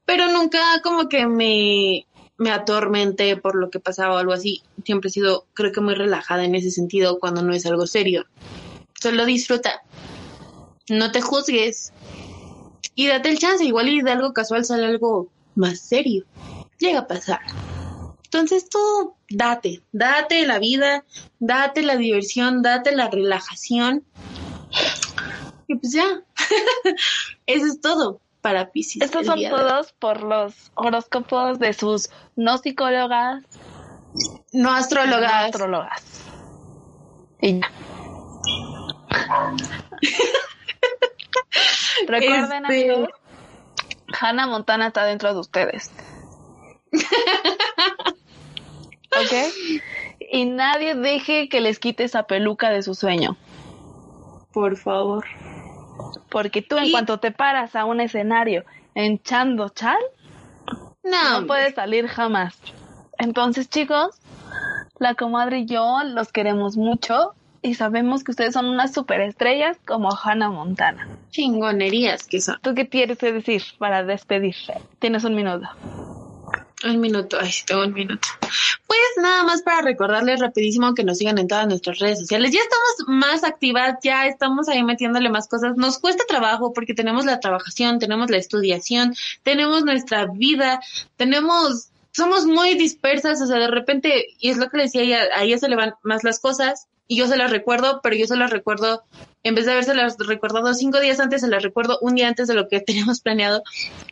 Pero 0.04 0.28
nunca 0.28 0.60
como 0.82 1.08
que 1.08 1.26
me, 1.26 2.06
me 2.36 2.50
atormenté 2.50 3.36
por 3.36 3.54
lo 3.54 3.70
que 3.70 3.80
pasaba 3.80 4.14
o 4.14 4.18
algo 4.18 4.32
así. 4.32 4.62
Siempre 4.84 5.08
he 5.08 5.12
sido, 5.12 5.46
creo 5.54 5.72
que 5.72 5.80
muy 5.80 5.94
relajada 5.94 6.44
en 6.44 6.54
ese 6.54 6.70
sentido 6.70 7.18
cuando 7.18 7.42
no 7.42 7.54
es 7.54 7.66
algo 7.66 7.86
serio. 7.86 8.26
Solo 9.00 9.24
disfruta. 9.24 9.82
No 10.88 11.12
te 11.12 11.20
juzgues. 11.20 11.92
Y 12.94 13.06
date 13.06 13.30
el 13.30 13.38
chance, 13.38 13.64
igual 13.64 13.88
y 13.88 14.02
de 14.02 14.10
algo 14.10 14.32
casual 14.32 14.64
sale 14.64 14.86
algo 14.86 15.28
más 15.54 15.80
serio. 15.80 16.24
Llega 16.78 17.00
a 17.00 17.06
pasar. 17.06 17.40
Entonces 18.24 18.68
tú 18.68 19.14
date, 19.36 19.82
date 19.92 20.46
la 20.46 20.58
vida, 20.58 21.04
date 21.38 21.82
la 21.82 21.96
diversión, 21.96 22.62
date 22.62 22.94
la 22.94 23.08
relajación. 23.08 24.04
Y 25.66 25.76
pues 25.76 25.92
ya, 25.92 26.22
eso 27.46 27.66
es 27.66 27.80
todo 27.80 28.20
para 28.40 28.70
Pisces. 28.70 29.02
Estos 29.02 29.26
son 29.26 29.40
todos 29.48 29.92
por 29.92 30.22
los 30.22 30.72
horóscopos 30.74 31.58
de 31.58 31.72
sus 31.72 32.10
no 32.36 32.58
psicólogas, 32.58 33.44
no 34.52 34.72
astrólogas. 34.72 35.30
No 35.30 35.46
astrólogas. 35.46 36.02
Y 37.40 37.60
ya. 37.60 37.70
Recuerden, 42.06 42.64
este... 42.64 42.90
amigos, 42.90 43.08
Hannah 44.20 44.46
Montana 44.46 44.88
está 44.88 45.04
dentro 45.04 45.32
de 45.32 45.40
ustedes. 45.40 45.90
¿Ok? 49.20 49.80
Y 50.30 50.46
nadie 50.46 50.94
deje 50.94 51.48
que 51.48 51.60
les 51.60 51.78
quite 51.78 52.04
esa 52.04 52.24
peluca 52.24 52.70
de 52.70 52.82
su 52.82 52.94
sueño. 52.94 53.36
Por 54.52 54.76
favor. 54.76 55.24
Porque 56.30 56.62
tú, 56.62 56.76
en 56.78 56.90
cuanto 56.90 57.18
te 57.18 57.30
paras 57.30 57.76
a 57.76 57.84
un 57.84 58.00
escenario 58.00 58.64
en 58.94 59.22
Chando 59.22 59.68
Chal, 59.68 59.98
no, 61.02 61.40
no 61.40 61.46
puedes 61.46 61.74
salir 61.74 62.06
jamás. 62.06 62.58
Entonces, 63.18 63.68
chicos, 63.68 64.20
la 64.98 65.14
comadre 65.14 65.60
y 65.60 65.66
yo 65.66 65.98
los 66.04 66.32
queremos 66.32 66.76
mucho 66.76 67.34
y 67.60 67.74
sabemos 67.74 68.24
que 68.24 68.32
ustedes 68.32 68.54
son 68.54 68.66
unas 68.66 68.92
superestrellas 68.92 69.78
como 69.86 70.10
Hannah 70.10 70.50
Montana. 70.50 71.06
Chingonerías 71.30 72.26
que 72.26 72.40
son. 72.40 72.58
¿Tú 72.62 72.74
qué 72.74 72.88
quieres 72.88 73.18
decir 73.18 73.62
para 73.78 74.02
despedirse? 74.04 74.74
Tienes 74.98 75.24
un 75.24 75.34
minuto. 75.34 75.68
Un 76.84 77.00
minuto, 77.00 77.38
ay, 77.40 77.52
tengo 77.66 77.84
un 77.84 77.92
minuto. 77.92 78.28
Pues 78.86 79.00
nada 79.20 79.44
más 79.44 79.62
para 79.62 79.82
recordarles 79.82 80.40
rapidísimo 80.40 80.94
que 80.94 81.04
nos 81.04 81.18
sigan 81.18 81.38
en 81.38 81.46
todas 81.46 81.66
nuestras 81.66 81.98
redes 81.98 82.18
sociales. 82.18 82.50
Ya 82.52 82.60
estamos 82.60 83.20
más 83.20 83.44
activas, 83.44 83.98
ya 84.02 84.26
estamos 84.26 84.68
ahí 84.68 84.82
metiéndole 84.82 85.30
más 85.30 85.48
cosas. 85.48 85.76
Nos 85.76 85.98
cuesta 85.98 86.24
trabajo 86.26 86.72
porque 86.72 86.94
tenemos 86.94 87.24
la 87.24 87.40
trabajación, 87.40 87.98
tenemos 87.98 88.30
la 88.30 88.38
estudiación, 88.38 89.14
tenemos 89.42 89.84
nuestra 89.84 90.26
vida, 90.26 90.80
tenemos 91.16 91.88
somos 92.12 92.44
muy 92.44 92.74
dispersas, 92.74 93.40
o 93.40 93.46
sea, 93.46 93.58
de 93.58 93.68
repente, 93.68 94.26
y 94.38 94.50
es 94.50 94.58
lo 94.58 94.68
que 94.68 94.76
decía 94.78 95.00
ella, 95.00 95.20
a 95.34 95.58
se 95.58 95.68
le 95.68 95.76
van 95.76 95.94
más 96.02 96.24
las 96.24 96.40
cosas, 96.40 96.86
y 97.08 97.16
yo 97.16 97.26
se 97.26 97.36
las 97.36 97.50
recuerdo, 97.50 98.00
pero 98.02 98.16
yo 98.16 98.26
se 98.26 98.36
las 98.36 98.50
recuerdo, 98.50 99.02
en 99.42 99.54
vez 99.54 99.66
de 99.66 99.72
haberse 99.72 99.94
las 99.94 100.16
recordado 100.18 100.72
cinco 100.74 101.00
días 101.00 101.20
antes, 101.20 101.40
se 101.40 101.48
las 101.48 101.62
recuerdo 101.62 101.98
un 102.00 102.14
día 102.14 102.28
antes 102.28 102.48
de 102.48 102.54
lo 102.54 102.68
que 102.68 102.80
teníamos 102.86 103.20
planeado, 103.20 103.62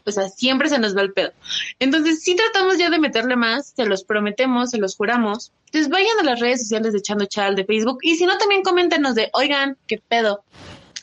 o 0.05 0.13
sea, 0.13 0.29
siempre 0.29 0.69
se 0.69 0.79
nos 0.79 0.97
va 0.97 1.03
el 1.03 1.13
pedo. 1.13 1.33
Entonces, 1.79 2.23
sí 2.23 2.37
tratamos 2.37 2.79
ya 2.79 2.91
de 2.91 2.99
meterle 2.99 3.37
más, 3.37 3.73
se 3.77 3.87
los 3.87 4.05
prometemos, 4.05 4.71
se 4.71 4.79
los 4.79 4.97
juramos. 4.97 5.53
Entonces, 5.67 5.91
vayan 5.91 6.19
a 6.21 6.25
las 6.25 6.41
redes 6.41 6.63
sociales 6.63 6.93
de 6.93 7.03
Chando 7.03 7.27
Chal, 7.27 7.57
de 7.57 7.65
Facebook, 7.65 7.99
y 8.03 8.17
si 8.17 8.27
no, 8.27 8.37
también 8.39 8.63
coméntenos 8.63 9.15
de, 9.15 9.31
oigan, 9.33 9.77
qué 9.87 10.03
pedo, 10.07 10.45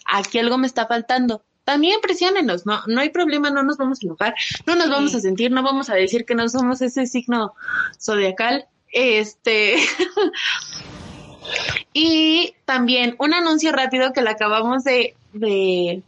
aquí 0.06 0.40
algo 0.40 0.58
me 0.58 0.68
está 0.68 0.88
faltando 0.88 1.44
también 1.68 2.00
presionenos, 2.00 2.66
no, 2.66 2.82
no 2.88 3.02
hay 3.02 3.10
problema, 3.10 3.50
no 3.50 3.62
nos 3.62 3.76
vamos 3.76 4.00
a 4.02 4.06
enojar, 4.06 4.36
no 4.66 4.78
nos 4.78 4.90
vamos 4.90 5.14
a 5.14 5.20
sentir, 5.20 5.52
no 5.52 5.64
vamos 5.64 5.90
a 5.90 5.96
decir 5.96 6.24
que 6.24 6.34
no 6.34 6.48
somos 6.48 6.82
ese 6.82 7.06
signo 7.08 7.56
zodiacal. 8.00 8.68
Este. 8.94 9.76
y 11.94 12.56
también 12.66 13.16
un 13.20 13.34
anuncio 13.34 13.72
rápido 13.72 14.14
que 14.14 14.22
le 14.22 14.30
acabamos 14.30 14.84
de, 14.84 15.16
de, 15.34 16.04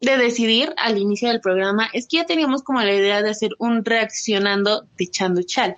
de 0.00 0.16
decidir 0.16 0.74
al 0.76 0.98
inicio 0.98 1.28
del 1.28 1.40
programa 1.40 1.88
es 1.92 2.06
que 2.08 2.18
ya 2.18 2.26
teníamos 2.26 2.62
como 2.62 2.80
la 2.80 2.94
idea 2.94 3.22
de 3.22 3.30
hacer 3.30 3.50
un 3.58 3.84
reaccionando 3.84 4.86
de 4.96 5.06
Chando 5.08 5.42
Chal. 5.42 5.76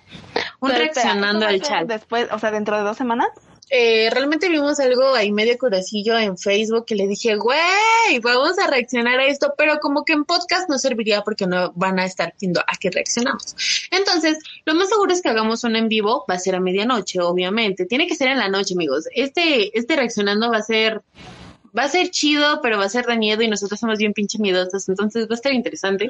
Un 0.59 0.71
reaccionando 0.71 1.45
al 1.45 1.61
Chal. 1.61 1.87
Después, 1.87 2.27
o 2.31 2.39
sea, 2.39 2.51
dentro 2.51 2.77
de 2.77 2.83
dos 2.83 2.97
semanas 2.97 3.29
eh, 3.69 4.09
realmente 4.11 4.49
vimos 4.49 4.79
algo 4.79 5.13
ahí 5.13 5.31
medio 5.31 5.57
curacillo 5.57 6.17
en 6.17 6.37
Facebook 6.37 6.85
que 6.85 6.95
le 6.95 7.07
dije, 7.07 7.35
güey, 7.35 8.19
vamos 8.21 8.57
a 8.57 8.67
reaccionar 8.67 9.19
a 9.19 9.27
esto, 9.27 9.53
pero 9.57 9.79
como 9.79 10.03
que 10.03 10.13
en 10.13 10.25
podcast 10.25 10.69
no 10.69 10.79
serviría 10.79 11.21
porque 11.21 11.45
no 11.45 11.71
van 11.75 11.99
a 11.99 12.05
estar 12.05 12.33
viendo 12.39 12.61
a 12.61 12.77
qué 12.79 12.89
reaccionamos. 12.89 13.55
Entonces, 13.91 14.39
lo 14.65 14.73
más 14.73 14.89
seguro 14.89 15.13
es 15.13 15.21
que 15.21 15.29
hagamos 15.29 15.63
un 15.63 15.75
en 15.75 15.87
vivo, 15.87 16.25
va 16.29 16.35
a 16.35 16.39
ser 16.39 16.55
a 16.55 16.59
medianoche, 16.59 17.19
obviamente. 17.21 17.85
Tiene 17.85 18.07
que 18.07 18.15
ser 18.15 18.29
en 18.29 18.39
la 18.39 18.49
noche, 18.49 18.73
amigos. 18.73 19.05
Este, 19.13 19.77
este 19.77 19.95
reaccionando 19.95 20.49
va 20.49 20.57
a 20.57 20.63
ser, 20.63 21.03
va 21.77 21.83
a 21.83 21.89
ser 21.89 22.09
chido, 22.09 22.61
pero 22.63 22.79
va 22.79 22.85
a 22.85 22.89
ser 22.89 23.05
de 23.05 23.17
miedo 23.17 23.43
y 23.43 23.47
nosotros 23.47 23.79
somos 23.79 23.99
bien 23.99 24.13
pinche 24.13 24.39
miedosos, 24.39 24.89
entonces 24.89 25.27
va 25.27 25.33
a 25.33 25.35
estar 25.35 25.53
interesante. 25.53 26.09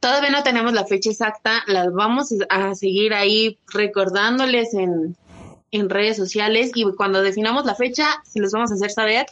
Todavía 0.00 0.30
no 0.30 0.42
tenemos 0.42 0.72
la 0.72 0.84
fecha 0.84 1.10
exacta, 1.10 1.62
las 1.66 1.92
vamos 1.92 2.28
a 2.48 2.74
seguir 2.74 3.14
ahí 3.14 3.58
recordándoles 3.72 4.74
en, 4.74 5.16
en 5.72 5.90
redes 5.90 6.16
sociales 6.16 6.72
y 6.74 6.84
cuando 6.96 7.22
definamos 7.22 7.64
la 7.64 7.74
fecha 7.74 8.22
se 8.24 8.40
los 8.40 8.52
vamos 8.52 8.70
a 8.70 8.74
hacer 8.74 8.90
saber 8.90 9.26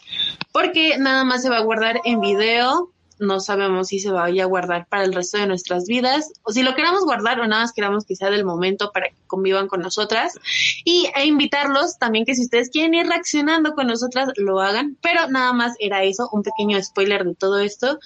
porque 0.53 0.99
nada 0.99 1.24
más 1.24 1.43
se 1.43 1.51
va 1.51 1.59
a 1.59 1.62
guardar 1.62 2.01
en 2.05 2.20
video 2.20 2.93
no 3.18 3.41
sabemos 3.41 3.89
si 3.89 3.99
se 3.99 4.11
vaya 4.11 4.45
a 4.45 4.47
guardar 4.47 4.86
para 4.86 5.05
el 5.05 5.12
resto 5.12 5.39
de 5.39 5.47
nuestras 5.47 5.86
vidas 5.86 6.32
o 6.43 6.53
si 6.53 6.62
lo 6.62 6.74
queramos 6.74 7.05
guardar 7.05 7.41
o 7.41 7.47
nada 7.47 7.62
más 7.62 7.72
queramos 7.72 8.05
que 8.05 8.16
sea 8.16 8.30
del 8.30 8.45
momento 8.45 8.91
para 8.93 9.09
que 9.09 9.16
convivan 9.26 9.68
con 9.68 9.80
nosotras. 9.80 10.34
Y 10.84 11.09
e 11.14 11.26
invitarlos 11.26 11.99
también 11.99 12.24
que 12.24 12.34
si 12.34 12.43
ustedes 12.43 12.70
quieren 12.70 12.95
ir 12.95 13.07
reaccionando 13.07 13.74
con 13.74 13.86
nosotras 13.86 14.28
lo 14.36 14.61
hagan 14.61 14.97
pero 15.03 15.28
nada 15.28 15.53
más 15.53 15.74
era 15.80 16.03
eso 16.05 16.28
un 16.32 16.43
pequeño 16.43 16.82
spoiler 16.82 17.24
de 17.24 17.34
todo 17.34 17.59
esto. 17.59 17.99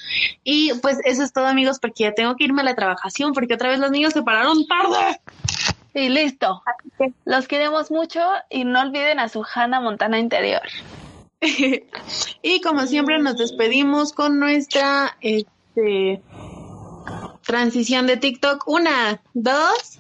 Y 0.45 0.73
pues 0.81 0.99
eso 1.05 1.23
es 1.23 1.33
todo 1.33 1.47
amigos 1.47 1.79
porque 1.81 2.05
ya 2.05 2.15
tengo 2.15 2.37
que 2.37 2.45
irme 2.45 2.63
a 2.63 2.65
la 2.65 2.75
trabajación 2.75 3.33
porque 3.33 3.55
otra 3.55 3.69
vez 3.69 3.79
los 3.79 3.91
niños 3.91 4.13
se 4.13 4.23
pararon 4.23 4.67
tarde 4.67 5.21
y 5.95 6.09
listo. 6.09 6.63
Los 7.25 7.49
queremos 7.49 7.91
mucho 7.91 8.21
y 8.51 8.65
no 8.65 8.81
olviden 8.81 9.19
a 9.19 9.29
su 9.29 9.45
Hannah 9.45 9.81
Montana 9.81 10.19
interior. 10.19 10.63
y 12.43 12.61
como 12.61 12.87
siempre 12.87 13.19
nos 13.19 13.37
despedimos 13.37 14.13
con 14.13 14.39
nuestra 14.39 15.17
este, 15.21 16.23
transición 17.43 18.07
de 18.07 18.17
TikTok. 18.17 18.67
Una, 18.67 19.21
dos. 19.35 19.99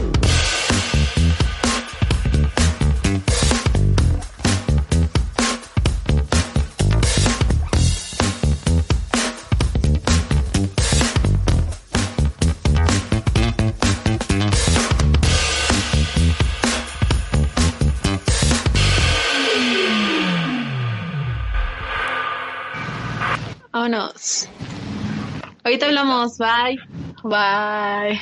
Vámonos. 23.80 24.46
Ahorita 25.64 25.86
hablamos. 25.86 26.36
Bye. 26.36 26.78
Bye. 27.24 28.20